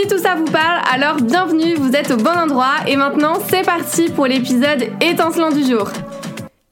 Si 0.00 0.06
tout 0.06 0.18
ça 0.18 0.36
vous 0.36 0.44
parle, 0.44 0.80
alors 0.92 1.16
bienvenue, 1.16 1.74
vous 1.74 1.90
êtes 1.90 2.12
au 2.12 2.16
bon 2.16 2.30
endroit 2.30 2.76
et 2.86 2.94
maintenant 2.94 3.40
c'est 3.50 3.64
parti 3.64 4.08
pour 4.08 4.28
l'épisode 4.28 4.90
étincelant 5.00 5.50
du 5.50 5.64
jour. 5.64 5.90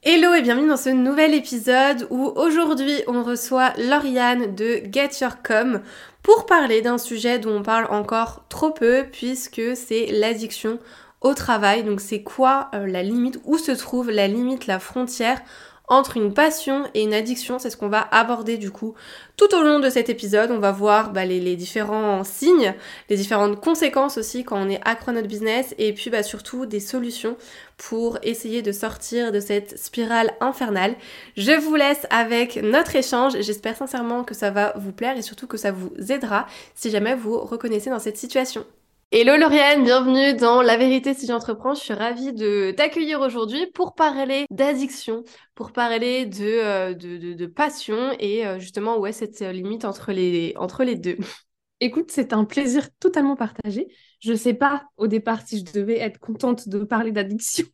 Hello 0.01 0.33
et 0.33 0.41
bienvenue 0.41 0.69
dans 0.69 0.77
ce 0.77 0.91
nouvel 0.91 1.33
épisode 1.33 2.07
où 2.09 2.31
aujourd'hui 2.37 3.01
on 3.05 3.23
reçoit 3.23 3.73
Lauriane 3.77 4.55
de 4.55 4.79
Get 4.89 5.09
Your 5.19 5.41
Com 5.45 5.81
pour 6.23 6.45
parler 6.45 6.81
d'un 6.81 6.97
sujet 6.97 7.37
dont 7.37 7.57
on 7.57 7.63
parle 7.63 7.87
encore 7.89 8.45
trop 8.47 8.71
peu 8.71 9.03
puisque 9.11 9.75
c'est 9.75 10.05
l'addiction 10.05 10.79
au 11.19 11.33
travail. 11.33 11.83
Donc 11.83 11.99
c'est 11.99 12.23
quoi 12.23 12.69
euh, 12.73 12.87
la 12.87 13.03
limite, 13.03 13.41
où 13.43 13.57
se 13.57 13.73
trouve 13.73 14.09
la 14.09 14.29
limite, 14.29 14.67
la 14.67 14.79
frontière 14.79 15.41
entre 15.87 16.17
une 16.17 16.33
passion 16.33 16.83
et 16.93 17.03
une 17.03 17.13
addiction. 17.13 17.59
C'est 17.59 17.69
ce 17.69 17.77
qu'on 17.77 17.87
va 17.87 18.07
aborder 18.11 18.57
du 18.57 18.71
coup 18.71 18.93
tout 19.37 19.53
au 19.55 19.61
long 19.61 19.79
de 19.79 19.89
cet 19.89 20.09
épisode. 20.09 20.51
On 20.51 20.59
va 20.59 20.71
voir 20.71 21.11
bah, 21.11 21.25
les, 21.25 21.55
différents 21.55 22.23
signes, 22.23 22.73
les 23.09 23.15
différentes 23.15 23.61
conséquences 23.61 24.17
aussi 24.17 24.43
quand 24.43 24.57
on 24.57 24.69
est 24.69 24.81
accro 24.85 25.11
à 25.11 25.13
notre 25.13 25.27
business 25.27 25.73
et 25.77 25.93
puis 25.93 26.09
bah, 26.09 26.23
surtout 26.23 26.65
des 26.65 26.79
solutions 26.79 27.37
pour 27.77 28.17
essayer 28.23 28.61
de 28.61 28.71
sortir 28.71 29.31
de 29.31 29.39
cette 29.39 29.77
spirale 29.79 30.33
infernale. 30.41 30.95
Je 31.37 31.53
vous 31.53 31.75
laisse 31.75 32.05
avec 32.09 32.57
notre 32.57 32.95
échange. 32.95 33.33
J'espère 33.39 33.77
sincèrement 33.77 34.23
que 34.23 34.33
ça 34.33 34.51
va 34.51 34.73
vous 34.77 34.91
plaire 34.91 35.17
et 35.17 35.21
surtout 35.21 35.47
que 35.47 35.57
ça 35.57 35.71
vous 35.71 35.91
aidera 36.09 36.47
si 36.75 36.89
jamais 36.89 37.15
vous 37.15 37.39
reconnaissez 37.39 37.89
dans 37.89 37.99
cette 37.99 38.17
situation. 38.17 38.65
Hello 39.09 39.37
Lauriane, 39.37 39.85
bienvenue 39.85 40.33
dans 40.33 40.61
La 40.61 40.75
vérité 40.75 41.13
si 41.13 41.27
j'entreprends. 41.27 41.73
Je 41.73 41.79
suis 41.79 41.93
ravie 41.93 42.33
de 42.33 42.73
t'accueillir 42.75 43.21
aujourd'hui 43.21 43.65
pour 43.67 43.95
parler 43.95 44.45
d'addiction, 44.51 45.23
pour 45.55 45.71
parler 45.71 46.25
de, 46.25 46.43
euh, 46.43 46.93
de, 46.93 47.45
passion 47.45 48.11
et 48.19 48.45
euh, 48.45 48.59
justement 48.59 48.97
où 48.97 49.05
est 49.07 49.13
cette 49.13 49.41
euh, 49.41 49.53
limite 49.53 49.85
entre 49.85 50.11
les, 50.11 50.53
entre 50.57 50.83
les 50.83 50.95
deux. 50.95 51.15
Écoute, 51.79 52.11
c'est 52.11 52.33
un 52.33 52.43
plaisir 52.43 52.89
totalement 52.99 53.37
partagé. 53.37 53.87
Je 54.19 54.31
ne 54.33 54.37
sais 54.37 54.53
pas 54.53 54.83
au 54.97 55.07
départ 55.07 55.41
si 55.47 55.59
je 55.59 55.71
devais 55.71 55.99
être 55.99 56.19
contente 56.19 56.67
de 56.67 56.83
parler 56.83 57.13
d'addiction. 57.13 57.65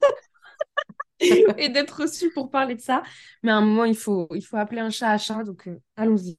et 1.58 1.70
d'être 1.70 2.02
reçue 2.02 2.32
pour 2.32 2.50
parler 2.50 2.76
de 2.76 2.82
ça. 2.82 3.04
Mais 3.44 3.52
à 3.52 3.58
un 3.58 3.62
moment, 3.62 3.86
il 3.86 3.98
faut, 3.98 4.28
il 4.34 4.42
faut 4.42 4.58
appeler 4.58 4.82
un 4.82 4.90
chat 4.90 5.10
à 5.10 5.18
chat, 5.18 5.44
donc 5.44 5.68
allons-y. 5.96 6.38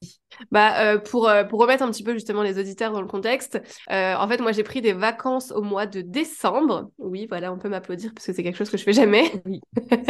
Bah, 0.50 0.80
euh, 0.80 0.98
pour, 0.98 1.28
euh, 1.28 1.44
pour 1.44 1.60
remettre 1.60 1.82
un 1.82 1.90
petit 1.90 2.02
peu 2.02 2.12
justement 2.12 2.42
les 2.42 2.58
auditeurs 2.58 2.92
dans 2.92 3.00
le 3.00 3.06
contexte, 3.06 3.60
euh, 3.90 4.14
en 4.14 4.28
fait, 4.28 4.40
moi 4.40 4.52
j'ai 4.52 4.62
pris 4.62 4.80
des 4.80 4.92
vacances 4.92 5.52
au 5.52 5.62
mois 5.62 5.86
de 5.86 6.00
décembre. 6.00 6.90
Oui, 6.98 7.27
voilà, 7.28 7.52
on 7.52 7.58
peut 7.58 7.68
m'applaudir 7.68 8.12
parce 8.14 8.27
que 8.27 8.32
c'est 8.32 8.42
quelque 8.42 8.56
chose 8.56 8.70
que 8.70 8.77
je 8.77 8.82
fais 8.82 8.92
jamais. 8.92 9.30
Oui. 9.46 9.60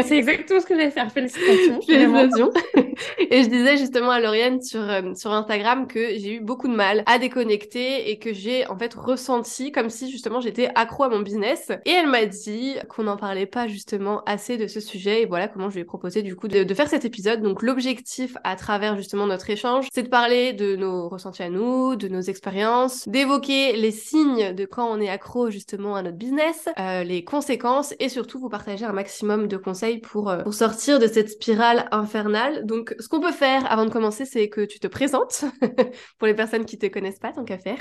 c'est 0.03 0.19
exactement 0.19 0.61
ce 0.61 0.67
que 0.67 0.75
j'allais 0.75 0.91
faire. 0.91 1.11
Félicitations. 1.13 1.81
Félicitations. 1.87 2.51
et 3.31 3.43
je 3.43 3.49
disais 3.49 3.77
justement 3.77 4.11
à 4.11 4.21
Lauriane 4.21 4.63
sur, 4.63 4.83
sur 5.17 5.33
Instagram 5.33 5.87
que 5.87 6.01
j'ai 6.19 6.37
eu 6.37 6.41
beaucoup 6.41 6.69
de 6.69 6.75
mal 6.75 7.03
à 7.07 7.19
déconnecter 7.19 8.11
et 8.11 8.19
que 8.19 8.33
j'ai 8.33 8.67
en 8.67 8.79
fait 8.79 8.95
ressenti 8.95 9.73
comme 9.73 9.91
si 9.91 10.11
justement 10.11 10.41
j'étais 10.41 10.71
accro 10.75 11.05
à 11.05 11.09
mon 11.09 11.21
business. 11.21 11.71
Et 11.85 11.91
elle 11.91 12.09
m'a 12.09 12.27
dit 12.27 12.77
qu'on 12.89 13.05
n'en 13.05 13.17
parlait 13.17 13.47
pas 13.47 13.67
justement 13.69 14.23
assez 14.25 14.57
de 14.57 14.64
ce 14.67 14.81
sujet. 14.81 15.23
Et 15.23 15.27
voilà 15.27 15.49
comment 15.49 15.69
je 15.71 15.75
lui 15.75 15.83
ai 15.83 15.85
proposé 15.85 16.23
du 16.23 16.37
coup 16.37 16.49
de, 16.49 16.75
faire 16.75 16.89
cet 16.89 17.05
épisode. 17.05 17.43
Donc 17.43 17.63
l'objectif 17.63 18.37
à 18.45 18.57
travers 18.57 18.97
justement 18.97 19.27
notre 19.27 19.49
échange, 19.51 19.87
c'est 19.93 20.03
de 20.03 20.09
parler 20.09 20.53
de 20.53 20.77
nos 20.77 21.09
ressentis 21.09 21.43
à 21.43 21.51
nous, 21.51 21.97
de 21.97 22.09
nos 22.09 22.21
expériences, 22.21 23.09
d'évoquer 23.09 23.77
les 23.77 23.91
signes 23.91 24.55
de 24.55 24.65
quand 24.65 24.91
on 24.91 25.01
est 25.01 25.09
accro 25.09 25.51
justement 25.51 25.95
à 25.95 26.03
notre 26.03 26.17
business, 26.17 26.69
euh, 26.79 27.05
les 27.05 27.25
conséquences 27.25 27.95
et 28.01 28.09
surtout 28.09 28.39
vous 28.41 28.49
partager 28.49 28.85
un 28.85 28.93
maximum 28.93 29.47
de 29.47 29.57
conseils 29.57 29.99
pour, 29.99 30.31
euh, 30.31 30.43
pour 30.43 30.55
sortir 30.55 30.99
de 30.99 31.07
cette 31.07 31.31
spirale 31.31 31.89
infernale. 31.93 32.67
Donc 32.67 32.95
ce 32.99 33.09
qu'on 33.09 33.21
peut 33.21 33.33
faire 33.33 33.71
avant 33.71 33.85
de 33.85 33.91
commencer, 33.91 34.25
c'est 34.25 34.49
que 34.49 34.63
tu 34.63 34.81
te 34.81 34.87
présentes 34.87 35.45
pour 36.19 36.27
les 36.27 36.35
personnes 36.35 36.65
qui 36.65 36.79
te 36.79 36.87
connaissent 36.87 37.19
pas, 37.19 37.33
tant 37.33 37.45
qu'à 37.45 37.59
faire. 37.59 37.79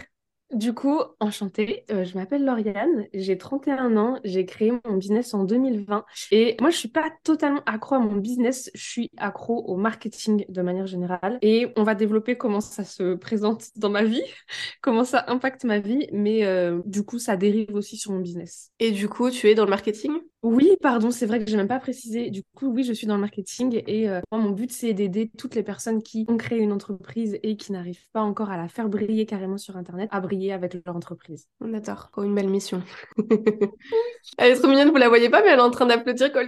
Du 0.54 0.74
coup, 0.74 1.00
enchantée, 1.20 1.84
euh, 1.90 2.04
je 2.04 2.16
m'appelle 2.16 2.46
Lauriane, 2.46 3.08
j'ai 3.14 3.40
31 3.40 3.98
ans, 3.98 4.20
j'ai 4.24 4.46
créé 4.46 4.72
mon 4.86 4.98
business 4.98 5.34
en 5.34 5.46
2020 5.46 6.06
et 6.32 6.56
moi 6.62 6.70
je 6.70 6.78
suis 6.78 6.90
pas 6.90 7.10
totalement 7.24 7.62
accro 7.66 7.96
à 7.96 8.00
mon 8.00 8.18
business, 8.18 8.70
je 8.76 8.84
suis 8.84 9.10
accro 9.18 9.64
au 9.66 9.78
marketing 9.78 10.46
de 10.48 10.62
manière 10.62 10.86
générale 10.86 11.40
et 11.42 11.74
on 11.76 11.82
va 11.84 11.96
développer 11.96 12.38
comment 12.38 12.62
ça 12.62 12.84
se 12.84 13.16
présente 13.16 13.70
dans 13.78 13.90
ma 13.90 14.04
vie, 14.04 14.22
comment 14.82 15.04
ça 15.06 15.26
impacte 15.28 15.64
ma 15.64 15.80
vie, 15.80 16.08
mais 16.12 16.46
euh, 16.46 16.82
du 16.86 17.04
coup 17.04 17.18
ça 17.18 17.36
dérive 17.36 17.74
aussi 17.74 17.98
sur 17.98 18.12
mon 18.12 18.20
business. 18.20 18.72
Et 18.80 18.92
du 18.92 19.10
coup, 19.10 19.32
tu 19.32 19.50
es 19.50 19.56
dans 19.56 19.64
le 19.64 19.72
marketing? 19.72 20.12
Oui, 20.44 20.76
pardon, 20.82 21.10
c'est 21.10 21.26
vrai 21.26 21.40
que 21.40 21.50
je 21.50 21.52
n'ai 21.52 21.58
même 21.58 21.70
pas 21.70 21.80
précisé. 21.80 22.30
Du 22.30 22.44
coup, 22.54 22.68
oui, 22.68 22.84
je 22.84 22.92
suis 22.92 23.08
dans 23.08 23.16
le 23.16 23.22
marketing 23.22 23.82
et 23.88 24.10
euh, 24.10 24.20
moi, 24.30 24.42
mon 24.42 24.50
but, 24.50 24.72
c'est 24.74 24.94
d'aider 24.94 25.32
toutes 25.38 25.56
les 25.56 25.64
personnes 25.64 26.04
qui 26.04 26.26
ont 26.28 26.36
créé 26.36 26.60
une 26.60 26.74
entreprise 26.74 27.40
et 27.44 27.56
qui 27.56 27.72
n'arrivent 27.72 28.06
pas 28.12 28.22
encore 28.22 28.52
à 28.52 28.58
la 28.58 28.68
faire 28.68 28.90
briller 28.90 29.26
carrément 29.26 29.58
sur 29.58 29.78
Internet, 29.78 30.10
à 30.12 30.20
briller 30.20 30.52
avec 30.52 30.74
leur 30.86 30.98
entreprise. 30.98 31.48
On 31.62 31.74
adore. 31.74 32.12
Oh, 32.18 32.24
une 32.24 32.36
belle 32.36 32.50
mission. 32.50 32.84
elle 34.38 34.52
est 34.52 34.56
trop 34.56 34.68
mignonne, 34.68 34.90
vous 34.90 34.98
la 34.98 35.08
voyez 35.08 35.30
pas, 35.30 35.42
mais 35.42 35.50
elle 35.50 35.60
est 35.60 35.62
en 35.62 35.72
train 35.72 35.86
d'applaudir 35.86 36.34
quand 36.34 36.44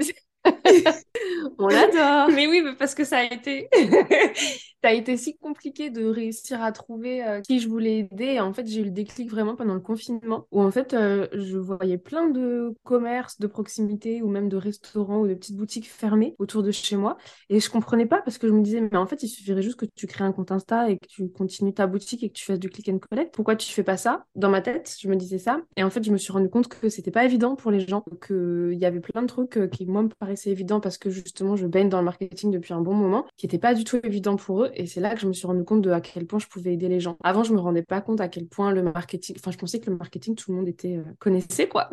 On 1.58 1.68
l'adore. 1.68 2.30
Mais 2.36 2.48
oui, 2.48 2.64
parce 2.78 2.96
que 2.96 3.04
ça 3.04 3.20
a 3.20 3.24
été, 3.24 3.70
ça 4.84 4.90
a 4.90 4.92
été 4.92 5.18
si 5.18 5.38
compliqué 5.38 5.90
de 5.90 6.06
réussir 6.06 6.62
à 6.62 6.72
trouver 6.72 7.24
euh, 7.24 7.42
qui 7.42 7.60
je 7.60 7.68
voulais 7.68 8.00
aider. 8.00 8.40
en 8.40 8.54
fait, 8.54 8.68
j'ai 8.68 8.82
eu 8.82 8.86
le 8.86 8.92
déclic 8.92 9.30
vraiment 9.30 9.56
pendant 9.56 9.74
le 9.74 9.80
confinement, 9.80 10.48
où 10.52 10.62
en 10.62 10.72
fait, 10.72 10.94
euh, 10.94 11.28
je 11.34 11.58
voyais 11.58 11.98
plein 11.98 12.30
de 12.30 12.74
commerces 12.84 13.40
de 13.40 13.48
proximité 13.48 13.85
ou 14.22 14.28
même 14.28 14.50
de 14.50 14.58
restaurants 14.58 15.20
ou 15.20 15.28
de 15.28 15.34
petites 15.34 15.56
boutiques 15.56 15.90
fermées 15.90 16.36
autour 16.40 16.64
de 16.64 16.72
chez 16.72 16.96
moi, 16.98 17.18
et 17.50 17.60
je 17.60 17.70
comprenais 17.70 18.06
pas 18.06 18.22
parce 18.22 18.38
que 18.38 18.48
je 18.48 18.54
me 18.54 18.62
disais, 18.62 18.82
mais 18.82 18.98
en 18.98 19.06
fait, 19.06 19.24
il 19.24 19.28
suffirait 19.28 19.62
juste 19.62 19.78
que 19.78 19.86
tu 19.96 20.08
crées 20.08 20.24
un 20.24 20.32
compte 20.32 20.52
Insta 20.52 20.90
et 20.90 20.98
que 20.98 21.08
tu 21.08 21.30
continues 21.30 21.74
ta 21.74 21.88
boutique 21.88 22.24
et 22.24 22.30
que 22.30 22.34
tu 22.34 22.46
fasses 22.46 22.60
du 22.60 22.70
click 22.70 22.90
and 22.90 23.00
collect. 23.00 23.34
Pourquoi 23.34 23.56
tu 23.56 23.72
fais 23.72 23.84
pas 23.84 23.98
ça? 23.98 24.26
Dans 24.36 24.50
ma 24.50 24.62
tête, 24.62 24.96
je 25.00 25.08
me 25.08 25.16
disais 25.16 25.40
ça, 25.40 25.62
et 25.76 25.84
en 25.84 25.90
fait, 25.90 26.04
je 26.04 26.12
me 26.12 26.18
suis 26.18 26.32
rendu 26.32 26.50
compte 26.50 26.68
que 26.68 26.90
c'était 26.90 27.12
pas 27.12 27.26
évident 27.26 27.56
pour 27.56 27.72
les 27.72 27.80
gens, 27.80 28.04
qu'il 28.26 28.78
y 28.78 28.86
avait 28.86 29.00
plein 29.00 29.22
de 29.22 29.28
trucs 29.28 29.58
euh, 29.58 29.68
qui 29.68 29.86
moi 29.86 30.04
me 30.04 30.10
paraissaient 30.10 30.52
évident 30.52 30.80
parce 30.80 30.98
que 30.98 31.10
justement 31.10 31.56
je 31.56 31.68
baigne 31.68 31.90
dans 31.90 32.00
le 32.00 32.06
marketing 32.06 32.52
depuis 32.52 32.74
un 32.74 32.82
bon 32.82 32.94
moment, 32.94 33.26
qui 33.38 33.46
n'était 33.46 33.58
pas 33.58 33.74
du 33.74 33.84
tout 33.84 34.00
évident 34.04 34.36
pour 34.36 34.64
eux. 34.64 34.72
Et 34.74 34.86
c'est 34.86 35.02
là 35.02 35.14
que 35.14 35.20
je 35.20 35.28
me 35.28 35.34
suis 35.34 35.48
rendu 35.48 35.64
compte 35.64 35.82
de 35.82 35.92
à 35.92 36.02
quel 36.02 36.26
point 36.26 36.40
je 36.40 36.48
pouvais 36.48 36.74
aider 36.74 36.90
les 36.90 37.00
gens. 37.00 37.18
Avant, 37.24 37.44
je 37.44 37.54
me 37.54 37.60
rendais 37.60 37.84
pas 37.84 38.02
compte 38.02 38.22
à 38.22 38.28
quel 38.28 38.48
point 38.48 38.72
le 38.72 38.84
marketing, 38.84 39.36
enfin, 39.40 39.52
je 39.52 39.58
pensais 39.58 39.80
que 39.80 39.90
le 39.90 39.98
marketing, 39.98 40.36
tout 40.36 40.52
le 40.52 40.58
monde 40.58 40.68
était 40.68 40.98
euh, 40.98 41.04
connaissait 41.20 41.68
quoi. 41.68 41.90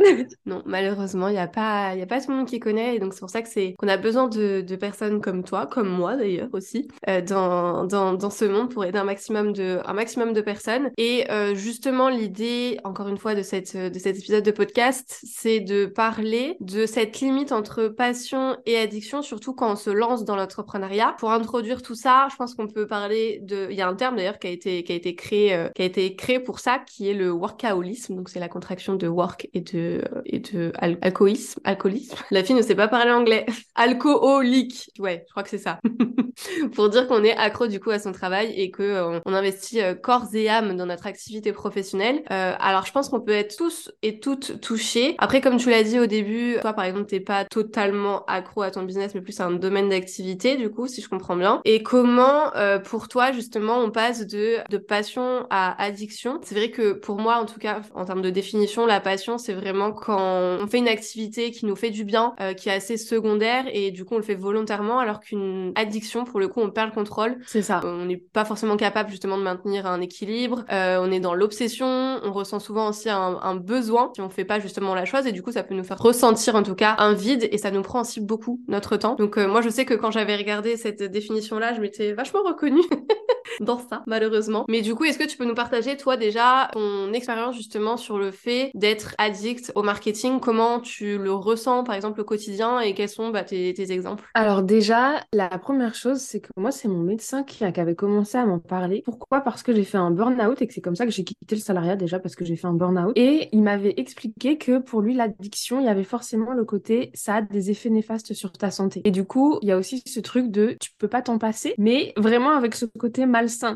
non, 0.47 0.63
malheureusement, 0.67 1.29
il 1.29 1.33
n'y 1.33 1.39
a 1.39 1.49
pas, 1.49 1.82
il 1.95 1.99
y 1.99 2.03
a 2.03 2.07
pas 2.07 2.21
tout 2.21 2.31
le 2.31 2.37
monde 2.37 2.47
qui 2.47 2.61
connaît. 2.61 2.97
Et 2.97 2.99
donc 2.99 3.15
c'est 3.15 3.21
pour 3.21 3.31
ça 3.31 3.43
que 3.43 3.49
c'est 3.49 3.75
qu'on 3.79 3.89
a 3.89 3.97
besoin 3.97 4.29
de, 4.29 4.61
de, 4.61 4.77
personnes 4.77 5.21
comme 5.21 5.45
toi, 5.45 5.67
comme 5.67 5.89
moi 5.89 6.17
d'ailleurs 6.17 6.49
aussi, 6.53 6.89
euh, 7.09 7.21
dans, 7.21 7.85
dans, 7.85 8.15
dans, 8.15 8.31
ce 8.31 8.45
monde 8.45 8.71
pour 8.71 8.85
aider 8.85 8.99
un 8.99 9.05
maximum 9.05 9.53
de, 9.53 9.81
un 9.85 9.93
maximum 9.93 10.33
de 10.33 10.41
personnes. 10.41 10.91
Et 10.97 11.31
euh, 11.31 11.55
justement, 11.55 12.09
l'idée, 12.09 12.79
encore 12.85 13.09
une 13.09 13.19
fois, 13.19 13.35
de 13.35 13.43
cette, 13.43 13.77
de 13.77 13.99
cet 13.99 14.19
épisode 14.19 14.45
de 14.45 14.51
podcast, 14.51 15.21
c'est 15.25 15.61
de 15.61 15.87
parler 15.87 16.57
de 16.61 16.87
cette 16.87 17.21
limite 17.21 17.53
entre 17.53 17.89
passion 17.89 18.57
et 18.67 18.77
addiction, 18.77 19.23
surtout 19.23 19.55
quand 19.55 19.73
on 19.73 19.77
se 19.77 19.91
lance 19.91 20.25
dans 20.25 20.37
l'entrepreneuriat. 20.37 21.15
Pour 21.19 21.33
introduire 21.33 21.83
tout 21.83 21.95
ça, 21.95 22.29
je 22.31 22.37
pense 22.37 22.55
qu'on 22.55 22.69
peut 22.69 22.87
parler 22.87 23.41
de. 23.43 23.69
Il 23.71 23.77
y 23.77 23.83
a 23.83 23.89
un 23.89 23.95
terme 23.95 24.17
d'ailleurs 24.17 24.39
qui 24.39 24.47
a 24.47 24.51
été 24.51 24.85
qui 24.85 24.93
a 24.93 24.97
été 24.97 25.15
créé 25.15 25.55
euh, 25.55 25.69
qui 25.75 25.83
a 25.83 25.85
été 25.85 26.17
créé 26.17 26.41
pour 26.41 26.59
ça, 26.59 26.79
qui 26.79 27.09
est 27.09 27.15
le 27.15 27.31
workaholisme. 27.31 28.17
Donc 28.17 28.29
c'est 28.29 28.41
la 28.41 28.49
contraction 28.49 28.95
de 28.95 29.09
work 29.09 29.49
et 29.55 29.61
de 29.61 30.03
et 30.27 30.41
de 30.41 30.73
alcoolisme. 30.81 31.61
Alcoolisme. 31.73 32.17
La 32.31 32.45
fille 32.45 32.55
ne 32.55 32.63
sait 32.63 32.75
pas 32.75 32.89
parler 32.89 33.11
anglais. 33.11 33.47
Alcoolique. 33.75 34.91
Ouais, 34.99 35.25
je 35.27 35.31
crois 35.31 35.43
que 35.43 35.51
c'est 35.51 35.59
ça. 35.59 35.79
pour 36.75 36.89
dire 36.89 37.07
qu'on 37.07 37.25
est 37.25 37.37
accro 37.37 37.67
du 37.67 37.81
coup 37.81 37.91
à 37.91 37.99
son 37.99 38.13
travail 38.13 38.53
et 38.57 38.71
que 38.71 38.83
euh, 38.83 39.21
on 39.27 39.35
investit 39.35 39.81
euh, 39.81 39.95
corps 39.95 40.29
et 40.35 40.49
âme 40.49 40.77
dans 40.77 40.87
notre 40.87 41.07
activité 41.07 41.53
professionnelle. 41.53 42.23
alors 42.29 42.87
je 42.87 42.93
pense 42.93 43.09
qu'on 43.09 43.21
peut 43.21 43.33
être 43.33 43.57
tous 43.57 43.91
et 44.03 44.21
toutes 44.21 44.61
touchés. 44.61 45.15
Après 45.19 45.41
comme 45.41 45.57
tu 45.57 45.71
l'as 45.71 45.83
dit 45.83 45.99
au 45.99 46.07
début, 46.07 46.57
toi 46.61 46.73
par 46.73 46.85
exemple 46.85 47.07
t'es 47.07 47.21
pas 47.21 47.45
totalement 47.45 48.25
accro 48.27 48.63
à 48.63 48.71
ton 48.71 48.83
business, 48.83 49.15
mais 49.15 49.21
plus 49.21 49.39
à 49.41 49.47
un 49.47 49.53
domaine 49.53 49.89
d'activité, 49.89 50.57
du 50.57 50.71
coup, 50.71 50.87
si 50.87 51.01
je 51.01 51.09
comprends 51.09 51.37
bien. 51.37 51.61
Et 51.65 51.83
comment, 51.83 52.55
euh, 52.57 52.79
pour 52.79 53.09
toi 53.09 53.33
justement 53.33 53.79
on 53.79 53.91
passe 53.91 54.27
de, 54.27 54.59
de 54.69 54.79
passion 54.79 55.47
à 55.51 55.81
addiction? 55.83 56.41
C'est 56.43 56.55
vrai 56.55 56.71
que 56.71 56.93
pour 56.93 57.19
moi 57.19 57.37
en 57.37 57.47
tout 57.47 57.59
cas 57.59 57.83
en 57.95 58.05
termes 58.05 58.23
de 58.23 58.31
définition, 58.31 58.87
la 58.87 59.01
passion 59.01 59.39
c'est 59.39 59.55
vraiment 59.55 59.93
quand 59.93 60.21
on 60.61 60.67
fait 60.67 60.79
une 60.79 60.89
activité 60.89 61.51
qui 61.51 61.62
nous 61.67 61.77
fait 61.77 61.91
du 61.91 62.05
bien, 62.05 62.35
euh, 62.41 62.55
qui 62.55 62.69
est 62.69 62.73
assez 62.73 62.97
secondaire 62.97 63.65
et 63.73 63.91
du 63.91 64.05
coup 64.05 64.15
on 64.15 64.19
le 64.19 64.23
fait 64.23 64.35
volontairement 64.35 64.99
alors 64.99 65.21
qu'une 65.21 65.73
addiction 65.75 66.25
pour 66.25 66.41
le 66.41 66.49
coup 66.49 66.61
on 66.61 66.71
perd 66.71 66.89
le 66.89 66.95
contrôle. 66.95 67.37
C'est 67.47 67.63
ça. 67.63 67.81
On 67.85 68.05
n'est 68.05 68.17
pas 68.17 68.45
forcément 68.45 68.77
capable 68.77 69.11
justement 69.11 69.39
de 69.39 69.43
maintenir 69.43 69.87
un 69.87 70.01
équilibre, 70.01 70.65
euh, 70.71 70.99
on 71.01 71.11
est 71.11 71.21
dans 71.21 71.35
l'obsession, 71.35 72.21
on 72.23 72.33
ressent 72.33 72.61
souvent 72.61 72.89
aussi 72.89 73.11
un, 73.11 73.39
un, 73.43 73.57
besoin 73.57 74.11
si 74.15 74.21
on 74.21 74.31
fait 74.31 74.45
pas 74.45 74.61
justement 74.61 74.95
la 74.95 75.05
chose 75.05 75.27
et 75.27 75.33
du 75.33 75.43
coup 75.43 75.53
ça 75.53 75.63
peut 75.63 75.75
nous 75.75 75.85
faire 75.85 75.99
ressentir 75.99 76.55
en 76.55 76.63
tout 76.63 76.75
cas 76.75 76.97
un 76.99 77.13
vide 77.15 77.49
et 77.51 77.59
ça 77.59 77.71
nous 77.71 77.83
prend 77.83 78.01
aussi 78.01 78.21
beaucoup 78.21 78.61
notre 78.69 78.97
temps. 78.97 79.15
Donc 79.15 79.37
moi 79.37 79.61
je 79.61 79.69
sais 79.69 79.85
que 79.85 79.95
quand 79.95 80.11
j'avais 80.11 80.37
regardé 80.37 80.77
cette 80.77 81.03
définition 81.03 81.59
là, 81.59 81.75
je 81.75 81.81
m'étais 81.81 82.13
vachement 82.13 82.43
reconnue 82.43 82.83
dans 83.63 83.79
ça, 83.79 84.03
malheureusement. 84.07 84.65
Mais 84.69 84.83
du 84.83 84.95
coup, 84.95 85.05
est-ce 85.05 85.19
que 85.19 85.27
tu 85.27 85.37
peux 85.37 85.45
nous 85.45 85.55
partager, 85.55 85.97
toi, 85.97 86.17
déjà, 86.17 86.69
ton 86.73 87.13
expérience 87.13 87.57
justement 87.57 87.97
sur 87.97 88.19
le 88.19 88.31
fait 88.31 88.71
d'être 88.75 89.15
addict 89.19 89.73
au 89.75 89.83
marketing? 89.83 90.41
Comment 90.41 90.81
tu 90.81 91.19
le 91.19 91.33
ressens, 91.33 91.85
par 91.85 91.95
exemple, 91.95 92.21
au 92.21 92.25
quotidien? 92.25 92.81
Et 92.81 92.95
quels 92.95 93.09
sont 93.09 93.31
bah, 93.31 93.45
tes, 93.45 93.93
exemples? 93.93 94.25
Alors, 94.35 94.63
déjà, 94.63 95.25
la 95.33 95.49
première 95.59 95.95
chose, 95.95 96.19
c'est 96.19 96.41
que 96.41 96.49
moi, 96.57 96.71
c'est 96.71 96.89
mon 96.89 97.01
médecin 97.03 97.43
qui, 97.43 97.63
avait 97.65 97.95
commencé 97.95 98.37
à 98.37 98.45
m'en 98.45 98.59
parler. 98.59 99.03
Pourquoi? 99.05 99.41
Parce 99.41 99.63
que 99.63 99.75
j'ai 99.75 99.85
fait 99.85 99.99
un 99.99 100.11
burn-out 100.11 100.61
et 100.61 100.67
que 100.67 100.75
c'est 100.75 100.81
comme 100.81 100.97
ça 100.97 101.07
que 101.07 101.13
j'ai 101.13 101.25
quitté 101.25 101.55
le 101.55 101.61
salariat 101.61 101.97
déjà, 101.97 102.19
parce 102.19 102.35
que 102.35 102.45
j'ai 102.45 102.57
fait 102.57 102.67
un 102.67 102.75
burn-out. 102.75 103.13
Et 103.17 103.49
il 103.53 103.63
m'avait 103.63 103.95
expliqué 103.97 104.59
que 104.59 104.79
pour 104.79 105.01
lui, 105.01 105.15
l'addiction, 105.15 105.81
il 105.81 105.87
y 105.87 105.89
avait 105.89 106.05
forcément 106.05 106.53
le 106.53 106.65
côté, 106.65 107.11
ça 107.15 107.37
a 107.37 107.43
des 107.43 107.71
effets 107.71 107.91
néfastes 107.91 108.35
sur 108.35 108.53
ta 108.53 108.71
santé. 108.71 109.01
Et 109.05 109.11
du 109.11 109.25
coup, 109.25 109.59
il 109.63 109.69
y 109.69 109.73
a 109.73 109.79
aussi 109.79 110.03
ce 110.07 110.21
truc 110.21 110.51
de, 110.51 110.77
tu 110.81 110.91
peux 110.99 111.09
pas 111.09 111.23
t'en 111.23 111.39
passer, 111.39 111.75
mais 111.79 112.13
vraiment 112.17 112.51
avec 112.51 112.75
ce 112.75 112.87
côté 112.87 113.27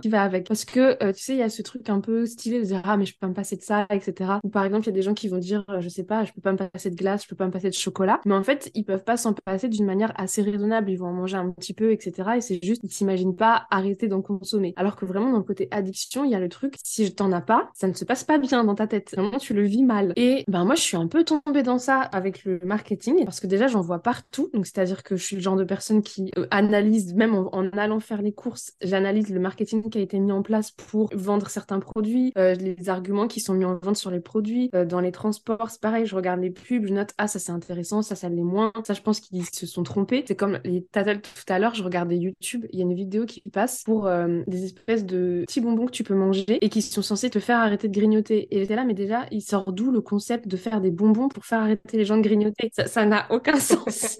qui 0.00 0.08
va 0.08 0.22
avec. 0.22 0.46
Parce 0.46 0.64
que, 0.64 1.02
euh, 1.02 1.12
tu 1.12 1.22
sais, 1.22 1.32
il 1.32 1.38
y 1.38 1.42
a 1.42 1.48
ce 1.48 1.62
truc 1.62 1.88
un 1.90 2.00
peu 2.00 2.26
stylé 2.26 2.60
de 2.60 2.64
dire, 2.64 2.82
ah, 2.84 2.96
mais 2.96 3.06
je 3.06 3.12
peux 3.12 3.20
pas 3.20 3.28
me 3.28 3.34
passer 3.34 3.56
de 3.56 3.62
ça, 3.62 3.86
etc. 3.90 4.32
Ou 4.42 4.48
par 4.48 4.64
exemple, 4.64 4.84
il 4.84 4.86
y 4.86 4.90
a 4.90 4.94
des 4.94 5.02
gens 5.02 5.14
qui 5.14 5.28
vont 5.28 5.38
dire, 5.38 5.64
euh, 5.70 5.80
je 5.80 5.88
sais 5.88 6.04
pas, 6.04 6.24
je 6.24 6.32
peux 6.32 6.40
pas 6.40 6.52
me 6.52 6.58
passer 6.58 6.90
de 6.90 6.96
glace, 6.96 7.24
je 7.24 7.28
peux 7.28 7.36
pas 7.36 7.46
me 7.46 7.50
passer 7.52 7.68
de 7.68 7.74
chocolat. 7.74 8.20
Mais 8.24 8.34
en 8.34 8.42
fait, 8.42 8.70
ils 8.74 8.84
peuvent 8.84 9.04
pas 9.04 9.16
s'en 9.16 9.32
passer 9.32 9.68
d'une 9.68 9.86
manière 9.86 10.12
assez 10.16 10.42
raisonnable. 10.42 10.90
Ils 10.90 10.96
vont 10.96 11.08
en 11.08 11.12
manger 11.12 11.36
un 11.36 11.50
petit 11.50 11.74
peu, 11.74 11.92
etc. 11.92 12.30
Et 12.36 12.40
c'est 12.40 12.60
juste, 12.62 12.82
ils 12.84 12.92
s'imaginent 12.92 13.36
pas 13.36 13.66
arrêter 13.70 14.08
d'en 14.08 14.22
consommer. 14.22 14.74
Alors 14.76 14.96
que 14.96 15.04
vraiment, 15.04 15.30
dans 15.30 15.38
le 15.38 15.44
côté 15.44 15.68
addiction, 15.70 16.24
il 16.24 16.30
y 16.30 16.34
a 16.34 16.40
le 16.40 16.48
truc, 16.48 16.74
si 16.82 17.06
je 17.06 17.12
t'en 17.12 17.32
as 17.32 17.40
pas, 17.40 17.70
ça 17.74 17.88
ne 17.88 17.94
se 17.94 18.04
passe 18.04 18.24
pas 18.24 18.38
bien 18.38 18.64
dans 18.64 18.74
ta 18.74 18.86
tête. 18.86 19.14
Vraiment, 19.16 19.38
tu 19.38 19.54
le 19.54 19.62
vis 19.62 19.84
mal. 19.84 20.12
Et 20.16 20.44
ben, 20.48 20.64
moi, 20.64 20.74
je 20.74 20.82
suis 20.82 20.96
un 20.96 21.06
peu 21.06 21.24
tombée 21.24 21.62
dans 21.62 21.78
ça 21.78 22.00
avec 22.00 22.44
le 22.44 22.60
marketing 22.64 23.24
parce 23.24 23.40
que 23.40 23.46
déjà, 23.46 23.66
j'en 23.66 23.80
vois 23.80 24.00
partout. 24.00 24.50
Donc, 24.54 24.66
c'est-à-dire 24.66 25.02
que 25.02 25.16
je 25.16 25.24
suis 25.24 25.36
le 25.36 25.42
genre 25.42 25.56
de 25.56 25.64
personne 25.64 26.02
qui 26.02 26.30
euh, 26.38 26.46
analyse, 26.50 27.14
même 27.14 27.34
en 27.34 27.68
allant 27.70 28.00
faire 28.00 28.22
les 28.22 28.32
courses, 28.32 28.72
j'analyse 28.80 29.30
le 29.30 29.40
marketing 29.40 29.55
qui 29.64 29.98
a 29.98 30.00
été 30.00 30.18
mis 30.18 30.32
en 30.32 30.42
place 30.42 30.70
pour 30.70 31.08
vendre 31.14 31.48
certains 31.48 31.80
produits, 31.80 32.32
euh, 32.36 32.54
les 32.54 32.88
arguments 32.88 33.28
qui 33.28 33.40
sont 33.40 33.54
mis 33.54 33.64
en 33.64 33.78
vente 33.78 33.96
sur 33.96 34.10
les 34.10 34.20
produits, 34.20 34.70
euh, 34.74 34.84
dans 34.84 35.00
les 35.00 35.12
transports, 35.12 35.70
c'est 35.70 35.80
pareil, 35.80 36.06
je 36.06 36.14
regarde 36.14 36.40
les 36.40 36.50
pubs, 36.50 36.86
je 36.86 36.92
note 36.92 37.12
ah 37.18 37.28
ça 37.28 37.38
c'est 37.38 37.52
intéressant, 37.52 38.02
ça 38.02 38.14
ça 38.14 38.28
l'est 38.28 38.42
moins, 38.42 38.72
ça 38.84 38.94
je 38.94 39.02
pense 39.02 39.20
qu'ils 39.20 39.44
se 39.44 39.66
sont 39.66 39.82
trompés. 39.82 40.24
C'est 40.26 40.36
comme 40.36 40.58
les 40.64 40.82
tatels 40.82 41.20
tout 41.22 41.52
à 41.52 41.58
l'heure, 41.58 41.74
je 41.74 41.82
regardais 41.82 42.16
YouTube, 42.16 42.66
il 42.72 42.78
y 42.78 42.82
a 42.82 42.84
une 42.84 42.94
vidéo 42.94 43.24
qui 43.26 43.42
passe 43.52 43.82
pour 43.84 44.06
euh, 44.06 44.42
des 44.46 44.64
espèces 44.64 45.04
de 45.04 45.44
petits 45.46 45.60
bonbons 45.60 45.86
que 45.86 45.92
tu 45.92 46.04
peux 46.04 46.14
manger 46.14 46.44
et 46.48 46.68
qui 46.68 46.82
sont 46.82 47.02
censés 47.02 47.30
te 47.30 47.38
faire 47.38 47.58
arrêter 47.58 47.88
de 47.88 47.94
grignoter. 47.94 48.48
Et 48.50 48.60
j'étais 48.60 48.76
là, 48.76 48.84
mais 48.84 48.94
déjà, 48.94 49.26
il 49.30 49.40
sort 49.40 49.72
d'où 49.72 49.90
le 49.90 50.00
concept 50.00 50.48
de 50.48 50.56
faire 50.56 50.80
des 50.80 50.90
bonbons 50.90 51.28
pour 51.28 51.44
faire 51.44 51.60
arrêter 51.60 51.96
les 51.96 52.04
gens 52.04 52.16
de 52.16 52.22
grignoter? 52.22 52.70
Ça 52.86 53.06
n'a 53.06 53.26
aucun 53.30 53.56
sens. 53.60 54.18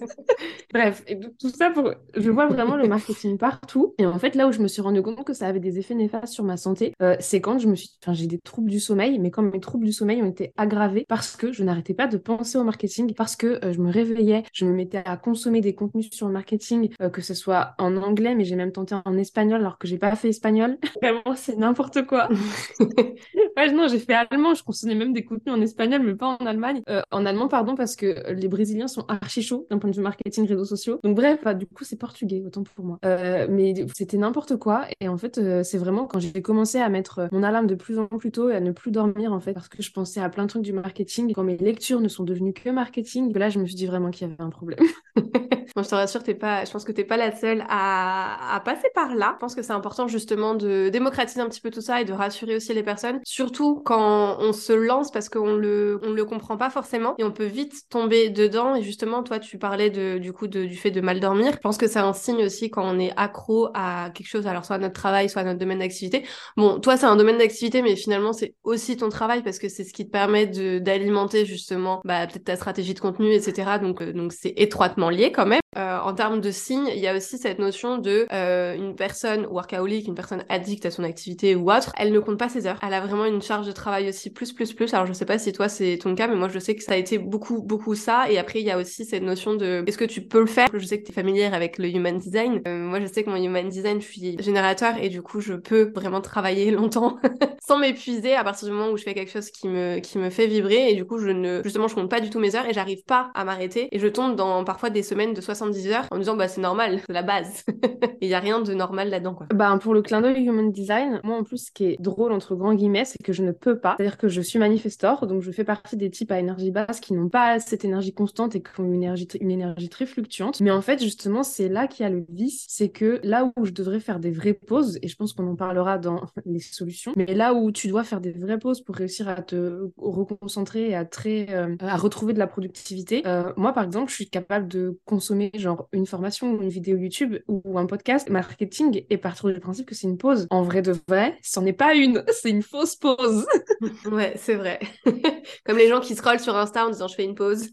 Bref, 0.73 1.03
et 1.07 1.19
tout 1.19 1.49
ça 1.49 1.69
pour, 1.69 1.91
je 2.15 2.29
vois 2.29 2.47
vraiment 2.47 2.75
le 2.75 2.87
marketing 2.87 3.37
partout. 3.37 3.93
Et 3.97 4.05
en 4.05 4.17
fait, 4.19 4.35
là 4.35 4.47
où 4.47 4.51
je 4.51 4.59
me 4.59 4.67
suis 4.67 4.81
rendu 4.81 5.01
compte 5.01 5.23
que 5.27 5.33
ça 5.33 5.47
avait 5.47 5.59
des 5.59 5.77
effets 5.77 5.93
néfastes 5.93 6.33
sur 6.33 6.45
ma 6.45 6.55
santé, 6.55 6.93
euh, 7.01 7.17
c'est 7.19 7.41
quand 7.41 7.59
je 7.59 7.67
me 7.67 7.75
suis, 7.75 7.89
enfin, 8.01 8.13
j'ai 8.13 8.27
des 8.27 8.39
troubles 8.39 8.69
du 8.69 8.79
sommeil, 8.79 9.19
mais 9.19 9.29
quand 9.29 9.43
mes 9.43 9.59
troubles 9.59 9.85
du 9.85 9.91
sommeil 9.91 10.23
ont 10.23 10.29
été 10.29 10.53
aggravés 10.55 11.05
parce 11.07 11.35
que 11.35 11.51
je 11.51 11.63
n'arrêtais 11.63 11.93
pas 11.93 12.07
de 12.07 12.17
penser 12.17 12.57
au 12.57 12.63
marketing, 12.63 13.13
parce 13.13 13.35
que 13.35 13.63
euh, 13.65 13.73
je 13.73 13.81
me 13.81 13.91
réveillais, 13.91 14.43
je 14.53 14.65
me 14.65 14.71
mettais 14.71 15.03
à 15.05 15.17
consommer 15.17 15.59
des 15.59 15.75
contenus 15.75 16.09
sur 16.11 16.27
le 16.27 16.33
marketing, 16.33 16.89
euh, 17.01 17.09
que 17.09 17.21
ce 17.21 17.33
soit 17.33 17.73
en 17.77 17.97
anglais, 17.97 18.35
mais 18.35 18.45
j'ai 18.45 18.55
même 18.55 18.71
tenté 18.71 18.95
en 19.03 19.17
espagnol 19.17 19.59
alors 19.59 19.77
que 19.77 19.87
j'ai 19.87 19.97
pas 19.97 20.15
fait 20.15 20.29
espagnol. 20.29 20.77
Vraiment, 21.01 21.35
c'est 21.35 21.57
n'importe 21.57 22.05
quoi. 22.05 22.29
ouais, 22.79 23.71
non, 23.73 23.89
j'ai 23.89 23.99
fait 23.99 24.13
allemand, 24.13 24.53
je 24.53 24.63
consommais 24.63 24.95
même 24.95 25.11
des 25.11 25.25
contenus 25.25 25.53
en 25.53 25.61
espagnol, 25.61 26.03
mais 26.03 26.15
pas 26.15 26.37
en 26.39 26.45
Allemagne. 26.45 26.81
en 27.11 27.25
allemand, 27.25 27.49
pardon, 27.49 27.75
parce 27.75 27.97
que 27.97 28.31
les 28.31 28.47
Brésiliens 28.47 28.87
sont 28.87 29.03
archi 29.09 29.41
chauds 29.41 29.67
d'un 29.69 29.77
point 29.77 29.89
de 29.89 29.95
vue 29.95 30.01
marketing, 30.01 30.47
réseaux 30.47 30.63
sociaux. 30.63 31.01
Donc 31.03 31.17
bref, 31.17 31.41
bah, 31.43 31.53
du 31.53 31.67
coup, 31.67 31.83
c'est 31.83 31.97
portugais, 31.97 32.41
autant 32.45 32.63
pour 32.63 32.85
moi. 32.85 32.99
mais 33.03 33.73
c'était 33.93 34.17
n'importe 34.17 34.55
quoi. 34.55 34.85
Et 35.01 35.09
en 35.09 35.16
fait, 35.17 35.63
c'est 35.63 35.77
vraiment 35.77 36.05
quand 36.05 36.19
j'ai 36.19 36.41
commencé 36.41 36.79
à 36.79 36.89
mettre 36.89 37.19
euh, 37.19 37.27
mon 37.31 37.43
alarme 37.43 37.67
de 37.67 37.75
plus 37.75 37.99
en 37.99 38.07
plus 38.07 38.31
tôt 38.31 38.49
et 38.49 38.55
à 38.55 38.59
ne 38.59 38.71
plus 38.71 38.91
dormir 38.91 39.33
en 39.33 39.39
fait 39.39 39.53
parce 39.53 39.69
que 39.69 39.81
je 39.81 39.91
pensais 39.91 40.19
à 40.19 40.29
plein 40.29 40.43
de 40.43 40.49
trucs 40.49 40.63
du 40.63 40.73
marketing. 40.73 41.33
Quand 41.33 41.43
mes 41.43 41.57
lectures 41.57 41.99
ne 41.99 42.07
sont 42.07 42.23
devenues 42.23 42.53
que 42.53 42.69
marketing, 42.69 43.35
là 43.37 43.49
je 43.49 43.59
me 43.59 43.65
suis 43.65 43.75
dit 43.75 43.85
vraiment 43.85 44.11
qu'il 44.11 44.27
y 44.27 44.31
avait 44.31 44.41
un 44.41 44.49
problème. 44.49 44.79
Moi, 45.75 45.83
je 45.83 45.89
te 45.89 45.95
rassure, 45.95 46.23
t'es 46.23 46.33
pas, 46.33 46.65
je 46.65 46.71
pense 46.71 46.83
que 46.83 46.91
t'es 46.91 47.03
pas 47.03 47.17
la 47.17 47.35
seule 47.35 47.63
à, 47.69 48.59
passer 48.65 48.87
par 48.95 49.13
là. 49.13 49.33
Je 49.35 49.39
pense 49.39 49.53
que 49.53 49.61
c'est 49.61 49.73
important 49.73 50.07
justement 50.07 50.55
de 50.55 50.89
démocratiser 50.89 51.39
un 51.39 51.47
petit 51.47 51.61
peu 51.61 51.69
tout 51.69 51.81
ça 51.81 52.01
et 52.01 52.05
de 52.05 52.13
rassurer 52.13 52.55
aussi 52.55 52.73
les 52.73 52.81
personnes, 52.81 53.19
surtout 53.23 53.81
quand 53.85 54.37
on 54.39 54.53
se 54.53 54.73
lance 54.73 55.11
parce 55.11 55.29
qu'on 55.29 55.53
le, 55.53 56.01
le 56.03 56.25
comprend 56.25 56.57
pas 56.57 56.71
forcément 56.71 57.13
et 57.19 57.23
on 57.23 57.31
peut 57.31 57.45
vite 57.45 57.87
tomber 57.89 58.29
dedans. 58.29 58.73
Et 58.73 58.81
justement, 58.81 59.21
toi, 59.21 59.37
tu 59.37 59.59
parlais 59.59 59.91
du 60.19 60.33
coup 60.33 60.47
du 60.47 60.75
fait 60.75 60.89
de 60.89 60.99
mal 60.99 61.19
dormir. 61.19 61.51
Je 61.53 61.59
pense 61.59 61.77
que 61.77 61.87
c'est 61.87 61.99
un 61.99 62.13
signe 62.13 62.43
aussi 62.43 62.71
quand 62.71 62.83
on 62.83 62.97
est 62.97 63.13
accro 63.15 63.69
à 63.75 64.09
quelque 64.15 64.27
chose, 64.27 64.47
alors 64.47 64.65
soit 64.65 64.77
à 64.77 64.79
notre 64.79 64.95
travail, 64.95 65.06
soit 65.27 65.41
à 65.41 65.45
notre 65.45 65.59
domaine 65.59 65.79
d'activité. 65.79 66.25
Bon, 66.55 66.79
toi, 66.79 66.97
c'est 66.97 67.05
un 67.05 67.15
domaine 67.15 67.37
d'activité, 67.37 67.81
mais 67.81 67.95
finalement, 67.95 68.33
c'est 68.33 68.55
aussi 68.63 68.97
ton 68.97 69.09
travail 69.09 69.43
parce 69.43 69.59
que 69.59 69.69
c'est 69.69 69.83
ce 69.83 69.93
qui 69.93 70.05
te 70.05 70.11
permet 70.11 70.47
d'alimenter 70.47 71.45
justement 71.45 72.01
bah, 72.05 72.27
peut-être 72.27 72.45
ta 72.45 72.55
stratégie 72.55 72.93
de 72.93 72.99
contenu, 72.99 73.31
etc. 73.31 73.79
Donc, 73.81 74.01
euh, 74.01 74.13
donc 74.13 74.33
c'est 74.33 74.53
étroitement 74.57 75.09
lié 75.09 75.31
quand 75.31 75.45
même. 75.45 75.59
Euh, 75.75 75.99
en 75.99 76.13
termes 76.13 76.39
de 76.39 76.49
signes, 76.49 76.89
il 76.93 76.99
y 76.99 77.07
a 77.07 77.15
aussi 77.15 77.37
cette 77.37 77.59
notion 77.59 77.97
de 77.97 78.25
euh, 78.31 78.73
une 78.75 78.95
personne 78.95 79.45
workaholic, 79.47 80.07
une 80.07 80.15
personne 80.15 80.45
addict 80.47 80.85
à 80.85 80.91
son 80.91 81.03
activité 81.03 81.55
ou 81.55 81.69
autre, 81.69 81.91
elle 81.97 82.13
ne 82.13 82.19
compte 82.19 82.39
pas 82.39 82.47
ses 82.47 82.67
heures. 82.67 82.79
Elle 82.81 82.93
a 82.93 83.01
vraiment 83.01 83.25
une 83.25 83.41
charge 83.41 83.67
de 83.67 83.73
travail 83.73 84.07
aussi 84.07 84.29
plus 84.31 84.53
plus 84.53 84.73
plus. 84.73 84.93
Alors 84.93 85.05
je 85.05 85.13
sais 85.13 85.25
pas 85.25 85.37
si 85.37 85.51
toi 85.51 85.67
c'est 85.67 85.97
ton 85.97 86.15
cas, 86.15 86.27
mais 86.27 86.35
moi 86.35 86.47
je 86.47 86.57
sais 86.57 86.75
que 86.75 86.83
ça 86.83 86.93
a 86.93 86.95
été 86.95 87.17
beaucoup 87.17 87.61
beaucoup 87.61 87.95
ça. 87.95 88.31
Et 88.31 88.37
après 88.37 88.61
il 88.61 88.65
y 88.65 88.71
a 88.71 88.77
aussi 88.77 89.03
cette 89.03 89.23
notion 89.23 89.55
de 89.55 89.83
est-ce 89.85 89.97
que 89.97 90.05
tu 90.05 90.21
peux 90.21 90.39
le 90.39 90.45
faire? 90.45 90.69
Je 90.73 90.85
sais 90.85 90.99
que 90.99 91.05
tu 91.05 91.11
es 91.11 91.13
familière 91.13 91.53
avec 91.53 91.77
le 91.79 91.89
human 91.89 92.17
design. 92.17 92.61
Euh, 92.65 92.79
moi 92.79 93.01
je 93.01 93.07
sais 93.07 93.23
que 93.23 93.29
mon 93.29 93.35
human 93.35 93.67
design, 93.67 93.99
je 94.01 94.07
suis 94.07 94.37
générateur 94.39 94.95
et 95.01 95.09
du 95.09 95.21
coup 95.21 95.41
je 95.41 95.53
peux 95.53 95.91
vraiment 95.93 96.21
travailler 96.21 96.71
longtemps 96.77 97.19
sans 97.67 97.77
m'épuiser 97.77 98.35
à 98.35 98.45
partir 98.45 98.69
du 98.69 98.73
moment 98.73 98.91
où 98.91 98.97
je 98.97 99.03
fais 99.03 99.13
quelque 99.13 99.31
chose 99.31 99.51
qui 99.51 99.67
me 99.67 99.99
qui 99.99 100.17
me 100.17 100.29
fait 100.29 100.47
vibrer 100.47 100.91
et 100.91 100.95
du 100.95 101.03
coup 101.03 101.17
je 101.17 101.29
ne 101.29 101.61
justement 101.63 101.89
je 101.89 101.95
compte 101.95 102.09
pas 102.09 102.21
du 102.21 102.29
tout 102.29 102.39
mes 102.39 102.55
heures 102.55 102.65
et 102.65 102.73
j'arrive 102.73 103.03
pas 103.03 103.31
à 103.35 103.43
m'arrêter 103.43 103.89
et 103.91 103.99
je 103.99 104.07
tombe 104.07 104.37
dans 104.37 104.63
parfois 104.63 104.89
des 104.89 105.03
semaines 105.03 105.33
de 105.33 105.41
60 105.41 105.66
70 105.67 105.91
heures 105.91 106.05
en 106.11 106.17
disant 106.17 106.35
bah 106.35 106.47
c'est 106.47 106.61
normal, 106.61 106.99
c'est 107.05 107.13
la 107.13 107.23
base. 107.23 107.65
Il 108.21 108.29
y 108.29 108.33
a 108.33 108.39
rien 108.39 108.61
de 108.61 108.73
normal 108.73 109.09
là-dedans 109.09 109.33
quoi. 109.33 109.47
Bah 109.53 109.77
pour 109.81 109.93
le 109.93 110.01
clin 110.01 110.21
d'œil 110.21 110.45
human 110.45 110.71
design, 110.71 111.19
moi 111.23 111.37
en 111.37 111.43
plus 111.43 111.67
ce 111.67 111.71
qui 111.71 111.85
est 111.85 112.01
drôle 112.01 112.31
entre 112.31 112.55
grands 112.55 112.73
guillemets, 112.73 113.05
c'est 113.05 113.21
que 113.21 113.33
je 113.33 113.43
ne 113.43 113.51
peux 113.51 113.79
pas. 113.79 113.95
C'est-à-dire 113.97 114.17
que 114.17 114.27
je 114.27 114.41
suis 114.41 114.59
manifestor, 114.59 115.27
donc 115.27 115.41
je 115.41 115.51
fais 115.51 115.63
partie 115.63 115.97
des 115.97 116.09
types 116.09 116.31
à 116.31 116.39
énergie 116.39 116.71
basse 116.71 116.99
qui 116.99 117.13
n'ont 117.13 117.29
pas 117.29 117.59
cette 117.59 117.85
énergie 117.85 118.13
constante 118.13 118.55
et 118.55 118.61
qui 118.61 118.79
ont 118.79 118.85
une 118.85 118.95
énergie, 118.95 119.27
une 119.39 119.51
énergie 119.51 119.89
très 119.89 120.05
fluctuante. 120.05 120.59
Mais 120.61 120.71
en 120.71 120.81
fait 120.81 121.01
justement 121.01 121.43
c'est 121.43 121.69
là 121.69 121.87
qu'il 121.87 122.03
y 122.03 122.07
a 122.07 122.09
le 122.09 122.25
vice, 122.29 122.65
c'est 122.67 122.89
que 122.89 123.19
là 123.23 123.51
où 123.55 123.65
je 123.65 123.71
devrais 123.71 123.99
faire 123.99 124.19
des 124.19 124.31
vraies 124.31 124.53
pauses, 124.53 124.99
et 125.01 125.07
je 125.07 125.15
pense 125.15 125.33
qu'on 125.33 125.47
en 125.47 125.55
parlera 125.55 125.97
dans 125.97 126.21
les 126.45 126.59
solutions, 126.59 127.13
mais 127.15 127.33
là 127.33 127.53
où 127.53 127.71
tu 127.71 127.87
dois 127.87 128.03
faire 128.03 128.21
des 128.21 128.31
vraies 128.31 128.59
pauses 128.59 128.81
pour 128.81 128.95
réussir 128.95 129.27
à 129.27 129.41
te 129.41 129.89
reconcentrer 129.97 130.89
et 130.89 130.95
à, 130.95 131.05
très, 131.05 131.47
euh, 131.51 131.75
à 131.79 131.97
retrouver 131.97 132.33
de 132.33 132.39
la 132.39 132.47
productivité, 132.47 133.21
euh, 133.25 133.51
moi 133.57 133.73
par 133.73 133.83
exemple 133.83 134.09
je 134.09 134.15
suis 134.15 134.29
capable 134.29 134.67
de 134.67 134.97
consommer 135.05 135.46
genre 135.55 135.87
une 135.91 136.05
formation 136.05 136.51
ou 136.53 136.61
une 136.61 136.69
vidéo 136.69 136.97
YouTube 136.97 137.35
ou 137.47 137.77
un 137.77 137.85
podcast 137.85 138.29
marketing 138.29 139.05
et 139.09 139.17
partir 139.17 139.49
du 139.49 139.59
principe 139.59 139.87
que 139.87 139.95
c'est 139.95 140.07
une 140.07 140.17
pause. 140.17 140.47
En 140.49 140.63
vrai 140.63 140.81
de 140.81 140.95
vrai, 141.07 141.37
c'en 141.41 141.65
est 141.65 141.73
pas 141.73 141.95
une, 141.95 142.23
c'est 142.31 142.49
une 142.49 142.63
fausse 142.63 142.95
pause. 142.95 143.45
ouais, 144.11 144.33
c'est 144.37 144.55
vrai. 144.55 144.79
Comme 145.65 145.77
les 145.77 145.87
gens 145.87 145.99
qui 145.99 146.15
scrollent 146.15 146.39
sur 146.39 146.55
Insta 146.55 146.85
en 146.85 146.89
disant 146.89 147.07
je 147.07 147.15
fais 147.15 147.23
une 147.23 147.35
pause. 147.35 147.69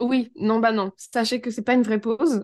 oui, 0.00 0.30
non, 0.36 0.58
bah 0.58 0.72
non. 0.72 0.92
Sachez 0.96 1.40
que 1.40 1.50
c'est 1.50 1.62
pas 1.62 1.74
une 1.74 1.82
vraie 1.82 2.00
pause. 2.00 2.42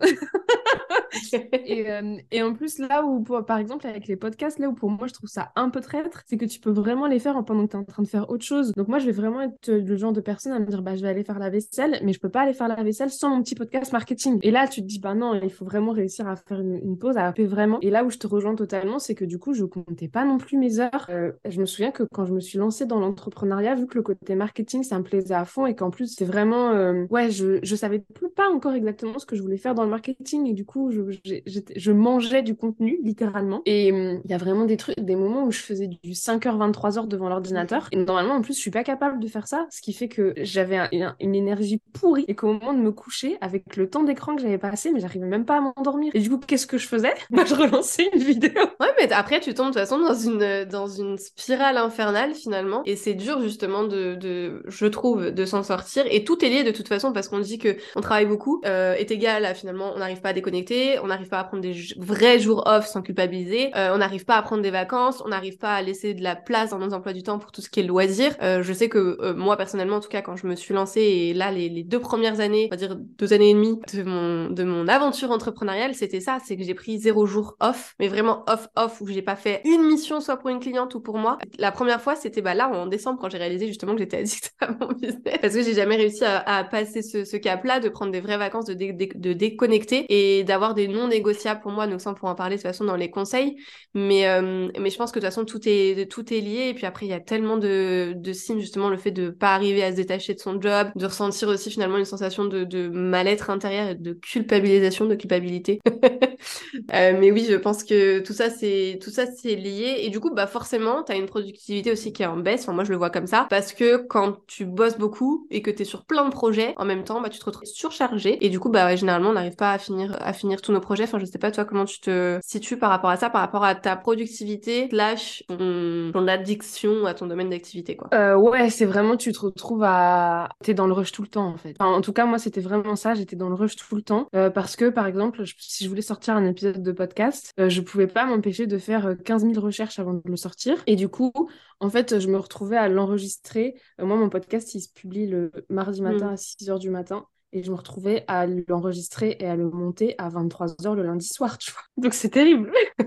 Et, 1.65 1.89
euh, 1.89 2.17
et, 2.31 2.43
en 2.43 2.53
plus, 2.53 2.79
là 2.79 3.03
où, 3.05 3.23
par 3.23 3.57
exemple, 3.57 3.87
avec 3.87 4.07
les 4.07 4.15
podcasts, 4.15 4.59
là 4.59 4.69
où 4.69 4.73
pour 4.73 4.89
moi 4.89 5.07
je 5.07 5.13
trouve 5.13 5.29
ça 5.29 5.51
un 5.55 5.69
peu 5.69 5.81
traître, 5.81 6.23
c'est 6.25 6.37
que 6.37 6.45
tu 6.45 6.59
peux 6.59 6.71
vraiment 6.71 7.07
les 7.07 7.19
faire 7.19 7.43
pendant 7.45 7.65
que 7.65 7.71
tu 7.71 7.77
es 7.77 7.79
en 7.79 7.83
train 7.83 8.03
de 8.03 8.07
faire 8.07 8.29
autre 8.29 8.43
chose. 8.43 8.73
Donc 8.73 8.87
moi, 8.87 8.99
je 8.99 9.05
vais 9.05 9.11
vraiment 9.11 9.41
être 9.41 9.71
le 9.71 9.95
genre 9.97 10.13
de 10.13 10.21
personne 10.21 10.53
à 10.53 10.59
me 10.59 10.65
dire, 10.65 10.81
bah, 10.81 10.95
je 10.95 11.01
vais 11.01 11.09
aller 11.09 11.23
faire 11.23 11.39
la 11.39 11.49
vaisselle, 11.49 11.99
mais 12.03 12.13
je 12.13 12.19
peux 12.19 12.29
pas 12.29 12.41
aller 12.41 12.53
faire 12.53 12.67
la 12.67 12.81
vaisselle 12.81 13.09
sans 13.09 13.29
mon 13.29 13.41
petit 13.41 13.55
podcast 13.55 13.91
marketing. 13.93 14.39
Et 14.43 14.51
là, 14.51 14.67
tu 14.67 14.81
te 14.81 14.87
dis, 14.87 14.99
bah 14.99 15.13
non, 15.13 15.39
il 15.41 15.51
faut 15.51 15.65
vraiment 15.65 15.91
réussir 15.91 16.27
à 16.27 16.35
faire 16.35 16.59
une, 16.59 16.97
pause, 16.97 17.17
à 17.17 17.27
appeler 17.27 17.47
vraiment. 17.47 17.79
Et 17.81 17.89
là 17.89 18.03
où 18.03 18.09
je 18.09 18.17
te 18.17 18.27
rejoins 18.27 18.55
totalement, 18.55 18.99
c'est 18.99 19.15
que 19.15 19.25
du 19.25 19.39
coup, 19.39 19.53
je 19.53 19.65
comptais 19.65 20.07
pas 20.07 20.25
non 20.25 20.37
plus 20.37 20.57
mes 20.57 20.79
heures. 20.79 21.07
Euh, 21.09 21.31
je 21.47 21.59
me 21.59 21.65
souviens 21.65 21.91
que 21.91 22.03
quand 22.11 22.25
je 22.25 22.33
me 22.33 22.39
suis 22.39 22.57
lancée 22.57 22.85
dans 22.85 22.99
l'entrepreneuriat, 22.99 23.75
vu 23.75 23.87
que 23.87 23.95
le 23.95 24.03
côté 24.03 24.35
marketing, 24.35 24.83
ça 24.83 24.97
me 24.97 25.03
plaisait 25.03 25.33
à 25.33 25.45
fond 25.45 25.65
et 25.65 25.75
qu'en 25.75 25.89
plus, 25.89 26.13
c'est 26.15 26.25
vraiment, 26.25 26.71
euh, 26.71 27.05
ouais, 27.09 27.31
je, 27.31 27.59
je 27.63 27.75
savais 27.75 27.99
plus 27.99 28.29
pas 28.29 28.49
encore 28.49 28.73
exactement 28.73 29.19
ce 29.19 29.25
que 29.25 29.35
je 29.35 29.41
voulais 29.41 29.57
faire 29.57 29.75
dans 29.75 29.83
le 29.83 29.89
marketing 29.89 30.47
et 30.47 30.53
du 30.53 30.65
coup, 30.65 30.91
je 31.23 31.91
mangeais 31.91 32.41
du 32.41 32.55
contenu, 32.55 32.99
littéralement. 33.03 33.61
Et 33.65 33.91
hum, 33.91 34.21
il 34.23 34.31
y 34.31 34.33
a 34.33 34.37
vraiment 34.37 34.65
des 34.65 34.77
trucs, 34.77 34.99
des 34.99 35.15
moments 35.15 35.45
où 35.45 35.51
je 35.51 35.59
faisais 35.59 35.87
du 35.87 36.11
5h, 36.11 36.57
23h 36.57 37.07
devant 37.07 37.29
l'ordinateur. 37.29 37.87
Et 37.91 37.97
normalement, 37.97 38.35
en 38.35 38.41
plus, 38.41 38.53
je 38.55 38.59
suis 38.59 38.71
pas 38.71 38.83
capable 38.83 39.19
de 39.19 39.27
faire 39.27 39.47
ça, 39.47 39.67
ce 39.71 39.81
qui 39.81 39.93
fait 39.93 40.07
que 40.07 40.33
j'avais 40.37 40.77
une 41.19 41.35
énergie 41.35 41.81
pourrie 41.93 42.25
et 42.27 42.35
qu'au 42.35 42.53
moment 42.53 42.73
de 42.73 42.79
me 42.79 42.91
coucher, 42.91 43.37
avec 43.41 43.75
le 43.75 43.89
temps 43.89 44.03
d'écran 44.03 44.35
que 44.35 44.41
j'avais 44.41 44.57
passé, 44.57 44.91
mais 44.91 44.99
j'arrivais 44.99 45.27
même 45.27 45.45
pas 45.45 45.57
à 45.57 45.61
m'endormir. 45.61 46.11
Et 46.15 46.19
du 46.19 46.29
coup, 46.29 46.37
qu'est-ce 46.37 46.67
que 46.67 46.77
je 46.77 46.87
faisais? 46.87 47.13
Bah, 47.31 47.45
je 47.45 47.55
relançais 47.55 48.09
une 48.13 48.21
vidéo. 48.21 48.51
Ouais, 48.79 48.89
mais 48.99 49.11
après, 49.13 49.39
tu 49.39 49.53
tombes 49.53 49.67
de 49.67 49.71
toute 49.71 49.79
façon 49.79 49.99
dans 49.99 50.13
une, 50.13 50.65
dans 50.65 50.87
une 50.87 51.17
spirale 51.17 51.77
infernale 51.77 52.33
finalement. 52.33 52.83
Et 52.85 52.95
c'est 52.95 53.13
dur 53.13 53.41
justement 53.41 53.83
de, 53.83 54.15
de 54.15 54.63
je 54.67 54.85
trouve, 54.85 55.31
de 55.31 55.45
s'en 55.45 55.63
sortir. 55.63 56.03
Et 56.09 56.23
tout 56.23 56.43
est 56.43 56.49
lié 56.49 56.63
de 56.63 56.71
toute 56.71 56.87
façon 56.87 57.13
parce 57.13 57.27
qu'on 57.27 57.39
dit 57.39 57.57
que 57.57 57.77
on 57.95 58.01
travaille 58.01 58.25
beaucoup 58.25 58.61
euh, 58.65 58.93
est 58.95 59.11
égal 59.11 59.45
à 59.45 59.53
finalement 59.53 59.93
on 59.95 59.99
n'arrive 59.99 60.21
pas 60.21 60.29
à 60.29 60.33
déconnecter, 60.33 60.90
on 60.99 61.07
n'arrive 61.07 61.27
pas 61.27 61.39
à 61.39 61.43
prendre 61.43 61.61
des 61.61 61.73
vrais 61.97 62.39
jours 62.39 62.63
off 62.65 62.85
sans 62.87 63.01
culpabiliser, 63.01 63.71
euh, 63.75 63.93
on 63.93 63.97
n'arrive 63.97 64.25
pas 64.25 64.35
à 64.35 64.41
prendre 64.41 64.61
des 64.61 64.71
vacances, 64.71 65.21
on 65.25 65.29
n'arrive 65.29 65.57
pas 65.57 65.73
à 65.73 65.81
laisser 65.81 66.13
de 66.13 66.23
la 66.23 66.35
place 66.35 66.71
dans 66.71 66.79
nos 66.79 66.93
emplois 66.93 67.13
du 67.13 67.23
temps 67.23 67.39
pour 67.39 67.51
tout 67.51 67.61
ce 67.61 67.69
qui 67.69 67.79
est 67.79 67.83
loisir. 67.83 68.35
Euh, 68.41 68.63
je 68.63 68.73
sais 68.73 68.89
que 68.89 69.17
euh, 69.21 69.33
moi 69.33 69.57
personnellement 69.57 69.97
en 69.97 69.99
tout 69.99 70.09
cas 70.09 70.21
quand 70.21 70.35
je 70.35 70.47
me 70.47 70.55
suis 70.55 70.73
lancée 70.73 71.01
et 71.01 71.33
là 71.33 71.51
les, 71.51 71.83
deux 71.83 71.99
premières 71.99 72.39
années, 72.39 72.67
on 72.71 72.75
va 72.75 72.77
dire 72.77 72.95
deux 72.95 73.33
années 73.33 73.51
et 73.51 73.53
demie 73.53 73.79
de 73.93 74.03
mon 74.03 74.49
de 74.49 74.63
mon 74.63 74.87
aventure 74.87 75.31
entrepreneuriale, 75.31 75.95
c'était 75.95 76.19
ça, 76.19 76.37
c'est 76.43 76.57
que 76.57 76.63
j'ai 76.63 76.75
pris 76.75 76.99
zéro 76.99 77.25
jour 77.25 77.55
off, 77.59 77.95
mais 77.99 78.07
vraiment 78.07 78.43
off 78.47 78.67
off 78.75 79.01
où 79.01 79.07
j'ai 79.07 79.21
pas 79.21 79.35
fait 79.35 79.61
une 79.65 79.83
mission 79.83 80.19
soit 80.19 80.37
pour 80.37 80.49
une 80.49 80.59
cliente 80.59 80.95
ou 80.95 81.01
pour 81.01 81.17
moi. 81.17 81.37
La 81.57 81.71
première 81.71 82.01
fois 82.01 82.15
c'était 82.15 82.41
bah 82.41 82.53
là 82.53 82.69
en 82.69 82.87
décembre 82.87 83.19
quand 83.19 83.29
j'ai 83.29 83.37
réalisé 83.37 83.67
justement 83.67 83.93
que 83.93 83.99
j'étais 83.99 84.17
addict 84.17 84.53
à 84.59 84.71
mon 84.71 84.87
business 84.93 85.37
parce 85.41 85.53
que 85.53 85.63
j'ai 85.63 85.73
jamais 85.73 85.95
réussi 85.95 86.23
à, 86.23 86.39
à 86.39 86.63
passer 86.63 87.01
ce, 87.01 87.25
ce 87.25 87.37
cap-là 87.37 87.79
de 87.79 87.89
prendre 87.89 88.11
des 88.11 88.21
vraies 88.21 88.37
vacances, 88.37 88.65
de, 88.65 88.73
de 88.73 89.33
déconnecter 89.33 90.05
et 90.09 90.43
d'avoir 90.43 90.73
des 90.73 90.80
non 90.87 91.07
négociables 91.07 91.61
pour 91.61 91.71
moi. 91.71 91.87
Donc 91.87 92.01
ça 92.01 92.11
on 92.11 92.13
pourra 92.13 92.31
en 92.31 92.35
parler 92.35 92.55
de 92.55 92.61
toute 92.61 92.69
façon 92.69 92.85
dans 92.85 92.95
les 92.95 93.09
conseils, 93.09 93.57
mais 93.93 94.27
euh, 94.27 94.69
mais 94.79 94.89
je 94.89 94.97
pense 94.97 95.11
que 95.11 95.19
de 95.19 95.25
toute 95.25 95.33
façon 95.33 95.45
tout 95.45 95.59
est 95.65 96.09
tout 96.09 96.33
est 96.33 96.39
lié 96.39 96.69
et 96.69 96.73
puis 96.73 96.85
après 96.85 97.05
il 97.05 97.09
y 97.09 97.13
a 97.13 97.19
tellement 97.19 97.57
de, 97.57 98.13
de 98.15 98.33
signes 98.33 98.59
justement 98.59 98.89
le 98.89 98.97
fait 98.97 99.11
de 99.11 99.29
pas 99.29 99.53
arriver 99.55 99.83
à 99.83 99.91
se 99.91 99.95
détacher 99.95 100.33
de 100.33 100.39
son 100.39 100.61
job, 100.61 100.89
de 100.95 101.05
ressentir 101.05 101.47
aussi 101.49 101.69
finalement 101.69 101.97
une 101.97 102.05
sensation 102.05 102.45
de, 102.45 102.89
mal-être 102.89 103.49
intérieur 103.49 103.89
et 103.89 103.95
de 103.95 104.13
culpabilisation, 104.13 105.05
de 105.05 105.15
culpabilité. 105.15 105.79
euh, 105.85 107.13
mais 107.19 107.31
oui, 107.31 107.47
je 107.49 107.55
pense 107.55 107.83
que 107.83 108.19
tout 108.19 108.33
ça 108.33 108.49
c'est 108.49 108.99
tout 109.01 109.09
ça 109.09 109.25
c'est 109.25 109.55
lié 109.55 109.97
et 109.99 110.09
du 110.09 110.19
coup 110.19 110.33
bah 110.33 110.47
forcément 110.47 111.03
tu 111.03 111.11
as 111.11 111.15
une 111.15 111.25
productivité 111.25 111.91
aussi 111.91 112.13
qui 112.13 112.23
est 112.23 112.27
en 112.27 112.37
baisse. 112.37 112.63
Enfin 112.63 112.73
moi 112.73 112.83
je 112.83 112.91
le 112.91 112.97
vois 112.97 113.09
comme 113.09 113.27
ça 113.27 113.47
parce 113.49 113.73
que 113.73 113.97
quand 113.97 114.37
tu 114.47 114.65
bosses 114.65 114.97
beaucoup 114.97 115.47
et 115.49 115.61
que 115.61 115.71
tu 115.71 115.83
es 115.83 115.85
sur 115.85 116.05
plein 116.05 116.25
de 116.25 116.31
projets 116.31 116.73
en 116.77 116.85
même 116.85 117.03
temps, 117.03 117.21
bah 117.21 117.29
tu 117.29 117.39
te 117.39 117.45
retrouves 117.45 117.67
surchargé 117.67 118.43
et 118.45 118.49
du 118.49 118.59
coup 118.59 118.69
bah 118.69 118.95
généralement 118.95 119.29
on 119.29 119.33
n'arrive 119.33 119.55
pas 119.55 119.71
à 119.71 119.77
finir 119.77 120.17
à 120.21 120.33
finir 120.33 120.61
tous 120.71 120.75
nos 120.75 120.81
projets. 120.81 121.03
Enfin 121.03 121.19
je 121.19 121.25
sais 121.25 121.37
pas 121.37 121.51
toi 121.51 121.65
comment 121.65 121.85
tu 121.85 121.99
te 121.99 122.39
situes 122.43 122.77
par 122.77 122.89
rapport 122.89 123.09
à 123.09 123.17
ça, 123.17 123.29
par 123.29 123.41
rapport 123.41 123.63
à 123.63 123.75
ta 123.75 123.95
productivité 123.95 124.87
slash 124.89 125.43
ton, 125.47 126.27
addiction 126.27 127.05
à 127.05 127.13
ton 127.13 127.25
domaine 127.25 127.49
d'activité 127.49 127.95
quoi. 127.95 128.09
Euh, 128.13 128.35
ouais 128.37 128.69
c'est 128.69 128.85
vraiment 128.85 129.17
tu 129.17 129.31
te 129.31 129.39
retrouves 129.39 129.83
à 129.83 130.49
t'es 130.63 130.73
dans 130.73 130.87
le 130.87 130.93
rush 130.93 131.11
tout 131.11 131.23
le 131.23 131.27
temps 131.27 131.47
en 131.47 131.57
fait. 131.57 131.75
en 131.79 132.01
tout 132.01 132.13
cas 132.13 132.25
moi 132.25 132.37
c'était 132.37 132.61
vraiment 132.61 132.95
ça, 132.95 133.13
j'étais 133.15 133.35
dans 133.35 133.49
le 133.49 133.55
rush 133.55 133.75
tout 133.75 133.95
le 133.95 134.01
temps 134.01 134.27
euh, 134.35 134.49
parce 134.49 134.75
que 134.75 134.89
par 134.89 135.07
exemple 135.07 135.43
si 135.57 135.83
je 135.83 135.89
voulais 135.89 136.01
sortir 136.01 136.35
un 136.35 136.45
épisode 136.45 136.81
de 136.81 136.91
podcast, 136.91 137.53
euh, 137.59 137.69
je 137.69 137.81
pouvais 137.81 138.07
pas 138.07 138.25
m'empêcher 138.25 138.67
de 138.67 138.77
faire 138.77 139.15
15 139.25 139.43
000 139.43 139.59
recherches 139.59 139.99
avant 139.99 140.13
de 140.13 140.21
le 140.23 140.37
sortir 140.37 140.81
et 140.87 140.95
du 140.95 141.07
coup 141.07 141.31
en 141.79 141.89
fait 141.89 142.19
je 142.19 142.27
me 142.27 142.37
retrouvais 142.37 142.77
à 142.77 142.87
l'enregistrer. 142.87 143.73
moi 143.99 144.15
mon 144.15 144.29
podcast 144.29 144.73
il 144.75 144.81
se 144.81 144.93
publie 144.93 145.27
le 145.27 145.51
mardi 145.69 146.01
matin 146.01 146.29
mmh. 146.29 146.33
à 146.33 146.37
6 146.37 146.69
h 146.69 146.79
du 146.79 146.89
matin 146.89 147.25
et 147.53 147.63
je 147.63 147.71
me 147.71 147.75
retrouvais 147.75 148.23
à 148.27 148.45
l'enregistrer 148.45 149.37
et 149.39 149.47
à 149.47 149.55
le 149.55 149.69
monter 149.69 150.15
à 150.17 150.29
23h 150.29 150.95
le 150.95 151.03
lundi 151.03 151.27
soir, 151.27 151.57
tu 151.57 151.71
vois. 151.71 151.81
Donc 151.97 152.13
c'est 152.13 152.29
terrible. 152.29 152.71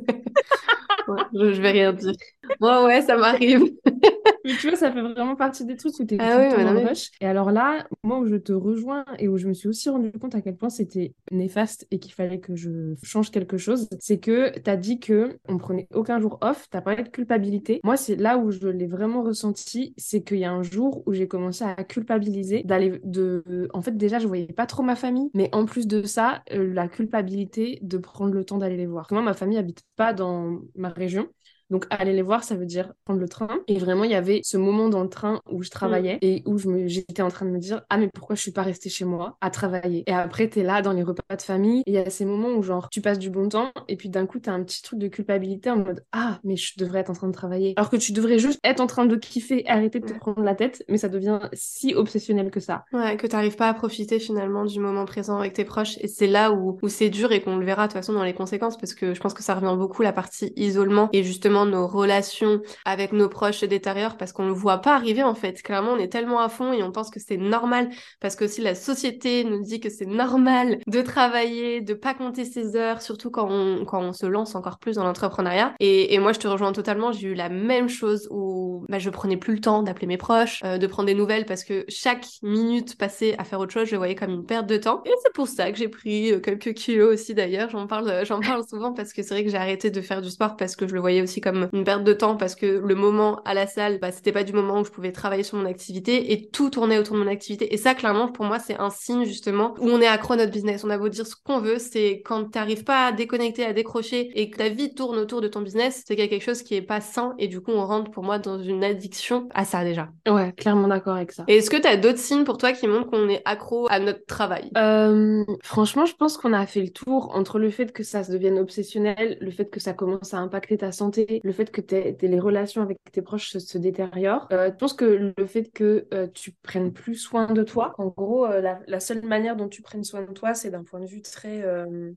je, 1.34 1.52
je, 1.52 1.62
vais 1.62 1.70
rien 1.70 1.92
dire. 1.92 2.14
Moi, 2.60 2.84
ouais, 2.84 3.02
ça 3.02 3.16
m'arrive. 3.16 3.62
Mais 4.44 4.56
tu 4.56 4.68
vois, 4.68 4.76
ça 4.76 4.92
fait 4.92 5.00
vraiment 5.00 5.36
partie 5.36 5.64
des 5.64 5.76
trucs 5.76 5.98
où 5.98 6.04
tu 6.04 6.14
es 6.14 6.18
ah 6.18 6.44
tout 6.50 6.56
le 6.56 6.88
rush. 6.88 7.10
Et 7.20 7.26
alors 7.26 7.50
là, 7.50 7.86
moi 8.02 8.18
où 8.18 8.26
je 8.26 8.36
te 8.36 8.52
rejoins 8.52 9.04
et 9.18 9.28
où 9.28 9.36
je 9.38 9.48
me 9.48 9.54
suis 9.54 9.68
aussi 9.68 9.88
rendu 9.88 10.12
compte 10.12 10.34
à 10.34 10.40
quel 10.40 10.56
point 10.56 10.68
c'était 10.68 11.14
néfaste 11.30 11.86
et 11.90 11.98
qu'il 11.98 12.12
fallait 12.12 12.40
que 12.40 12.54
je 12.54 12.94
change 13.02 13.30
quelque 13.30 13.56
chose, 13.56 13.88
c'est 14.00 14.18
que 14.18 14.58
tu 14.58 14.70
as 14.70 14.76
dit 14.76 15.00
que 15.00 15.38
on 15.48 15.58
prenait 15.58 15.88
aucun 15.94 16.20
jour 16.20 16.38
off, 16.42 16.68
tu 16.70 16.76
as 16.76 16.82
parlé 16.82 17.02
de 17.02 17.08
culpabilité. 17.08 17.80
Moi, 17.84 17.96
c'est 17.96 18.16
là 18.16 18.38
où 18.38 18.50
je 18.50 18.68
l'ai 18.68 18.86
vraiment 18.86 19.22
ressenti, 19.22 19.94
c'est 19.96 20.22
qu'il 20.22 20.38
y 20.38 20.44
a 20.44 20.52
un 20.52 20.62
jour 20.62 21.02
où 21.06 21.12
j'ai 21.12 21.28
commencé 21.28 21.64
à 21.64 21.74
culpabiliser 21.84 22.62
d'aller 22.64 23.00
de 23.04 23.68
en 23.72 23.82
fait 23.82 23.96
déjà 23.96 24.18
je 24.18 24.26
voyais 24.26 24.46
pas 24.46 24.66
trop 24.66 24.82
ma 24.82 24.96
famille, 24.96 25.30
mais 25.34 25.48
en 25.52 25.64
plus 25.64 25.86
de 25.86 26.02
ça, 26.02 26.42
euh, 26.52 26.72
la 26.72 26.88
culpabilité 26.88 27.78
de 27.82 27.98
prendre 27.98 28.34
le 28.34 28.44
temps 28.44 28.58
d'aller 28.58 28.76
les 28.76 28.86
voir. 28.86 29.06
Moi, 29.10 29.22
ma 29.22 29.34
famille 29.34 29.58
habite 29.58 29.82
pas 29.96 30.12
dans 30.12 30.60
ma 30.76 30.90
région. 30.90 31.28
Donc 31.74 31.88
aller 31.90 32.12
les 32.12 32.22
voir, 32.22 32.44
ça 32.44 32.54
veut 32.54 32.66
dire 32.66 32.92
prendre 33.04 33.18
le 33.18 33.28
train. 33.28 33.48
Et 33.66 33.80
vraiment, 33.80 34.04
il 34.04 34.12
y 34.12 34.14
avait 34.14 34.42
ce 34.44 34.56
moment 34.56 34.88
dans 34.88 35.02
le 35.02 35.08
train 35.08 35.40
où 35.50 35.64
je 35.64 35.70
travaillais 35.70 36.14
mm. 36.14 36.18
et 36.22 36.42
où 36.46 36.56
j'étais 36.86 37.20
en 37.20 37.30
train 37.30 37.46
de 37.46 37.50
me 37.50 37.58
dire 37.58 37.82
ah 37.90 37.96
mais 37.96 38.08
pourquoi 38.14 38.36
je 38.36 38.42
suis 38.42 38.52
pas 38.52 38.62
restée 38.62 38.88
chez 38.88 39.04
moi 39.04 39.36
à 39.40 39.50
travailler? 39.50 40.04
Et 40.06 40.12
après, 40.12 40.48
tu 40.48 40.60
es 40.60 40.62
là 40.62 40.82
dans 40.82 40.92
les 40.92 41.02
repas 41.02 41.34
de 41.34 41.42
famille. 41.42 41.80
Et 41.86 41.90
il 41.90 41.94
y 41.94 41.98
a 41.98 42.10
ces 42.10 42.26
moments 42.26 42.50
où 42.50 42.62
genre 42.62 42.88
tu 42.90 43.00
passes 43.00 43.18
du 43.18 43.28
bon 43.28 43.48
temps 43.48 43.72
et 43.88 43.96
puis 43.96 44.08
d'un 44.08 44.24
coup, 44.24 44.38
tu 44.38 44.48
as 44.50 44.52
un 44.52 44.62
petit 44.62 44.82
truc 44.82 45.00
de 45.00 45.08
culpabilité 45.08 45.68
en 45.68 45.78
mode 45.78 46.04
ah 46.12 46.38
mais 46.44 46.54
je 46.54 46.74
devrais 46.78 47.00
être 47.00 47.10
en 47.10 47.14
train 47.14 47.26
de 47.26 47.32
travailler. 47.32 47.74
Alors 47.76 47.90
que 47.90 47.96
tu 47.96 48.12
devrais 48.12 48.38
juste 48.38 48.60
être 48.62 48.78
en 48.78 48.86
train 48.86 49.06
de 49.06 49.16
kiffer, 49.16 49.68
arrêter 49.68 49.98
de 49.98 50.06
te 50.06 50.16
prendre 50.16 50.44
la 50.44 50.54
tête. 50.54 50.84
Mais 50.88 50.98
ça 50.98 51.08
devient 51.08 51.40
si 51.54 51.92
obsessionnel 51.96 52.52
que 52.52 52.60
ça. 52.60 52.84
Ouais, 52.92 53.16
que 53.16 53.26
t'arrives 53.26 53.56
pas 53.56 53.68
à 53.68 53.74
profiter 53.74 54.20
finalement 54.20 54.64
du 54.64 54.78
moment 54.78 55.06
présent 55.06 55.40
avec 55.40 55.54
tes 55.54 55.64
proches. 55.64 55.98
Et 55.98 56.06
c'est 56.06 56.28
là 56.28 56.52
où, 56.52 56.78
où 56.80 56.88
c'est 56.88 57.10
dur 57.10 57.32
et 57.32 57.40
qu'on 57.40 57.56
le 57.56 57.66
verra 57.66 57.88
de 57.88 57.92
toute 57.92 57.98
façon 57.98 58.12
dans 58.12 58.22
les 58.22 58.32
conséquences 58.32 58.78
parce 58.78 58.94
que 58.94 59.12
je 59.12 59.18
pense 59.18 59.34
que 59.34 59.42
ça 59.42 59.56
revient 59.56 59.76
beaucoup 59.76 60.02
la 60.02 60.12
partie 60.12 60.52
isolement 60.54 61.08
et 61.12 61.24
justement 61.24 61.63
nos 61.66 61.86
relations 61.86 62.60
avec 62.84 63.12
nos 63.12 63.28
proches 63.28 63.58
se 63.58 63.66
détériorent 63.66 64.16
parce 64.16 64.32
qu'on 64.32 64.44
ne 64.44 64.48
le 64.48 64.54
voit 64.54 64.78
pas 64.78 64.94
arriver 64.94 65.22
en 65.22 65.34
fait. 65.34 65.62
Clairement, 65.62 65.92
on 65.92 65.98
est 65.98 66.12
tellement 66.12 66.40
à 66.40 66.48
fond 66.48 66.72
et 66.72 66.82
on 66.82 66.92
pense 66.92 67.10
que 67.10 67.20
c'est 67.20 67.36
normal 67.36 67.90
parce 68.20 68.36
que 68.36 68.44
aussi 68.44 68.60
la 68.60 68.74
société 68.74 69.44
nous 69.44 69.62
dit 69.62 69.80
que 69.80 69.90
c'est 69.90 70.06
normal 70.06 70.78
de 70.86 71.02
travailler, 71.02 71.80
de 71.80 71.94
pas 71.94 72.14
compter 72.14 72.44
ses 72.44 72.76
heures, 72.76 73.02
surtout 73.02 73.30
quand 73.30 73.48
on, 73.50 73.84
quand 73.84 74.00
on 74.00 74.12
se 74.12 74.26
lance 74.26 74.54
encore 74.54 74.78
plus 74.78 74.96
dans 74.96 75.04
l'entrepreneuriat. 75.04 75.74
Et, 75.80 76.14
et, 76.14 76.18
moi, 76.18 76.32
je 76.32 76.38
te 76.38 76.48
rejoins 76.48 76.72
totalement. 76.72 77.12
J'ai 77.12 77.28
eu 77.28 77.34
la 77.34 77.48
même 77.48 77.88
chose 77.88 78.28
où 78.30 78.84
bah, 78.88 78.98
je 78.98 79.10
prenais 79.10 79.36
plus 79.36 79.54
le 79.54 79.60
temps 79.60 79.82
d'appeler 79.82 80.06
mes 80.06 80.16
proches, 80.16 80.60
euh, 80.64 80.78
de 80.78 80.86
prendre 80.86 81.06
des 81.06 81.14
nouvelles 81.14 81.46
parce 81.46 81.64
que 81.64 81.84
chaque 81.88 82.26
minute 82.42 82.96
passée 82.96 83.34
à 83.38 83.44
faire 83.44 83.60
autre 83.60 83.72
chose, 83.72 83.88
je 83.88 83.96
voyais 83.96 84.14
comme 84.14 84.30
une 84.30 84.46
perte 84.46 84.66
de 84.66 84.76
temps. 84.76 85.02
Et 85.04 85.12
c'est 85.22 85.32
pour 85.32 85.48
ça 85.48 85.70
que 85.72 85.78
j'ai 85.78 85.88
pris 85.88 86.32
euh, 86.32 86.40
quelques 86.40 86.74
kilos 86.74 87.14
aussi 87.14 87.34
d'ailleurs. 87.34 87.70
J'en 87.70 87.86
parle, 87.86 88.24
j'en 88.24 88.40
parle 88.40 88.64
souvent 88.68 88.92
parce 88.92 89.12
que 89.12 89.22
c'est 89.22 89.34
vrai 89.34 89.44
que 89.44 89.50
j'ai 89.50 89.56
arrêté 89.56 89.90
de 89.90 90.00
faire 90.00 90.22
du 90.22 90.30
sport 90.30 90.56
parce 90.56 90.76
que 90.76 90.86
je 90.86 90.94
le 90.94 91.00
voyais 91.00 91.22
aussi 91.22 91.40
comme 91.44 91.68
une 91.72 91.84
perte 91.84 92.02
de 92.04 92.12
temps 92.12 92.36
parce 92.36 92.54
que 92.54 92.66
le 92.66 92.94
moment 92.94 93.40
à 93.44 93.54
la 93.54 93.66
salle, 93.66 93.98
bah, 94.00 94.10
c'était 94.10 94.32
pas 94.32 94.44
du 94.44 94.52
moment 94.52 94.80
où 94.80 94.84
je 94.84 94.90
pouvais 94.90 95.12
travailler 95.12 95.42
sur 95.42 95.58
mon 95.58 95.66
activité 95.66 96.32
et 96.32 96.48
tout 96.48 96.70
tournait 96.70 96.98
autour 96.98 97.16
de 97.16 97.20
mon 97.22 97.30
activité. 97.30 97.72
Et 97.72 97.76
ça, 97.76 97.94
clairement, 97.94 98.28
pour 98.28 98.46
moi, 98.46 98.58
c'est 98.58 98.78
un 98.80 98.90
signe 98.90 99.24
justement 99.24 99.74
où 99.78 99.88
on 99.90 100.00
est 100.00 100.06
accro 100.06 100.32
à 100.32 100.36
notre 100.36 100.52
business. 100.52 100.82
On 100.84 100.90
a 100.90 100.98
beau 100.98 101.08
dire 101.08 101.26
ce 101.26 101.36
qu'on 101.36 101.60
veut, 101.60 101.78
c'est 101.78 102.22
quand 102.24 102.50
t'arrives 102.50 102.84
pas 102.84 103.06
à 103.08 103.12
déconnecter, 103.12 103.64
à 103.64 103.72
décrocher 103.74 104.30
et 104.34 104.50
que 104.50 104.56
ta 104.56 104.70
vie 104.70 104.94
tourne 104.94 105.18
autour 105.18 105.40
de 105.42 105.48
ton 105.48 105.60
business, 105.60 106.02
c'est 106.06 106.16
qu'il 106.16 106.24
y 106.24 106.26
a 106.26 106.30
quelque 106.30 106.44
chose 106.44 106.62
qui 106.62 106.74
est 106.74 106.82
pas 106.82 107.00
sain 107.00 107.34
et 107.38 107.46
du 107.46 107.60
coup, 107.60 107.72
on 107.72 107.84
rentre 107.84 108.10
pour 108.10 108.24
moi 108.24 108.38
dans 108.38 108.58
une 108.58 108.82
addiction 108.82 109.48
à 109.54 109.64
ça 109.64 109.84
déjà. 109.84 110.08
Ouais, 110.28 110.52
clairement 110.56 110.88
d'accord 110.88 111.16
avec 111.16 111.32
ça. 111.32 111.44
Et 111.48 111.56
est-ce 111.58 111.70
que 111.70 111.76
tu 111.76 111.86
as 111.86 111.96
d'autres 111.96 112.18
signes 112.18 112.44
pour 112.44 112.56
toi 112.58 112.72
qui 112.72 112.88
montrent 112.88 113.10
qu'on 113.10 113.28
est 113.28 113.42
accro 113.44 113.86
à 113.90 113.98
notre 114.00 114.24
travail? 114.26 114.70
Euh, 114.78 115.44
Franchement, 115.62 116.06
je 116.06 116.14
pense 116.14 116.38
qu'on 116.38 116.52
a 116.52 116.66
fait 116.66 116.80
le 116.80 116.90
tour 116.90 117.34
entre 117.34 117.58
le 117.58 117.70
fait 117.70 117.92
que 117.92 118.02
ça 118.02 118.24
se 118.24 118.32
devienne 118.32 118.58
obsessionnel, 118.58 119.36
le 119.40 119.50
fait 119.50 119.70
que 119.70 119.80
ça 119.80 119.92
commence 119.92 120.34
à 120.34 120.38
impacter 120.38 120.78
ta 120.78 120.92
santé, 120.92 121.33
le 121.42 121.52
fait 121.52 121.70
que 121.70 121.80
les 122.26 122.40
relations 122.40 122.82
avec 122.82 122.98
tes 123.12 123.22
proches 123.22 123.56
se, 123.56 123.78
détériorent. 123.78 124.46
Euh, 124.52 124.70
je 124.70 124.76
pense 124.76 124.92
que 124.92 125.32
le 125.36 125.46
fait 125.46 125.70
que 125.72 126.06
euh, 126.12 126.26
tu 126.32 126.52
prennes 126.62 126.92
plus 126.92 127.16
soin 127.16 127.52
de 127.52 127.62
toi, 127.62 127.94
en 127.98 128.08
gros, 128.08 128.46
euh, 128.46 128.60
la, 128.86 129.00
seule 129.00 129.24
manière 129.24 129.56
dont 129.56 129.68
tu 129.68 129.82
prennes 129.82 130.04
soin 130.04 130.22
de 130.22 130.32
toi, 130.32 130.54
c'est 130.54 130.70
d'un 130.70 130.84
point 130.84 131.00
de 131.00 131.06
vue 131.06 131.22
très... 131.22 131.62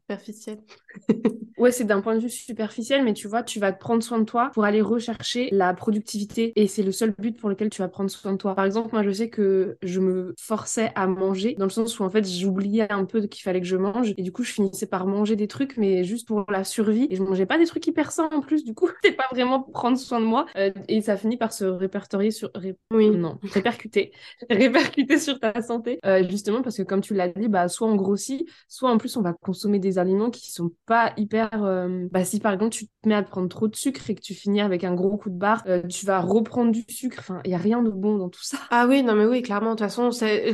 Superficiel. 0.08 0.60
ouais, 1.58 1.72
c'est 1.72 1.84
d'un 1.84 2.02
point 2.02 2.16
de 2.16 2.20
vue 2.20 2.30
superficiel, 2.30 3.04
mais 3.04 3.14
tu 3.14 3.28
vois, 3.28 3.44
tu 3.44 3.60
vas 3.60 3.72
te 3.72 3.80
prendre 3.80 4.04
soin 4.04 4.20
de 4.20 4.26
toi 4.26 4.52
pour 4.54 4.66
aller 4.66 4.82
rechercher 4.82 5.50
la 5.52 5.74
productivité 5.74 6.54
et 6.56 6.68
c'est 6.68 6.84
le 6.84 6.92
seul 6.92 7.14
but 7.18 7.38
pour 7.40 7.50
lequel 7.50 7.70
tu 7.70 7.82
vas 7.82 7.88
prendre 7.88 8.10
soin 8.10 8.34
de 8.34 8.38
toi. 8.38 8.56
Par 8.56 8.66
exemple, 8.66 8.90
moi, 8.92 9.04
je 9.04 9.12
sais 9.12 9.30
que 9.30 9.78
je 9.82 10.00
me 10.00 10.34
forçais 10.40 10.92
à 10.96 11.08
manger 11.08 11.56
dans 11.58 11.66
le 11.66 11.72
sens 11.72 12.00
où 12.00 12.04
en 12.04 12.10
fait, 12.10 12.28
j'oubliais 12.28 12.92
un 12.92 13.06
peu 13.06 13.22
qu'il 13.28 13.44
fallait 13.44 13.62
que 13.62 13.68
je 13.68 13.78
mange 13.78 14.14
et 14.18 14.24
du 14.24 14.32
coup, 14.32 14.44
je 14.44 14.52
finissais 14.52 14.88
par 14.88 15.08
manger 15.08 15.36
des 15.36 15.48
trucs, 15.48 15.78
mais 15.78 16.04
juste 16.04 16.28
pour 16.28 16.46
la 16.50 16.64
survie 16.64 17.08
et 17.10 17.16
je 17.16 17.24
mangeais 17.24 17.46
pas 17.46 17.58
des 17.58 17.66
trucs 17.66 17.86
hyper 17.88 18.12
sains 18.12 18.30
en 18.32 18.42
plus. 18.42 18.64
Du 18.64 18.74
coup, 18.74 18.90
c'est 19.04 19.14
pas 19.14 19.28
vraiment 19.32 19.62
prendre 19.62 19.98
soin 19.98 20.20
de 20.20 20.26
moi 20.26 20.46
euh, 20.56 20.72
et 20.88 21.02
ça 21.02 21.18
finit 21.18 21.38
par 21.38 21.54
se 21.54 21.66
répertorier 21.66 22.32
sur 22.32 22.52
oui 22.92 23.10
non 23.10 23.40
répercuter 23.54 24.12
répercuter 24.50 25.20
sur 25.20 25.40
ta 25.40 25.62
santé 25.62 26.00
euh, 26.06 26.28
justement 26.30 26.62
parce 26.62 26.78
que 26.78 26.84
comme 26.84 27.02
tu 27.02 27.14
l'as 27.14 27.28
dit 27.28 27.48
bah 27.48 27.68
soit 27.68 27.88
on 27.88 27.96
grossit 27.96 28.48
soit 28.68 28.92
en 28.92 28.98
plus 28.98 29.16
on 29.18 29.22
va 29.22 29.34
consommer 29.34 29.80
des 29.80 29.98
aliments 29.98 30.30
qui 30.30 30.52
sont 30.52 30.72
pas 30.88 31.12
hyper 31.18 31.50
euh, 31.64 32.08
bah, 32.12 32.24
si 32.24 32.40
par 32.40 32.54
exemple 32.54 32.72
tu 32.72 32.88
te 32.88 33.08
mets 33.08 33.14
à 33.14 33.22
prendre 33.22 33.50
trop 33.50 33.68
de 33.68 33.76
sucre 33.76 34.10
et 34.10 34.16
que 34.16 34.22
tu 34.22 34.34
finis 34.34 34.62
avec 34.62 34.84
un 34.84 34.96
gros 34.96 35.18
coup 35.18 35.30
de 35.30 35.38
barre, 35.38 35.62
euh, 35.68 35.84
tu 35.84 36.06
vas 36.06 36.20
reprendre 36.22 36.72
du 36.72 36.84
sucre. 36.88 37.18
Enfin, 37.20 37.42
il 37.46 37.50
n'y 37.50 37.56
a 37.56 37.60
rien 37.60 37.84
de 37.84 37.90
bon 37.90 38.18
dans 38.18 38.30
tout 38.30 38.44
ça. 38.44 38.58
Ah 38.72 38.88
oui, 38.88 39.04
non 39.04 39.14
mais 39.14 39.26
oui, 39.26 39.42
clairement. 39.42 39.76
De 39.76 39.84
toute 39.84 39.92
façon, 39.92 40.10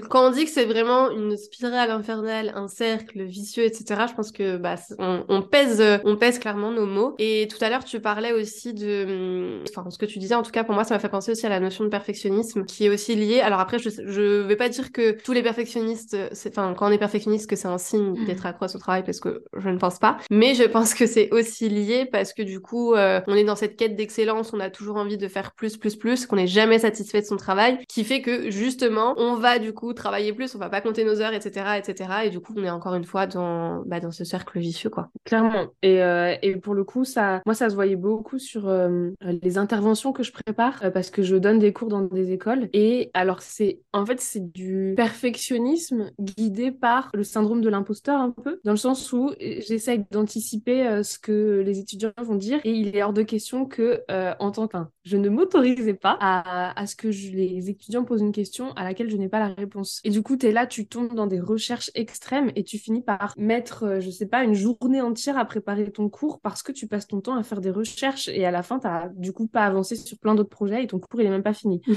quand 0.09 0.27
on 0.27 0.31
dit 0.31 0.45
que 0.45 0.49
c'est 0.49 0.65
vraiment 0.65 1.11
une 1.11 1.37
spirale 1.37 1.91
infernale, 1.91 2.51
un 2.55 2.67
cercle 2.67 3.23
vicieux, 3.23 3.63
etc., 3.63 4.01
je 4.09 4.13
pense 4.15 4.31
que 4.31 4.57
bah, 4.57 4.75
on, 4.99 5.41
pèse, 5.43 5.83
on 6.03 6.17
pèse 6.17 6.39
clairement 6.39 6.71
nos 6.71 6.87
mots. 6.87 7.15
Et 7.19 7.47
tout 7.47 7.63
à 7.63 7.69
l'heure, 7.69 7.83
tu 7.83 7.99
parlais 7.99 8.33
aussi 8.33 8.73
de... 8.73 9.59
Hum, 9.59 9.63
enfin, 9.69 9.89
ce 9.91 9.99
que 9.99 10.05
tu 10.05 10.17
disais, 10.17 10.35
en 10.35 10.41
tout 10.41 10.51
cas, 10.51 10.63
pour 10.63 10.73
moi, 10.73 10.83
ça 10.83 10.95
m'a 10.95 10.99
fait 10.99 11.09
penser 11.09 11.31
aussi 11.31 11.45
à 11.45 11.49
la 11.49 11.59
notion 11.59 11.83
de 11.83 11.89
perfectionnisme 11.89 12.65
qui 12.65 12.85
est 12.85 12.89
aussi 12.89 13.15
liée. 13.15 13.41
Alors 13.41 13.59
après, 13.59 13.77
je 13.77 13.89
ne 13.89 14.41
vais 14.41 14.55
pas 14.55 14.69
dire 14.69 14.91
que 14.91 15.11
tous 15.21 15.31
les 15.31 15.43
perfectionnistes, 15.43 16.17
enfin, 16.47 16.73
quand 16.75 16.87
on 16.87 16.91
est 16.91 16.97
perfectionniste, 16.97 17.49
que 17.49 17.55
c'est 17.55 17.67
un 17.67 17.77
signe 17.77 18.19
mmh. 18.19 18.25
d'être 18.25 18.45
accro 18.45 18.65
à 18.65 18.67
son 18.67 18.79
travail 18.79 19.03
parce 19.03 19.19
que 19.19 19.43
je 19.55 19.69
ne 19.69 19.77
pense 19.77 19.99
pas. 19.99 20.17
Mais 20.31 20.55
je 20.55 20.63
pense 20.63 20.93
que 20.93 21.05
c'est 21.05 21.31
aussi 21.31 21.69
lié 21.69 22.05
parce 22.05 22.33
que 22.33 22.41
du 22.41 22.59
coup, 22.59 22.93
euh, 22.93 23.21
on 23.27 23.35
est 23.35 23.43
dans 23.43 23.55
cette 23.55 23.75
quête 23.75 23.95
d'excellence, 23.95 24.53
on 24.53 24.59
a 24.59 24.69
toujours 24.69 24.97
envie 24.97 25.17
de 25.17 25.27
faire 25.27 25.53
plus, 25.53 25.77
plus, 25.77 25.95
plus, 25.95 26.25
qu'on 26.25 26.35
n'est 26.35 26.47
jamais 26.47 26.79
satisfait 26.79 27.21
de 27.21 27.25
son 27.25 27.37
travail, 27.37 27.79
qui 27.87 28.03
fait 28.03 28.21
que 28.21 28.49
justement, 28.49 29.13
on 29.17 29.35
va 29.35 29.59
du 29.59 29.73
coup 29.73 29.93
travailler 29.93 30.33
plus, 30.33 30.55
on 30.55 30.59
va 30.59 30.69
pas 30.69 30.81
compter 30.81 31.03
nos 31.03 31.21
heures, 31.21 31.33
etc., 31.33 31.77
etc. 31.77 32.09
Et 32.25 32.29
du 32.29 32.39
coup, 32.39 32.53
on 32.57 32.63
est 32.63 32.69
encore 32.69 32.95
une 32.95 33.05
fois 33.05 33.27
dans, 33.27 33.83
bah, 33.85 33.99
dans 33.99 34.11
ce 34.11 34.23
cercle 34.23 34.59
vicieux, 34.59 34.89
quoi. 34.89 35.09
Clairement. 35.25 35.67
Et, 35.81 36.01
euh, 36.01 36.35
et 36.41 36.55
pour 36.55 36.73
le 36.73 36.83
coup, 36.83 37.05
ça, 37.05 37.41
moi, 37.45 37.55
ça 37.55 37.69
se 37.69 37.75
voyait 37.75 37.95
beaucoup 37.95 38.39
sur 38.39 38.67
euh, 38.67 39.09
les 39.21 39.57
interventions 39.57 40.11
que 40.13 40.23
je 40.23 40.31
prépare 40.31 40.91
parce 40.93 41.09
que 41.09 41.23
je 41.23 41.35
donne 41.35 41.59
des 41.59 41.73
cours 41.73 41.89
dans 41.89 42.01
des 42.01 42.31
écoles. 42.31 42.69
Et 42.73 43.11
alors, 43.13 43.41
c'est 43.41 43.79
en 43.93 44.05
fait, 44.05 44.19
c'est 44.19 44.51
du 44.51 44.93
perfectionnisme 44.95 46.11
guidé 46.19 46.71
par 46.71 47.09
le 47.13 47.23
syndrome 47.23 47.61
de 47.61 47.69
l'imposteur 47.69 48.19
un 48.19 48.31
peu, 48.31 48.59
dans 48.63 48.71
le 48.71 48.77
sens 48.77 49.11
où 49.13 49.31
j'essaie 49.39 50.03
d'anticiper 50.13 50.87
euh, 50.87 51.03
ce 51.03 51.19
que 51.19 51.61
les 51.65 51.79
étudiants 51.79 52.13
vont 52.17 52.35
dire 52.35 52.59
et 52.63 52.71
il 52.71 52.95
est 52.95 53.03
hors 53.03 53.13
de 53.13 53.23
question 53.23 53.65
que 53.65 54.01
euh, 54.09 54.33
en 54.39 54.51
tant 54.51 54.67
que 54.67 54.77
je 55.03 55.17
ne 55.17 55.27
m'autorisais 55.29 55.93
pas 55.93 56.17
à, 56.21 56.79
à, 56.79 56.87
ce 56.87 56.95
que 56.95 57.07
les 57.07 57.69
étudiants 57.69 58.05
posent 58.05 58.21
une 58.21 58.31
question 58.31 58.71
à 58.73 58.83
laquelle 58.83 59.09
je 59.09 59.17
n'ai 59.17 59.27
pas 59.27 59.39
la 59.39 59.49
réponse. 59.49 59.99
Et 60.03 60.09
du 60.09 60.23
coup, 60.23 60.37
tu 60.37 60.47
es 60.47 60.51
là, 60.51 60.65
tu 60.65 60.87
tombes 60.87 61.13
dans 61.13 61.27
des 61.27 61.39
recherches 61.39 61.91
extrêmes 61.95 62.51
et 62.55 62.63
tu 62.63 62.77
finis 62.77 63.01
par 63.01 63.33
mettre, 63.37 63.83
euh, 63.83 63.99
je 63.99 64.09
sais 64.09 64.27
pas, 64.27 64.43
une 64.43 64.53
journée 64.53 65.01
entière 65.01 65.37
à 65.37 65.45
préparer 65.45 65.91
ton 65.91 66.09
cours 66.09 66.39
parce 66.39 66.63
que 66.63 66.71
tu 66.71 66.87
passes 66.87 67.07
ton 67.07 67.19
temps 67.19 67.35
à 67.35 67.43
faire 67.43 67.59
des 67.59 67.71
recherches 67.71 68.29
et 68.29 68.45
à 68.45 68.51
la 68.51 68.63
fin, 68.63 68.79
tu 68.79 68.87
du 69.19 69.33
coup 69.33 69.47
pas 69.47 69.65
avancé 69.65 69.95
sur 69.95 70.17
plein 70.17 70.35
d'autres 70.35 70.49
projets 70.49 70.83
et 70.83 70.87
ton 70.87 70.99
cours, 70.99 71.19
il 71.19 71.27
est 71.27 71.31
même 71.31 71.43
pas 71.43 71.53
fini. 71.53 71.81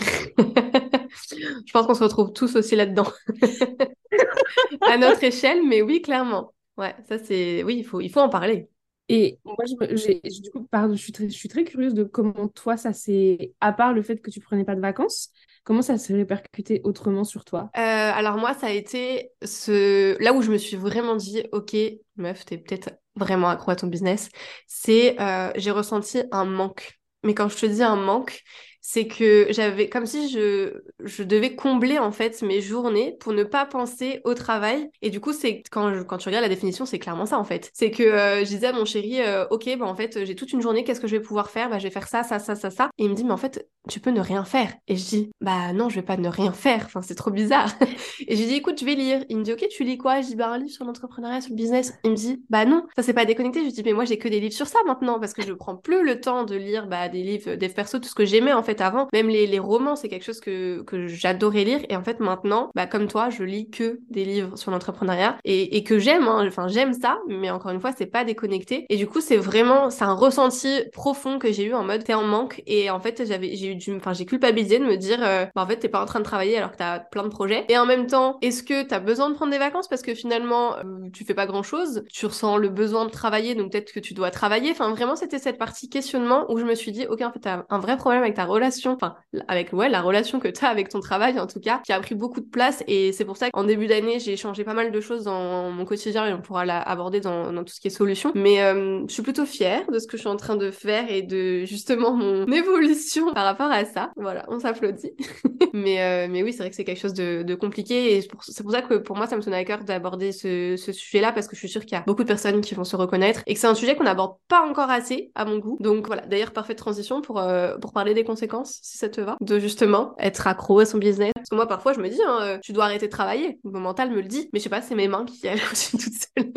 je 1.66 1.73
pense 1.73 1.87
qu'on 1.87 1.94
se 1.94 2.02
retrouve 2.02 2.32
tous 2.32 2.56
aussi 2.56 2.76
là-dedans. 2.76 3.06
à 4.80 4.99
notre 4.99 5.23
échelle, 5.25 5.66
mais 5.66 5.82
oui, 5.82 6.02
clairement. 6.02 6.52
Ouais, 6.76 6.95
ça 7.09 7.18
c'est. 7.18 7.62
Oui, 7.62 7.76
il 7.78 7.85
faut, 7.85 8.00
il 8.00 8.11
faut 8.11 8.21
en 8.21 8.28
parler. 8.28 8.68
Et 9.09 9.38
moi, 9.45 9.56
je, 9.66 10.42
du 10.42 10.50
coup, 10.50 10.64
pardon, 10.64 10.95
je, 10.95 11.00
suis 11.00 11.12
très, 11.12 11.28
je 11.28 11.35
suis 11.35 11.49
très 11.49 11.64
curieuse 11.64 11.95
de 11.95 12.02
comment 12.02 12.49
toi, 12.49 12.76
ça 12.76 12.92
s'est. 12.92 13.54
À 13.61 13.73
part 13.73 13.92
le 13.92 14.02
fait 14.02 14.21
que 14.21 14.30
tu 14.30 14.40
prenais 14.40 14.64
pas 14.64 14.75
de 14.75 14.80
vacances, 14.80 15.30
comment 15.64 15.83
ça 15.83 15.97
s'est 15.97 16.14
répercuté 16.14 16.80
autrement 16.85 17.25
sur 17.25 17.45
toi? 17.45 17.71
Euh, 17.76 17.80
Alors, 17.80 18.37
moi, 18.37 18.52
ça 18.54 18.66
a 18.66 18.71
été 18.71 19.30
ce... 19.45 20.21
là 20.23 20.33
où 20.33 20.42
je 20.42 20.50
me 20.50 20.59
suis 20.59 20.76
vraiment 20.76 21.16
dit, 21.16 21.45
OK, 21.52 21.76
meuf, 22.16 22.45
t'es 22.45 22.59
peut-être 22.59 22.90
vraiment 23.14 23.49
accro 23.49 23.71
à 23.71 23.76
ton 23.76 23.87
business. 23.87 24.28
C'est. 24.66 25.21
Euh, 25.21 25.52
j'ai 25.56 25.71
ressenti 25.71 26.23
un 26.33 26.45
manque. 26.45 26.99
Mais 27.23 27.35
quand 27.35 27.49
je 27.49 27.56
te 27.56 27.66
dis 27.66 27.83
un 27.83 27.97
manque, 27.97 28.42
c'est 28.88 29.08
que 29.08 29.48
j'avais 29.50 29.88
comme 29.88 30.06
si 30.06 30.28
je, 30.30 30.80
je 31.02 31.24
devais 31.24 31.56
combler 31.56 31.98
en 31.98 32.12
fait 32.12 32.40
mes 32.42 32.60
journées 32.60 33.16
pour 33.18 33.32
ne 33.32 33.42
pas 33.42 33.66
penser 33.66 34.20
au 34.22 34.32
travail. 34.32 34.88
Et 35.02 35.10
du 35.10 35.18
coup 35.18 35.32
c'est 35.32 35.64
quand, 35.72 36.04
quand 36.04 36.18
tu 36.18 36.28
regardes 36.28 36.44
la 36.44 36.48
définition 36.48 36.86
c'est 36.86 37.00
clairement 37.00 37.26
ça 37.26 37.36
en 37.36 37.42
fait. 37.42 37.68
C'est 37.74 37.90
que 37.90 38.04
euh, 38.04 38.44
je 38.44 38.44
disais 38.44 38.68
à 38.68 38.72
mon 38.72 38.84
chéri 38.84 39.20
euh, 39.22 39.44
ok 39.50 39.76
bah 39.76 39.86
en 39.86 39.96
fait 39.96 40.24
j'ai 40.24 40.36
toute 40.36 40.52
une 40.52 40.62
journée 40.62 40.84
qu'est-ce 40.84 41.00
que 41.00 41.08
je 41.08 41.16
vais 41.16 41.22
pouvoir 41.22 41.50
faire? 41.50 41.68
Bah 41.68 41.80
je 41.80 41.82
vais 41.82 41.90
faire 41.90 42.06
ça 42.06 42.22
ça 42.22 42.38
ça 42.38 42.54
ça 42.54 42.70
ça. 42.70 42.90
Et 42.98 43.06
il 43.06 43.10
me 43.10 43.16
dit 43.16 43.24
mais 43.24 43.32
en 43.32 43.36
fait 43.36 43.68
tu 43.88 43.98
peux 43.98 44.10
ne 44.10 44.20
rien 44.20 44.44
faire. 44.44 44.72
Et 44.86 44.94
je 44.94 45.04
dis 45.04 45.30
bah 45.40 45.72
non 45.72 45.88
je 45.88 45.96
vais 45.96 46.02
pas 46.02 46.16
ne 46.16 46.28
rien 46.28 46.52
faire. 46.52 46.84
Enfin 46.86 47.02
c'est 47.02 47.16
trop 47.16 47.32
bizarre. 47.32 47.72
Et 48.28 48.36
je 48.36 48.40
lui 48.40 48.48
dis 48.48 48.54
écoute 48.54 48.78
je 48.78 48.84
vais 48.84 48.94
lire. 48.94 49.24
Il 49.28 49.38
me 49.38 49.42
dit 49.42 49.52
ok 49.52 49.66
tu 49.68 49.82
lis 49.82 49.98
quoi? 49.98 50.20
Je 50.20 50.28
dis 50.28 50.36
bah 50.36 50.48
un 50.50 50.58
livre 50.58 50.70
sur 50.70 50.84
l'entrepreneuriat 50.84 51.40
sur 51.40 51.50
le 51.50 51.56
business. 51.56 51.92
Il 52.04 52.12
me 52.12 52.16
dit 52.16 52.44
bah 52.50 52.64
non 52.64 52.86
ça 52.94 53.02
c'est 53.02 53.14
pas 53.14 53.24
déconnecté. 53.24 53.58
Je 53.60 53.64
lui 53.64 53.72
dis 53.72 53.82
mais 53.84 53.94
moi 53.94 54.04
j'ai 54.04 54.18
que 54.18 54.28
des 54.28 54.38
livres 54.38 54.54
sur 54.54 54.68
ça 54.68 54.78
maintenant 54.86 55.18
parce 55.18 55.32
que 55.32 55.42
je 55.42 55.52
prends 55.52 55.74
plus 55.76 56.04
le 56.04 56.20
temps 56.20 56.44
de 56.44 56.54
lire 56.54 56.86
bah 56.86 57.08
des 57.08 57.24
livres 57.24 57.56
des 57.56 57.68
perso 57.68 57.98
tout 57.98 58.08
ce 58.08 58.14
que 58.14 58.24
j'aimais 58.24 58.52
en 58.52 58.62
fait 58.62 58.75
avant. 58.80 59.09
Même 59.12 59.28
les, 59.28 59.59
romans, 59.59 59.97
c'est 59.97 60.09
quelque 60.09 60.25
chose 60.25 60.40
que, 60.40 60.83
que 60.83 61.06
j'adorais 61.06 61.64
lire. 61.64 61.80
Et 61.88 61.97
en 61.97 62.02
fait, 62.02 62.21
maintenant, 62.21 62.71
bah, 62.75 62.87
comme 62.87 63.06
toi, 63.06 63.30
je 63.30 63.42
lis 63.42 63.71
que 63.71 64.00
des 64.11 64.25
livres 64.25 64.56
sur 64.56 64.71
l'entrepreneuriat 64.71 65.37
et, 65.45 65.83
que 65.85 65.99
j'aime. 65.99 66.28
Hein. 66.28 66.45
Enfin, 66.47 66.68
j'aime 66.68 66.92
ça, 66.92 67.18
mais 67.28 67.50
encore 67.50 67.71
une 67.71 67.80
fois, 67.80 67.92
c'est 67.97 68.06
pas 68.06 68.25
déconnecté. 68.25 68.87
Et 68.88 68.97
du 68.97 69.06
coup, 69.06 69.21
c'est 69.21 69.37
vraiment, 69.37 69.90
c'est 69.90 70.04
un 70.04 70.14
ressenti 70.14 70.83
profond 70.92 71.38
que 71.38 71.52
j'ai 71.52 71.64
eu 71.64 71.75
en 71.75 71.85
mode 71.85 72.04
t'es 72.04 72.14
en 72.14 72.25
manque. 72.25 72.62
Et 72.66 72.90
en 72.90 73.00
fait, 73.00 73.25
j'avais, 73.26 73.56
j'ai 73.56 73.73
eu 73.73 73.75
du, 73.76 73.95
enfin, 73.97 74.12
j'ai 74.12 74.26
culpabilisé 74.26 74.78
de 74.78 74.85
me 74.85 74.97
dire, 74.97 75.18
euh, 75.23 75.47
bah, 75.54 75.62
en 75.62 75.67
fait, 75.67 75.76
t'es 75.76 75.89
pas 75.89 76.02
en 76.02 76.06
train 76.06 76.21
de 76.21 76.25
travailler 76.25 76.56
alors 76.56 76.73
que 76.73 76.76
t'as 76.76 77.00
plein 77.00 77.25
de 77.25 77.28
projets. 77.28 77.65
Et 77.69 77.78
en 77.78 77.86
même 77.86 78.06
temps, 78.06 78.39
est-ce 78.43 78.62
que 78.62 78.82
t'as 78.82 79.00
besoin 79.00 79.30
de 79.30 79.34
prendre 79.34 79.52
des 79.52 79.58
vacances? 79.58 79.89
Parce 79.89 80.02
que 80.02 80.15
finalement, 80.15 80.76
euh, 80.76 81.08
tu 81.12 81.25
fais 81.25 81.34
pas 81.34 81.47
grand 81.47 81.62
chose, 81.62 82.04
tu 82.12 82.26
ressens 82.26 82.56
le 82.56 82.69
besoin 82.69 83.04
de 83.04 83.10
travailler, 83.10 83.54
donc 83.54 83.73
peut-être 83.73 83.93
que 83.93 84.00
tu 84.00 84.15
dois 84.15 84.30
travailler. 84.30 84.71
Enfin, 84.71 84.91
vraiment, 84.91 85.17
c'était 85.17 85.39
cette 85.39 85.58
partie 85.58 85.89
questionnement 85.89 86.47
où 86.50 86.58
je 86.58 86.65
me 86.65 86.75
suis 86.75 86.93
dit, 86.93 87.06
ok, 87.06 87.21
en 87.23 87.32
fait, 87.32 87.41
t'as 87.41 87.65
un 87.69 87.78
vrai 87.78 87.97
problème 87.97 88.23
avec 88.23 88.34
ta 88.34 88.45
relation, 88.45 88.65
enfin, 88.86 89.16
avec 89.48 89.72
ouais, 89.72 89.88
la 89.88 90.00
relation 90.00 90.40
que 90.40 90.48
tu 90.48 90.64
as 90.64 90.68
avec 90.68 90.88
ton 90.88 91.00
travail 91.00 91.38
en 91.38 91.46
tout 91.46 91.60
cas, 91.60 91.80
qui 91.84 91.92
a 91.92 92.00
pris 92.00 92.14
beaucoup 92.14 92.40
de 92.40 92.46
place 92.46 92.82
et 92.86 93.12
c'est 93.12 93.24
pour 93.24 93.36
ça 93.36 93.50
qu'en 93.50 93.64
début 93.64 93.86
d'année, 93.86 94.18
j'ai 94.20 94.36
changé 94.36 94.64
pas 94.64 94.74
mal 94.74 94.90
de 94.90 95.00
choses 95.00 95.24
dans 95.24 95.70
mon 95.70 95.84
quotidien 95.84 96.26
et 96.26 96.32
on 96.32 96.40
pourra 96.40 96.64
l'aborder 96.64 97.20
dans, 97.20 97.52
dans 97.52 97.64
tout 97.64 97.74
ce 97.74 97.80
qui 97.80 97.88
est 97.88 97.90
solution. 97.90 98.32
Mais 98.34 98.62
euh, 98.62 99.04
je 99.08 99.12
suis 99.12 99.22
plutôt 99.22 99.46
fière 99.46 99.90
de 99.90 99.98
ce 99.98 100.06
que 100.06 100.16
je 100.16 100.22
suis 100.22 100.30
en 100.30 100.36
train 100.36 100.56
de 100.56 100.70
faire 100.70 101.10
et 101.10 101.22
de 101.22 101.64
justement 101.64 102.12
mon 102.12 102.46
évolution 102.52 103.32
par 103.32 103.44
rapport 103.44 103.70
à 103.70 103.84
ça. 103.84 104.10
Voilà, 104.16 104.44
on 104.48 104.58
s'applaudit. 104.58 105.12
mais, 105.72 106.02
euh, 106.02 106.28
mais 106.30 106.42
oui, 106.42 106.52
c'est 106.52 106.58
vrai 106.58 106.70
que 106.70 106.76
c'est 106.76 106.84
quelque 106.84 107.00
chose 107.00 107.14
de, 107.14 107.42
de 107.42 107.54
compliqué 107.54 108.16
et 108.16 108.20
c'est 108.22 108.62
pour, 108.62 108.72
ça 108.72 108.82
que 108.82 108.94
pour 108.94 109.16
moi, 109.16 109.26
ça 109.26 109.36
me 109.36 109.42
tenait 109.42 109.56
à 109.56 109.64
cœur 109.64 109.84
d'aborder 109.84 110.32
ce, 110.32 110.76
ce 110.76 110.92
sujet-là 110.92 111.32
parce 111.32 111.48
que 111.48 111.56
je 111.56 111.60
suis 111.60 111.68
sûre 111.68 111.84
qu'il 111.84 111.96
y 111.96 112.00
a 112.00 112.04
beaucoup 112.06 112.22
de 112.22 112.28
personnes 112.28 112.60
qui 112.60 112.74
vont 112.74 112.84
se 112.84 112.96
reconnaître 112.96 113.42
et 113.46 113.54
que 113.54 113.60
c'est 113.60 113.66
un 113.66 113.74
sujet 113.74 113.96
qu'on 113.96 114.04
n'aborde 114.04 114.36
pas 114.48 114.66
encore 114.66 114.90
assez 114.90 115.30
à 115.34 115.44
mon 115.44 115.58
goût. 115.58 115.76
Donc 115.80 116.06
voilà, 116.06 116.26
d'ailleurs, 116.26 116.52
parfaite 116.52 116.78
transition 116.78 117.20
pour, 117.20 117.38
euh, 117.38 117.76
pour 117.78 117.92
parler 117.92 118.14
des 118.14 118.24
conséquences, 118.24 118.55
si 118.64 118.99
ça 118.99 119.08
te 119.08 119.21
va 119.21 119.36
de 119.40 119.58
justement 119.58 120.14
être 120.19 120.47
accro 120.47 120.78
à 120.78 120.86
son 120.86 120.99
business. 120.99 121.32
Parce 121.34 121.49
que 121.49 121.54
moi, 121.54 121.66
parfois, 121.66 121.92
je 121.92 122.00
me 122.00 122.08
dis, 122.08 122.21
hein, 122.26 122.38
euh, 122.42 122.58
tu 122.62 122.73
dois 122.73 122.84
arrêter 122.84 123.06
de 123.06 123.12
travailler. 123.12 123.58
Mon 123.64 123.80
mental 123.80 124.10
me 124.10 124.16
le 124.16 124.23
dit, 124.28 124.49
mais 124.52 124.58
je 124.58 124.64
sais 124.64 124.71
pas, 124.71 124.82
c'est 124.82 124.95
mes 124.95 125.08
mains 125.08 125.25
qui 125.25 125.40
continuent 125.71 126.02
toutes 126.02 126.12
seules. 126.12 126.52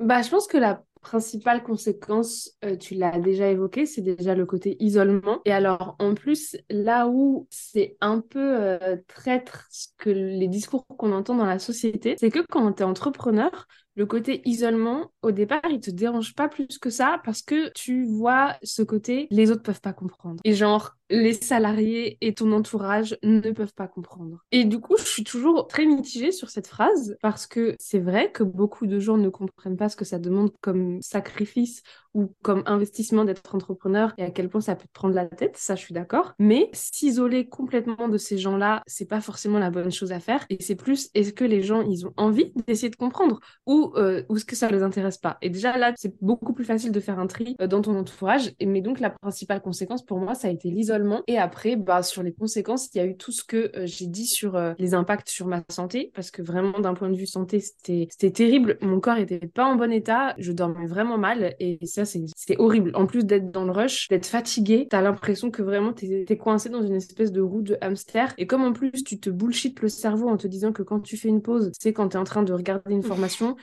bah, 0.00 0.22
je 0.22 0.30
pense 0.30 0.46
que 0.46 0.58
la 0.58 0.82
principale 1.00 1.62
conséquence, 1.62 2.52
euh, 2.64 2.76
tu 2.76 2.94
l'as 2.94 3.18
déjà 3.18 3.48
évoqué, 3.48 3.86
c'est 3.86 4.02
déjà 4.02 4.34
le 4.34 4.46
côté 4.46 4.76
isolement. 4.80 5.40
Et 5.44 5.52
alors, 5.52 5.96
en 5.98 6.14
plus, 6.14 6.56
là 6.68 7.08
où 7.08 7.46
c'est 7.50 7.96
un 8.00 8.20
peu 8.20 8.60
euh, 8.60 8.96
traître 9.06 9.68
que 9.98 10.10
les 10.10 10.48
discours 10.48 10.86
qu'on 10.86 11.12
entend 11.12 11.34
dans 11.34 11.46
la 11.46 11.58
société, 11.58 12.16
c'est 12.18 12.30
que 12.30 12.40
quand 12.48 12.72
tu 12.72 12.82
es 12.82 12.86
entrepreneur, 12.86 13.66
le 14.00 14.06
côté 14.06 14.40
isolement, 14.46 15.12
au 15.22 15.30
départ, 15.30 15.60
il 15.68 15.80
te 15.80 15.90
dérange 15.90 16.34
pas 16.34 16.48
plus 16.48 16.78
que 16.78 16.90
ça 16.90 17.20
parce 17.24 17.42
que 17.42 17.70
tu 17.74 18.04
vois 18.06 18.56
ce 18.62 18.82
côté, 18.82 19.26
les 19.30 19.50
autres 19.50 19.62
peuvent 19.62 19.80
pas 19.80 19.92
comprendre. 19.92 20.40
Et 20.44 20.54
genre, 20.54 20.96
les 21.10 21.34
salariés 21.34 22.16
et 22.20 22.32
ton 22.32 22.52
entourage 22.52 23.18
ne 23.22 23.50
peuvent 23.50 23.74
pas 23.74 23.88
comprendre. 23.88 24.38
Et 24.52 24.64
du 24.64 24.80
coup, 24.80 24.96
je 24.96 25.04
suis 25.04 25.24
toujours 25.24 25.66
très 25.66 25.84
mitigée 25.84 26.32
sur 26.32 26.48
cette 26.48 26.68
phrase 26.68 27.16
parce 27.20 27.46
que 27.46 27.74
c'est 27.78 27.98
vrai 27.98 28.30
que 28.32 28.42
beaucoup 28.42 28.86
de 28.86 28.98
gens 29.00 29.18
ne 29.18 29.28
comprennent 29.28 29.76
pas 29.76 29.88
ce 29.88 29.96
que 29.96 30.04
ça 30.04 30.18
demande 30.18 30.50
comme 30.62 30.89
sacrifice 31.00 31.82
ou 32.14 32.32
comme 32.42 32.62
investissement 32.66 33.24
d'être 33.24 33.54
entrepreneur 33.54 34.12
et 34.18 34.24
à 34.24 34.30
quel 34.30 34.48
point 34.48 34.60
ça 34.60 34.74
peut 34.74 34.86
te 34.86 34.92
prendre 34.92 35.14
la 35.14 35.26
tête, 35.26 35.56
ça 35.56 35.74
je 35.74 35.80
suis 35.80 35.94
d'accord. 35.94 36.34
Mais 36.38 36.68
s'isoler 36.72 37.48
complètement 37.48 38.08
de 38.08 38.18
ces 38.18 38.38
gens-là, 38.38 38.82
c'est 38.86 39.08
pas 39.08 39.20
forcément 39.20 39.58
la 39.58 39.70
bonne 39.70 39.92
chose 39.92 40.12
à 40.12 40.20
faire. 40.20 40.44
Et 40.50 40.62
c'est 40.62 40.76
plus, 40.76 41.10
est-ce 41.14 41.32
que 41.32 41.44
les 41.44 41.62
gens, 41.62 41.82
ils 41.82 42.06
ont 42.06 42.12
envie 42.16 42.52
d'essayer 42.66 42.90
de 42.90 42.96
comprendre 42.96 43.40
ou, 43.66 43.92
euh, 43.96 44.22
ou 44.28 44.36
est-ce 44.36 44.44
que 44.44 44.56
ça 44.56 44.68
les 44.70 44.82
intéresse 44.82 45.18
pas? 45.18 45.38
Et 45.42 45.50
déjà 45.50 45.76
là, 45.78 45.92
c'est 45.96 46.14
beaucoup 46.22 46.52
plus 46.52 46.64
facile 46.64 46.92
de 46.92 47.00
faire 47.00 47.18
un 47.18 47.26
tri 47.26 47.56
euh, 47.60 47.66
dans 47.66 47.82
ton 47.82 47.96
entourage. 47.96 48.52
Et, 48.58 48.66
mais 48.66 48.80
donc 48.80 49.00
la 49.00 49.10
principale 49.10 49.62
conséquence 49.62 50.04
pour 50.04 50.18
moi, 50.18 50.34
ça 50.34 50.48
a 50.48 50.50
été 50.50 50.70
l'isolement 50.70 51.22
et 51.26 51.38
après, 51.38 51.76
bah, 51.76 52.02
sur 52.02 52.22
les 52.22 52.32
conséquences, 52.32 52.88
il 52.94 52.98
y 52.98 53.00
a 53.00 53.06
eu 53.06 53.16
tout 53.16 53.32
ce 53.32 53.44
que 53.44 53.70
euh, 53.76 53.86
j'ai 53.86 54.06
dit 54.06 54.26
sur 54.26 54.60
les 54.78 54.94
impacts 54.94 55.28
sur 55.28 55.46
ma 55.46 55.62
santé, 55.68 56.10
parce 56.14 56.30
que 56.30 56.42
vraiment, 56.42 56.80
d'un 56.80 56.94
point 56.94 57.08
de 57.08 57.16
vue 57.16 57.26
santé, 57.26 57.60
c'était 57.60 58.30
terrible. 58.30 58.78
Mon 58.80 59.00
corps 59.00 59.18
était 59.18 59.38
pas 59.38 59.64
en 59.64 59.76
bon 59.76 59.92
état, 59.92 60.34
je 60.38 60.52
dormais 60.52 60.86
vraiment 60.86 61.18
mal, 61.18 61.54
et 61.58 61.78
ça, 61.86 61.99
c'est 62.04 62.58
horrible. 62.58 62.92
En 62.94 63.06
plus 63.06 63.24
d'être 63.24 63.50
dans 63.50 63.64
le 63.64 63.72
rush, 63.72 64.08
d'être 64.08 64.26
fatigué, 64.26 64.86
t'as 64.88 65.00
l'impression 65.00 65.50
que 65.50 65.62
vraiment 65.62 65.92
t'es 65.92 66.24
es 66.28 66.36
coincé 66.36 66.68
dans 66.68 66.82
une 66.82 66.94
espèce 66.94 67.32
de 67.32 67.40
roue 67.40 67.62
de 67.62 67.76
hamster. 67.80 68.32
Et 68.38 68.46
comme 68.46 68.62
en 68.62 68.72
plus, 68.72 68.92
tu 69.04 69.18
te 69.18 69.30
bullshit 69.30 69.80
le 69.80 69.88
cerveau 69.88 70.28
en 70.28 70.36
te 70.36 70.46
disant 70.46 70.72
que 70.72 70.82
quand 70.82 71.00
tu 71.00 71.16
fais 71.16 71.28
une 71.28 71.42
pause, 71.42 71.70
c'est 71.78 71.92
quand 71.92 72.08
t'es 72.08 72.18
en 72.18 72.24
train 72.24 72.42
de 72.42 72.52
regarder 72.52 72.94
une 72.94 73.02
formation, 73.02 73.56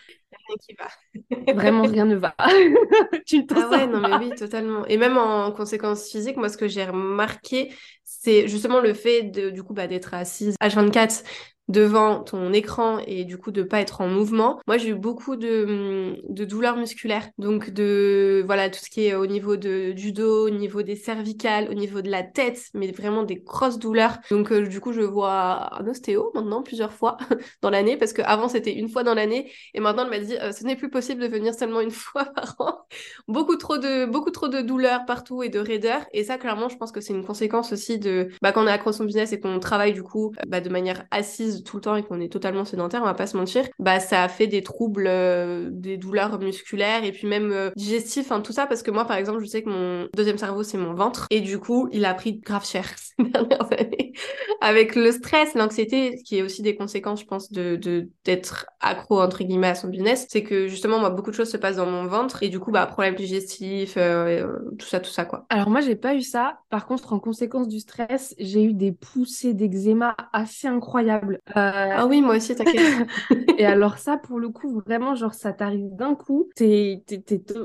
rien 0.47 0.55
qui 0.61 0.75
va. 0.75 1.53
Vraiment, 1.53 1.83
rien 1.83 2.05
ne 2.05 2.15
va. 2.15 2.35
tu 3.25 3.39
ne 3.39 3.43
ah 3.55 3.69
ouais, 3.69 3.87
non, 3.87 3.99
mais 3.99 4.25
oui, 4.25 4.35
totalement. 4.35 4.85
Et 4.85 4.97
même 4.97 5.17
en 5.17 5.51
conséquences 5.51 6.09
physiques, 6.09 6.37
moi, 6.37 6.49
ce 6.49 6.57
que 6.57 6.67
j'ai 6.67 6.85
remarqué, 6.85 7.73
c'est 8.03 8.47
justement 8.47 8.79
le 8.79 8.93
fait 8.93 9.23
de, 9.23 9.49
du 9.49 9.63
coup 9.63 9.73
bah, 9.73 9.87
d'être 9.87 10.13
assise 10.13 10.55
H24 10.61 11.23
devant 11.67 12.23
ton 12.23 12.53
écran 12.53 12.99
et 13.05 13.25
du 13.25 13.37
coup 13.37 13.51
de 13.51 13.63
pas 13.63 13.81
être 13.81 14.01
en 14.01 14.07
mouvement. 14.07 14.59
Moi, 14.67 14.77
j'ai 14.77 14.89
eu 14.89 14.95
beaucoup 14.95 15.35
de, 15.35 16.15
de 16.29 16.45
douleurs 16.45 16.77
musculaires, 16.77 17.27
donc 17.37 17.71
de 17.71 18.43
voilà 18.45 18.69
tout 18.69 18.79
ce 18.79 18.89
qui 18.89 19.05
est 19.05 19.15
au 19.15 19.25
niveau 19.27 19.57
de, 19.57 19.91
du 19.91 20.13
dos, 20.13 20.47
au 20.47 20.49
niveau 20.49 20.81
des 20.81 20.95
cervicales, 20.95 21.67
au 21.69 21.73
niveau 21.73 22.01
de 22.01 22.09
la 22.09 22.23
tête, 22.23 22.67
mais 22.73 22.91
vraiment 22.91 23.23
des 23.23 23.35
grosses 23.35 23.79
douleurs. 23.79 24.17
Donc 24.31 24.51
euh, 24.51 24.67
du 24.67 24.79
coup, 24.79 24.93
je 24.93 25.01
vois 25.01 25.77
un 25.79 25.87
ostéo 25.87 26.31
maintenant 26.33 26.63
plusieurs 26.63 26.93
fois 26.93 27.17
dans 27.61 27.69
l'année 27.69 27.97
parce 27.97 28.13
qu'avant 28.13 28.47
c'était 28.47 28.73
une 28.73 28.89
fois 28.89 29.03
dans 29.03 29.13
l'année 29.13 29.51
et 29.73 29.79
maintenant 29.79 30.03
elle 30.03 30.09
m'a 30.09 30.19
dit 30.19 30.26
euh, 30.31 30.51
ce 30.51 30.63
n'est 30.63 30.75
plus 30.75 30.89
possible 30.89 31.21
de 31.21 31.27
venir 31.27 31.53
seulement 31.53 31.81
une 31.81 31.91
fois 31.91 32.25
par 32.25 32.55
an. 32.59 32.79
beaucoup 33.27 33.55
trop 33.55 33.77
de 33.77 34.05
beaucoup 34.05 34.31
trop 34.31 34.47
de 34.47 34.61
douleurs 34.61 35.05
partout 35.05 35.43
et 35.43 35.49
de 35.49 35.59
raideurs. 35.59 36.05
Et 36.13 36.23
ça 36.23 36.37
clairement, 36.37 36.69
je 36.69 36.77
pense 36.77 36.91
que 36.91 37.01
c'est 37.01 37.13
une 37.13 37.25
conséquence 37.25 37.71
aussi 37.73 37.99
de 37.99 38.29
bah, 38.41 38.51
quand 38.51 38.63
on 38.63 38.67
est 38.67 38.71
accro 38.71 38.91
son 38.91 39.05
business 39.05 39.33
et 39.33 39.39
qu'on 39.39 39.59
travaille 39.59 39.93
du 39.93 40.03
coup 40.03 40.33
bah, 40.47 40.61
de 40.61 40.69
manière 40.69 41.05
assise 41.11 41.63
tout 41.63 41.77
le 41.77 41.81
temps 41.81 41.95
et 41.95 42.03
qu'on 42.03 42.19
est 42.19 42.31
totalement 42.31 42.65
sédentaire, 42.65 43.01
on 43.01 43.05
va 43.05 43.13
pas 43.13 43.27
se 43.27 43.37
mentir, 43.37 43.65
bah 43.79 43.99
ça 43.99 44.23
a 44.23 44.29
fait 44.29 44.47
des 44.47 44.63
troubles, 44.63 45.07
euh, 45.07 45.69
des 45.71 45.97
douleurs 45.97 46.39
musculaires 46.39 47.03
et 47.03 47.11
puis 47.11 47.27
même 47.27 47.51
euh, 47.51 47.71
digestifs, 47.75 48.31
hein, 48.31 48.41
tout 48.41 48.53
ça. 48.53 48.65
Parce 48.67 48.83
que 48.83 48.91
moi 48.91 49.05
par 49.05 49.17
exemple 49.17 49.39
je 49.41 49.45
sais 49.45 49.63
que 49.63 49.69
mon 49.69 50.07
deuxième 50.15 50.37
cerveau 50.37 50.63
c'est 50.63 50.77
mon 50.77 50.93
ventre. 50.93 51.27
Et 51.29 51.41
du 51.41 51.59
coup 51.59 51.89
il 51.91 52.05
a 52.05 52.13
pris 52.13 52.39
grave 52.39 52.65
cher 52.65 52.85
ces 52.97 53.23
dernières 53.23 53.71
années. 53.71 54.13
Avec 54.61 54.95
le 54.95 55.11
stress, 55.11 55.53
l'anxiété, 55.53 56.21
qui 56.25 56.37
est 56.37 56.41
aussi 56.41 56.61
des 56.61 56.75
conséquences 56.75 57.21
je 57.21 57.25
pense 57.25 57.51
d'être 57.51 58.65
accro 58.79 59.21
entre 59.21 59.43
guillemets 59.43 59.67
à 59.67 59.75
son 59.75 59.87
business, 59.87 60.16
c'est 60.29 60.43
que 60.43 60.67
justement 60.67 60.99
moi 60.99 61.09
beaucoup 61.09 61.31
de 61.31 61.35
choses 61.35 61.49
se 61.49 61.57
passent 61.57 61.77
dans 61.77 61.85
mon 61.85 62.05
ventre 62.05 62.43
et 62.43 62.49
du 62.49 62.59
coup 62.59 62.71
bah 62.71 62.85
problème 62.85 63.15
digestif, 63.15 63.95
euh, 63.97 64.57
tout 64.77 64.87
ça 64.87 64.99
tout 64.99 65.09
ça 65.09 65.25
quoi. 65.25 65.45
Alors 65.49 65.69
moi 65.69 65.81
j'ai 65.81 65.95
pas 65.95 66.15
eu 66.15 66.21
ça, 66.21 66.59
par 66.69 66.85
contre 66.85 67.13
en 67.13 67.19
conséquence 67.19 67.67
du 67.67 67.79
stress 67.79 68.35
j'ai 68.39 68.63
eu 68.63 68.73
des 68.73 68.91
poussées 68.91 69.53
d'eczéma 69.53 70.15
assez 70.33 70.67
incroyables. 70.67 71.39
Euh, 71.49 71.51
ah 71.55 72.05
oui, 72.07 72.21
moi 72.21 72.35
aussi, 72.35 72.55
t'inquiète. 72.55 73.07
et 73.57 73.65
alors 73.65 73.97
ça, 73.97 74.17
pour 74.17 74.39
le 74.39 74.49
coup, 74.49 74.81
vraiment, 74.85 75.15
genre, 75.15 75.33
ça 75.33 75.53
t'arrive 75.53 75.95
d'un 75.95 76.15
coup. 76.15 76.49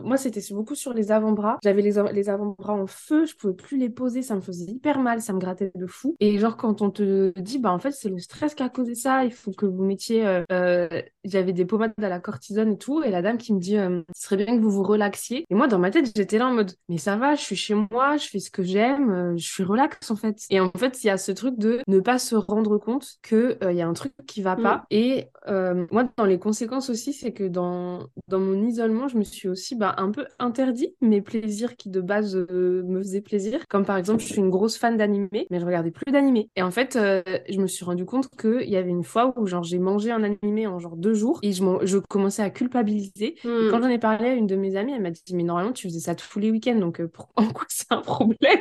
Moi, 0.03 0.17
c'était 0.17 0.41
beaucoup 0.51 0.75
sur 0.75 0.93
les 0.93 1.13
avant-bras. 1.13 1.59
J'avais 1.63 1.83
les, 1.83 2.03
les 2.13 2.29
avant-bras 2.29 2.75
en 2.75 2.87
feu, 2.87 3.27
je 3.27 3.35
pouvais 3.37 3.55
plus 3.55 3.79
les 3.79 3.91
poser, 3.91 4.23
ça 4.23 4.35
me 4.35 4.41
faisait 4.41 4.71
hyper 4.71 4.99
mal, 4.99 5.21
ça 5.21 5.33
me 5.33 5.39
grattait 5.39 5.73
de 5.75 5.87
fou. 5.87 6.17
Et 6.21 6.39
genre, 6.39 6.57
quand 6.57 6.83
on 6.83 6.91
te 6.91 7.39
dit, 7.39 7.59
bah 7.59 7.73
en 7.73 7.79
fait, 7.79 7.93
c'est 7.93 8.09
le 8.09 8.19
stress 8.19 8.55
qui 8.55 8.63
a 8.63 8.69
causé 8.69 8.95
ça, 8.95 9.25
il 9.25 9.33
faut 9.33 9.53
que 9.53 9.67
vous 9.67 9.85
mettiez... 9.85 10.27
Euh, 10.27 10.45
euh, 10.53 10.89
j'avais 11.25 11.53
des 11.53 11.65
pommades 11.65 11.93
à 12.03 12.09
la 12.09 12.21
cortisone 12.33 12.73
et 12.73 12.79
tout, 12.79 13.03
et 13.03 13.11
la 13.11 13.23
dame 13.23 13.39
qui 13.39 13.53
me 13.53 13.61
dit, 13.61 13.77
ce 14.15 14.23
serait 14.23 14.37
bien 14.37 14.57
que 14.57 14.63
vous 14.63 14.71
vous 14.71 14.83
relaxiez. 14.83 15.45
Et 15.51 15.55
moi, 15.55 15.69
dans 15.69 15.79
ma 15.79 15.91
tête, 15.91 16.11
j'étais 16.17 16.39
là 16.39 16.49
en 16.49 16.55
mode, 16.55 16.73
mais 16.89 16.99
ça 16.99 17.17
va, 17.17 17.35
je 17.35 17.43
suis 17.43 17.57
chez 17.57 17.75
moi, 17.75 18.17
je 18.17 18.29
fais 18.29 18.39
ce 18.39 18.51
que 18.51 18.63
j'aime, 18.63 19.37
je 19.37 19.45
suis 19.45 19.63
relax 19.63 20.11
en 20.11 20.17
fait. 20.17 20.39
Et 20.51 20.61
en 20.61 20.71
fait, 20.77 21.05
il 21.05 21.09
y 21.09 21.11
a 21.11 21.19
ce 21.19 21.33
truc 21.33 21.59
de 21.59 21.81
ne 21.87 22.01
pas 22.01 22.19
se 22.19 22.35
rendre 22.35 22.79
compte 22.79 23.07
que 23.23 23.59
il 23.63 23.77
y 23.77 23.83
a 23.83 23.89
un 23.89 23.93
truc 23.93 24.13
qui 24.27 24.43
va 24.43 24.57
pas. 24.57 24.77
Mm. 24.77 24.83
Et 24.91 25.29
euh, 25.49 25.87
moi, 25.91 26.09
dans 26.17 26.25
les 26.25 26.39
conséquences 26.39 26.91
aussi, 26.91 27.13
c'est 27.13 27.33
que 27.33 27.45
dans, 27.45 28.07
dans 28.29 28.39
mon 28.39 28.63
isolement, 28.63 29.09
je 29.09 29.17
me 29.17 29.25
suis 29.25 29.49
aussi 29.49 29.75
bah, 29.75 29.95
un 29.99 30.11
peu 30.11 30.27
interdit 30.39 30.95
mes 31.01 31.21
plaisirs 31.21 31.77
qui 31.77 31.91
de 31.91 32.01
base 32.01 32.37
euh, 32.37 32.83
me 32.85 33.01
faisaient 33.01 33.21
plaisir. 33.21 33.67
Comme 33.69 33.85
par 33.85 33.97
exemple, 33.97 34.21
je 34.21 34.27
suis 34.27 34.39
une 34.39 34.51
grosse 34.51 34.77
fan 34.77 34.97
d'animé, 34.97 35.47
mais 35.51 35.61
je 35.61 35.67
regardais 35.67 35.91
plus 35.91 36.11
d'animé. 36.13 36.51
Et 36.57 36.63
en 36.63 36.71
fait, 36.71 36.97
euh, 36.97 37.23
je 37.49 37.61
me 37.61 37.67
suis 37.67 37.85
rendu 37.85 38.05
compte 38.05 38.29
qu'il 38.37 38.69
y 38.69 38.77
avait 38.77 38.91
une 38.91 39.05
fois 39.05 39.35
où 39.37 39.47
genre 39.47 39.65
j'ai 39.65 39.79
mangé 39.79 40.11
un 40.11 40.23
animé 40.23 40.67
en 40.67 40.79
genre 40.79 40.97
deux 40.97 41.15
jours 41.15 41.41
et 41.43 41.53
je, 41.53 41.63
je 41.83 41.99
commençais 41.99 42.22
à 42.41 42.51
culpabiliser. 42.51 43.37
Et 43.45 43.69
quand 43.71 43.81
j'en 43.81 43.89
ai 43.89 43.99
parlé 43.99 44.29
à 44.29 44.33
une 44.35 44.47
de 44.47 44.57
mes 44.57 44.77
amies, 44.77 44.93
elle 44.93 45.03
m'a 45.03 45.11
dit 45.11 45.23
mais 45.35 45.43
normalement 45.43 45.73
tu 45.73 45.89
faisais 45.89 46.01
ça 46.01 46.15
tous 46.15 46.39
les 46.39 46.51
week-ends, 46.51 46.79
donc 46.79 47.01
en 47.37 47.47
quoi 47.49 47.67
c'est 47.69 47.91
un 47.91 48.01
problème? 48.01 48.61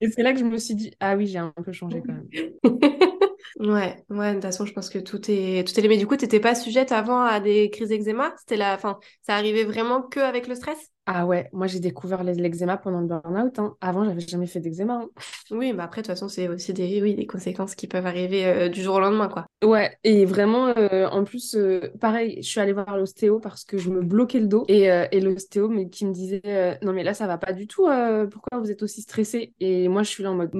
Et 0.00 0.10
c'est 0.10 0.22
là 0.22 0.32
que 0.32 0.38
je 0.38 0.44
me 0.44 0.56
suis 0.58 0.74
dit 0.74 0.92
ah 1.00 1.16
oui 1.16 1.26
j'ai 1.26 1.38
un 1.38 1.52
peu 1.64 1.72
changé 1.72 2.02
quand 2.04 2.14
même. 2.14 2.28
Ouais, 3.60 4.02
ouais, 4.08 4.30
de 4.30 4.34
toute 4.36 4.44
façon, 4.44 4.64
je 4.64 4.72
pense 4.72 4.88
que 4.88 4.98
tout 4.98 5.20
est, 5.30 5.68
tout 5.68 5.78
est 5.78 5.86
Mais 5.86 5.98
du 5.98 6.06
coup, 6.06 6.16
t'étais 6.16 6.40
pas 6.40 6.54
sujette 6.54 6.92
avant 6.92 7.20
à 7.20 7.40
des 7.40 7.68
crises 7.68 7.90
d'eczéma 7.90 8.32
C'était 8.38 8.56
la, 8.56 8.78
fin, 8.78 8.98
ça 9.20 9.34
arrivait 9.34 9.64
vraiment 9.64 10.00
que 10.00 10.18
avec 10.18 10.48
le 10.48 10.54
stress? 10.54 10.78
Ah 11.04 11.26
ouais, 11.26 11.48
moi 11.52 11.66
j'ai 11.66 11.80
découvert 11.80 12.22
l'eczéma 12.22 12.76
pendant 12.78 13.00
le 13.00 13.06
burn-out. 13.06 13.58
Hein. 13.58 13.76
Avant, 13.80 14.04
j'avais 14.04 14.20
jamais 14.20 14.46
fait 14.46 14.60
d'eczéma. 14.60 15.02
Hein. 15.02 15.08
Oui, 15.50 15.72
mais 15.74 15.82
après, 15.82 16.00
de 16.00 16.06
toute 16.06 16.14
façon, 16.14 16.28
c'est 16.28 16.48
aussi 16.48 16.72
des, 16.72 17.02
oui, 17.02 17.14
des 17.14 17.26
conséquences 17.26 17.74
qui 17.74 17.86
peuvent 17.86 18.06
arriver 18.06 18.46
euh, 18.46 18.68
du 18.68 18.80
jour 18.80 18.94
au 18.94 19.00
lendemain, 19.00 19.28
quoi. 19.28 19.44
Ouais, 19.62 19.94
et 20.04 20.24
vraiment, 20.24 20.68
euh, 20.68 21.08
en 21.08 21.24
plus, 21.24 21.54
euh, 21.56 21.80
pareil, 22.00 22.38
je 22.42 22.48
suis 22.48 22.60
allée 22.60 22.72
voir 22.72 22.96
l'ostéo 22.96 23.40
parce 23.40 23.64
que 23.64 23.76
je 23.76 23.90
me 23.90 24.00
bloquais 24.00 24.40
le 24.40 24.46
dos. 24.46 24.64
Et, 24.68 24.84
et 24.84 25.20
l'ostéo 25.20 25.68
mais, 25.68 25.90
qui 25.90 26.06
me 26.06 26.12
disait 26.12 26.78
Non, 26.82 26.92
mais 26.94 27.02
là, 27.02 27.12
ça 27.12 27.26
va 27.26 27.36
pas 27.36 27.52
du 27.52 27.66
tout. 27.66 27.88
pourquoi 28.30 28.58
vous 28.58 28.70
êtes 28.70 28.82
aussi 28.82 29.02
stressée? 29.02 29.52
Et 29.60 29.88
moi, 29.88 30.02
je 30.02 30.08
suis 30.08 30.22
là 30.22 30.30
en 30.30 30.36
mode 30.36 30.52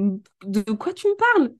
De 0.44 0.62
quoi 0.72 0.92
tu 0.92 1.06
me 1.06 1.14
parles? 1.16 1.52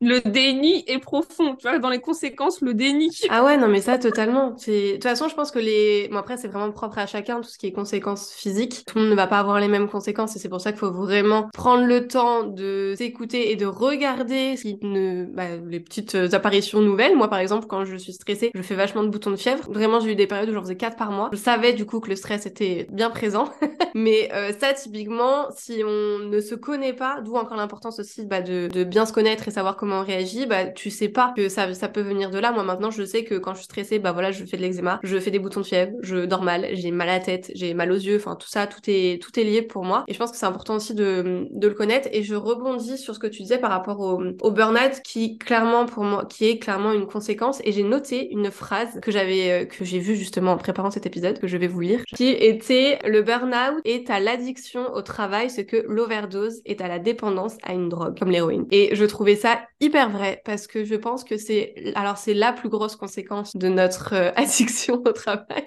Le 0.00 0.20
déni 0.20 0.84
est 0.86 0.98
profond. 0.98 1.56
Tu 1.56 1.68
vois, 1.68 1.78
dans 1.78 1.88
les 1.88 2.00
conséquences, 2.00 2.60
le 2.60 2.74
déni. 2.74 3.10
Ah 3.30 3.44
ouais, 3.44 3.56
non, 3.56 3.68
mais 3.68 3.80
ça, 3.80 3.98
totalement. 3.98 4.50
De 4.50 4.92
toute 4.92 5.02
façon, 5.02 5.28
je 5.28 5.34
pense 5.34 5.50
que 5.50 5.58
les. 5.58 6.08
Bon, 6.08 6.18
après, 6.18 6.36
c'est 6.36 6.48
vraiment 6.48 6.70
propre 6.70 6.98
à 6.98 7.06
chacun, 7.06 7.40
tout 7.40 7.48
ce 7.48 7.58
qui 7.58 7.66
est 7.66 7.72
conséquences 7.72 8.32
physiques. 8.32 8.84
Tout 8.86 8.98
le 8.98 9.02
monde 9.02 9.10
ne 9.10 9.16
va 9.16 9.26
pas 9.26 9.38
avoir 9.38 9.58
les 9.58 9.68
mêmes 9.68 9.88
conséquences 9.88 10.36
et 10.36 10.38
c'est 10.38 10.48
pour 10.48 10.60
ça 10.60 10.70
qu'il 10.72 10.78
faut 10.78 10.92
vraiment 10.92 11.48
prendre 11.52 11.84
le 11.84 12.06
temps 12.06 12.44
de 12.44 12.94
s'écouter 12.96 13.50
et 13.50 13.56
de 13.56 13.66
regarder 13.66 14.56
si 14.56 14.78
ne... 14.82 15.24
Bah, 15.24 15.56
les 15.68 15.80
petites 15.80 16.14
apparitions 16.14 16.80
nouvelles. 16.80 17.16
Moi, 17.16 17.28
par 17.28 17.40
exemple, 17.40 17.66
quand 17.66 17.84
je 17.84 17.96
suis 17.96 18.12
stressée, 18.12 18.50
je 18.54 18.62
fais 18.62 18.76
vachement 18.76 19.02
de 19.02 19.08
boutons 19.08 19.30
de 19.30 19.36
fièvre. 19.36 19.64
Vraiment, 19.70 19.98
j'ai 20.00 20.12
eu 20.12 20.16
des 20.16 20.26
périodes 20.28 20.50
où 20.50 20.54
j'en 20.54 20.62
faisais 20.62 20.76
4 20.76 20.96
par 20.96 21.10
mois. 21.10 21.28
Je 21.32 21.38
savais 21.38 21.72
du 21.72 21.86
coup 21.86 21.98
que 21.98 22.08
le 22.08 22.16
stress 22.16 22.46
était 22.46 22.86
bien 22.92 23.10
présent. 23.10 23.50
mais 23.94 24.30
euh, 24.32 24.52
ça, 24.60 24.74
typiquement, 24.74 25.46
si 25.56 25.82
on 25.84 26.20
ne 26.20 26.40
se 26.40 26.54
connaît 26.54 26.92
pas, 26.92 27.20
d'où 27.20 27.34
encore 27.34 27.56
l'importance 27.56 27.98
aussi 27.98 28.24
bah, 28.24 28.42
de, 28.42 28.68
de 28.68 28.84
bien 28.84 29.04
se 29.04 29.12
connaître 29.12 29.48
et 29.48 29.50
savoir 29.50 29.76
comment 29.76 29.87
réagit, 30.02 30.46
bah, 30.46 30.66
tu 30.66 30.90
sais 30.90 31.08
pas 31.08 31.32
que 31.36 31.48
ça, 31.48 31.72
ça 31.74 31.88
peut 31.88 32.00
venir 32.00 32.30
de 32.30 32.38
là. 32.38 32.52
Moi, 32.52 32.62
maintenant, 32.62 32.90
je 32.90 33.04
sais 33.04 33.24
que 33.24 33.34
quand 33.36 33.52
je 33.52 33.58
suis 33.58 33.64
stressée, 33.64 33.98
bah 33.98 34.12
voilà, 34.12 34.32
je 34.32 34.44
fais 34.44 34.56
de 34.56 34.62
l'eczéma, 34.62 35.00
je 35.02 35.18
fais 35.18 35.30
des 35.30 35.38
boutons 35.38 35.60
de 35.60 35.66
fièvre, 35.66 35.92
je 36.02 36.24
dors 36.24 36.42
mal, 36.42 36.68
j'ai 36.72 36.90
mal 36.90 37.08
à 37.08 37.18
la 37.18 37.20
tête, 37.20 37.50
j'ai 37.54 37.74
mal 37.74 37.90
aux 37.92 37.96
yeux, 37.96 38.16
enfin 38.16 38.36
tout 38.36 38.48
ça, 38.48 38.66
tout 38.66 38.80
est, 38.86 39.20
tout 39.22 39.38
est 39.38 39.44
lié 39.44 39.62
pour 39.62 39.84
moi. 39.84 40.04
Et 40.08 40.14
je 40.14 40.18
pense 40.18 40.30
que 40.30 40.36
c'est 40.36 40.46
important 40.46 40.76
aussi 40.76 40.94
de, 40.94 41.46
de, 41.50 41.68
le 41.68 41.74
connaître. 41.74 42.08
Et 42.12 42.22
je 42.22 42.34
rebondis 42.34 42.98
sur 42.98 43.14
ce 43.14 43.18
que 43.18 43.26
tu 43.26 43.42
disais 43.42 43.58
par 43.58 43.70
rapport 43.70 44.00
au, 44.00 44.22
au 44.40 44.50
burn-out 44.50 45.00
qui 45.04 45.38
clairement 45.38 45.86
pour 45.86 46.04
moi, 46.04 46.24
qui 46.24 46.46
est 46.48 46.58
clairement 46.58 46.92
une 46.92 47.06
conséquence. 47.06 47.60
Et 47.64 47.72
j'ai 47.72 47.82
noté 47.82 48.30
une 48.32 48.50
phrase 48.50 48.98
que 49.00 49.10
j'avais, 49.10 49.50
euh, 49.50 49.64
que 49.64 49.84
j'ai 49.84 49.98
vue 49.98 50.16
justement 50.16 50.52
en 50.52 50.58
préparant 50.58 50.90
cet 50.90 51.06
épisode, 51.06 51.38
que 51.38 51.46
je 51.46 51.56
vais 51.56 51.68
vous 51.68 51.80
lire, 51.80 52.04
qui 52.14 52.28
était 52.28 52.98
le 53.06 53.22
burn-out 53.22 53.80
est 53.84 54.10
à 54.10 54.20
l'addiction 54.20 54.92
au 54.94 55.02
travail 55.02 55.50
ce 55.50 55.60
que 55.60 55.84
l'overdose 55.88 56.60
est 56.64 56.80
à 56.80 56.88
la 56.88 56.98
dépendance 56.98 57.56
à 57.62 57.72
une 57.72 57.88
drogue, 57.88 58.18
comme 58.18 58.30
l'héroïne. 58.30 58.66
Et 58.70 58.94
je 58.94 59.04
trouvais 59.04 59.36
ça 59.36 59.60
hyper 59.80 60.10
vrai 60.10 60.42
parce 60.44 60.66
que 60.66 60.84
je 60.84 60.94
pense 60.94 61.24
que 61.24 61.36
c'est, 61.36 61.74
alors 61.94 62.18
c'est 62.18 62.34
la 62.34 62.52
plus 62.52 62.68
grosse 62.68 62.96
conséquence 62.96 63.56
de 63.56 63.68
notre 63.68 64.14
euh, 64.14 64.30
addiction 64.36 65.02
au 65.04 65.12
travail. 65.12 65.64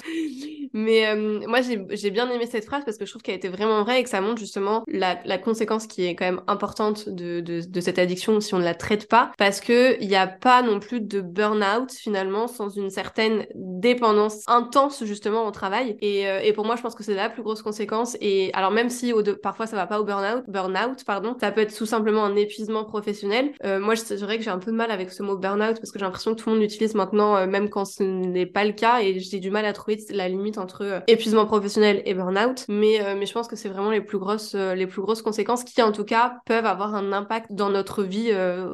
Mais 0.73 1.07
euh, 1.07 1.41
moi, 1.47 1.59
j'ai 1.61 2.11
bien 2.11 2.29
aimé 2.29 2.45
cette 2.49 2.65
phrase 2.65 2.83
parce 2.85 2.97
que 2.97 3.05
je 3.05 3.11
trouve 3.11 3.21
qu'elle 3.21 3.35
était 3.35 3.49
vraiment 3.49 3.83
vraie 3.83 3.99
et 3.99 4.03
que 4.03 4.09
ça 4.09 4.21
montre 4.21 4.39
justement 4.39 4.83
la, 4.87 5.19
la 5.25 5.37
conséquence 5.37 5.85
qui 5.87 6.05
est 6.05 6.15
quand 6.15 6.25
même 6.25 6.41
importante 6.47 7.09
de, 7.09 7.41
de, 7.41 7.61
de 7.67 7.81
cette 7.81 7.99
addiction 7.99 8.39
si 8.39 8.53
on 8.53 8.59
ne 8.59 8.63
la 8.63 8.73
traite 8.73 9.09
pas. 9.09 9.31
Parce 9.37 9.59
qu'il 9.59 10.07
n'y 10.07 10.15
a 10.15 10.27
pas 10.27 10.61
non 10.61 10.79
plus 10.79 11.01
de 11.01 11.19
burn-out 11.21 11.91
finalement 11.91 12.47
sans 12.47 12.69
une 12.69 12.89
certaine 12.89 13.45
dépendance 13.55 14.43
intense 14.47 15.03
justement 15.03 15.45
au 15.45 15.51
travail. 15.51 15.97
Et, 16.01 16.27
euh, 16.27 16.39
et 16.41 16.53
pour 16.53 16.65
moi, 16.65 16.75
je 16.75 16.81
pense 16.81 16.95
que 16.95 17.03
c'est 17.03 17.15
la 17.15 17.29
plus 17.29 17.43
grosse 17.43 17.61
conséquence. 17.61 18.15
Et 18.21 18.51
alors 18.53 18.71
même 18.71 18.89
si 18.89 19.11
au 19.13 19.21
parfois 19.35 19.67
ça 19.67 19.75
va 19.75 19.87
pas 19.87 19.99
au 19.99 20.05
burn-out, 20.05 20.43
burn-out 20.47 21.03
pardon, 21.05 21.35
ça 21.39 21.51
peut 21.51 21.61
être 21.61 21.75
tout 21.75 21.85
simplement 21.85 22.23
un 22.23 22.35
épuisement 22.35 22.85
professionnel. 22.85 23.51
Euh, 23.65 23.79
moi, 23.79 23.95
je 24.09 24.15
dirais 24.15 24.37
que 24.37 24.43
j'ai 24.43 24.49
un 24.49 24.59
peu 24.59 24.71
de 24.71 24.75
mal 24.75 24.91
avec 24.91 25.11
ce 25.11 25.23
mot 25.23 25.37
burn-out 25.37 25.77
parce 25.77 25.91
que 25.91 25.99
j'ai 25.99 26.05
l'impression 26.05 26.33
que 26.33 26.41
tout 26.41 26.49
le 26.49 26.55
monde 26.55 26.61
l'utilise 26.61 26.95
maintenant, 26.95 27.35
euh, 27.35 27.47
même 27.47 27.69
quand 27.69 27.85
ce 27.85 28.03
n'est 28.03 28.45
pas 28.45 28.63
le 28.65 28.73
cas. 28.73 29.01
Et 29.01 29.19
j'ai 29.19 29.39
du 29.39 29.51
mal 29.51 29.65
à 29.65 29.73
trouver 29.73 29.99
la 30.09 30.27
limite 30.29 30.57
entre 30.57 30.83
euh, 30.83 30.99
épuisement 31.07 31.45
professionnel 31.45 32.01
et 32.05 32.13
burn-out, 32.13 32.65
mais, 32.69 33.01
euh, 33.01 33.15
mais 33.17 33.25
je 33.25 33.33
pense 33.33 33.47
que 33.47 33.55
c'est 33.55 33.69
vraiment 33.69 33.91
les 33.91 34.01
plus, 34.01 34.17
grosses, 34.17 34.55
les 34.55 34.87
plus 34.87 35.01
grosses 35.01 35.21
conséquences 35.21 35.63
qui, 35.63 35.81
en 35.81 35.91
tout 35.91 36.03
cas, 36.03 36.37
peuvent 36.45 36.65
avoir 36.65 36.95
un 36.95 37.11
impact 37.13 37.53
dans 37.53 37.69
notre 37.69 38.03
vie 38.03 38.31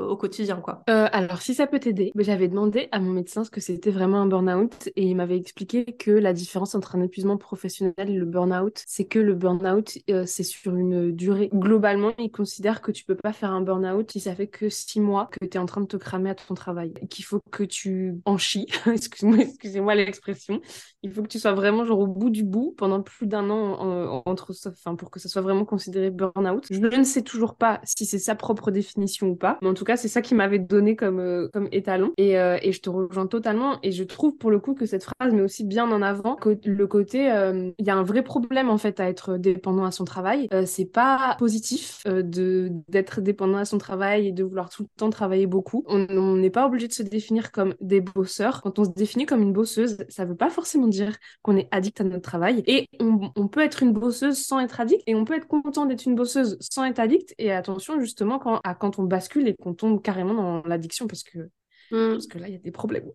au 0.09 0.15
quotidien. 0.15 0.57
Quoi. 0.57 0.83
alors, 0.87 1.41
si 1.41 1.53
ça 1.53 1.67
peut 1.67 1.79
t'aider, 1.79 2.11
j'avais 2.17 2.47
demandé 2.47 2.89
à 2.91 2.99
mon 2.99 3.11
médecin 3.11 3.43
ce 3.43 3.49
que 3.49 3.61
c'était 3.61 3.91
vraiment 3.91 4.21
un 4.21 4.25
burn-out 4.25 4.89
et 4.95 5.03
il 5.03 5.15
m'avait 5.15 5.37
expliqué 5.37 5.85
que 5.85 6.11
la 6.11 6.33
différence 6.33 6.75
entre 6.75 6.95
un 6.95 7.01
épuisement 7.01 7.37
professionnel 7.37 7.93
et 7.97 8.13
le 8.13 8.25
burn-out, 8.25 8.83
c'est 8.87 9.05
que 9.05 9.19
le 9.19 9.33
burn-out, 9.33 9.97
c'est 10.25 10.43
sur 10.43 10.75
une 10.75 11.11
durée. 11.11 11.49
Globalement, 11.53 12.11
il 12.17 12.31
considère 12.31 12.81
que 12.81 12.91
tu 12.91 13.03
peux 13.03 13.15
pas 13.15 13.33
faire 13.33 13.51
un 13.51 13.61
burn-out 13.61 14.11
si 14.11 14.19
ça 14.19 14.35
fait 14.35 14.47
que 14.47 14.69
six 14.69 14.99
mois 14.99 15.16
que 15.25 15.43
tu 15.45 15.57
es 15.57 15.59
en 15.59 15.65
train 15.65 15.81
de 15.81 15.87
te 15.87 15.97
cramer 15.97 16.29
à 16.29 16.35
ton 16.35 16.53
travail, 16.53 16.93
qu'il 17.09 17.25
faut 17.25 17.41
que 17.51 17.63
tu 17.63 18.15
en 18.25 18.37
chies, 18.37 18.67
excusez-moi 18.85 19.37
excusez 19.39 19.81
l'expression, 19.95 20.61
il 21.03 21.11
faut 21.11 21.21
que 21.21 21.27
tu 21.27 21.39
sois 21.39 21.53
vraiment 21.53 21.85
genre 21.85 21.99
au 21.99 22.07
bout 22.07 22.29
du 22.29 22.43
bout 22.43 22.73
pendant 22.77 23.01
plus 23.01 23.27
d'un 23.27 23.49
an 23.49 24.21
entre, 24.25 24.53
enfin 24.67 24.95
pour 24.95 25.11
que 25.11 25.19
ça 25.19 25.29
soit 25.29 25.41
vraiment 25.41 25.65
considéré 25.65 26.09
burn-out. 26.09 26.65
Je 26.69 26.79
ne 26.79 27.03
sais 27.03 27.21
toujours 27.21 27.55
pas 27.55 27.79
si 27.83 28.05
c'est 28.05 28.19
sa 28.19 28.35
propre 28.35 28.71
définition 28.71 29.27
ou 29.27 29.35
pas, 29.35 29.57
mais 29.61 29.67
en 29.67 29.73
tout 29.73 29.85
cas 29.85 29.97
c'est 29.97 30.07
ça 30.07 30.21
qui 30.21 30.35
m'avait 30.35 30.59
donné 30.59 30.95
comme 30.95 31.19
euh, 31.19 31.49
comme 31.53 31.67
étalon 31.71 32.11
et, 32.17 32.39
euh, 32.39 32.57
et, 32.61 32.71
je 32.71 32.81
te 32.81 32.89
rejoins 32.89 33.27
totalement 33.27 33.79
et 33.83 33.91
je 33.91 34.03
trouve 34.03 34.37
pour 34.37 34.51
le 34.51 34.59
coup 34.59 34.73
que 34.73 34.85
cette 34.85 35.03
phrase 35.03 35.33
met 35.33 35.41
aussi 35.41 35.63
bien 35.63 35.89
en 35.89 36.01
avant 36.01 36.37
le 36.45 36.85
côté 36.85 37.31
euh, 37.31 37.71
il 37.77 37.85
y 37.85 37.89
a 37.89 37.95
un 37.95 38.03
vrai 38.03 38.23
problème 38.23 38.69
en 38.69 38.77
fait 38.77 38.99
à 38.99 39.07
être 39.09 39.37
dépendant 39.37 39.85
à 39.85 39.91
son 39.91 40.05
travail. 40.05 40.47
c'est 40.65 40.85
pas 40.85 41.35
positif 41.37 42.03
de 42.05 42.71
d'être 42.87 43.21
dépendant 43.21 43.57
à 43.57 43.65
son 43.65 43.77
travail 43.77 44.27
et 44.27 44.31
de 44.31 44.43
vouloir 44.43 44.69
tout 44.69 44.83
le 44.83 44.89
temps 44.97 45.09
travailler 45.09 45.47
beaucoup. 45.47 45.83
On 45.87 46.35
n'est 46.35 46.49
pas 46.49 46.65
obligé 46.65 46.87
de 46.87 46.93
se 46.93 47.03
définir 47.03 47.51
comme 47.51 47.75
des 47.81 48.01
bosseurs. 48.01 48.61
Quand 48.61 48.79
on 48.79 48.85
se 48.85 48.89
définit 48.89 49.25
comme 49.25 49.41
une 49.41 49.53
bosseuse, 49.53 49.97
ça 50.09 50.25
veut 50.25 50.35
pas 50.35 50.49
forcément 50.49 50.86
dire 50.87 51.17
qu'on 51.41 51.57
est 51.57 51.67
addict 51.71 52.01
à 52.01 52.03
notre 52.03 52.21
travail 52.21 52.63
et 52.67 52.87
on, 52.99 53.47
peut 53.47 53.61
être 53.61 53.83
une 53.83 53.93
bosseuse 53.93 54.37
sans 54.45 54.59
être 54.59 54.79
addict 54.79 55.03
et 55.07 55.15
on 55.15 55.25
peut 55.25 55.35
être 55.35 55.47
content 55.47 55.85
d'être 55.85 56.05
une 56.05 56.15
bosseuse 56.15 56.57
sans 56.59 56.83
être 56.85 56.99
addict. 56.99 57.33
Et 57.37 57.51
attention 57.51 57.99
justement 57.99 58.39
à 58.63 58.75
quand 58.75 58.99
on 58.99 59.03
bascule 59.03 59.47
et 59.47 59.55
qu'on 59.55 59.73
tombe 59.73 60.01
carrément 60.01 60.33
dans 60.33 60.63
l'addiction 60.63 61.07
parce 61.07 61.23
que 61.23 61.49
Mm. 61.91 62.11
Parce 62.13 62.27
que 62.27 62.37
là, 62.37 62.47
il 62.47 62.53
y 62.53 62.55
a 62.55 62.59
des 62.59 62.71
problèmes. 62.71 63.11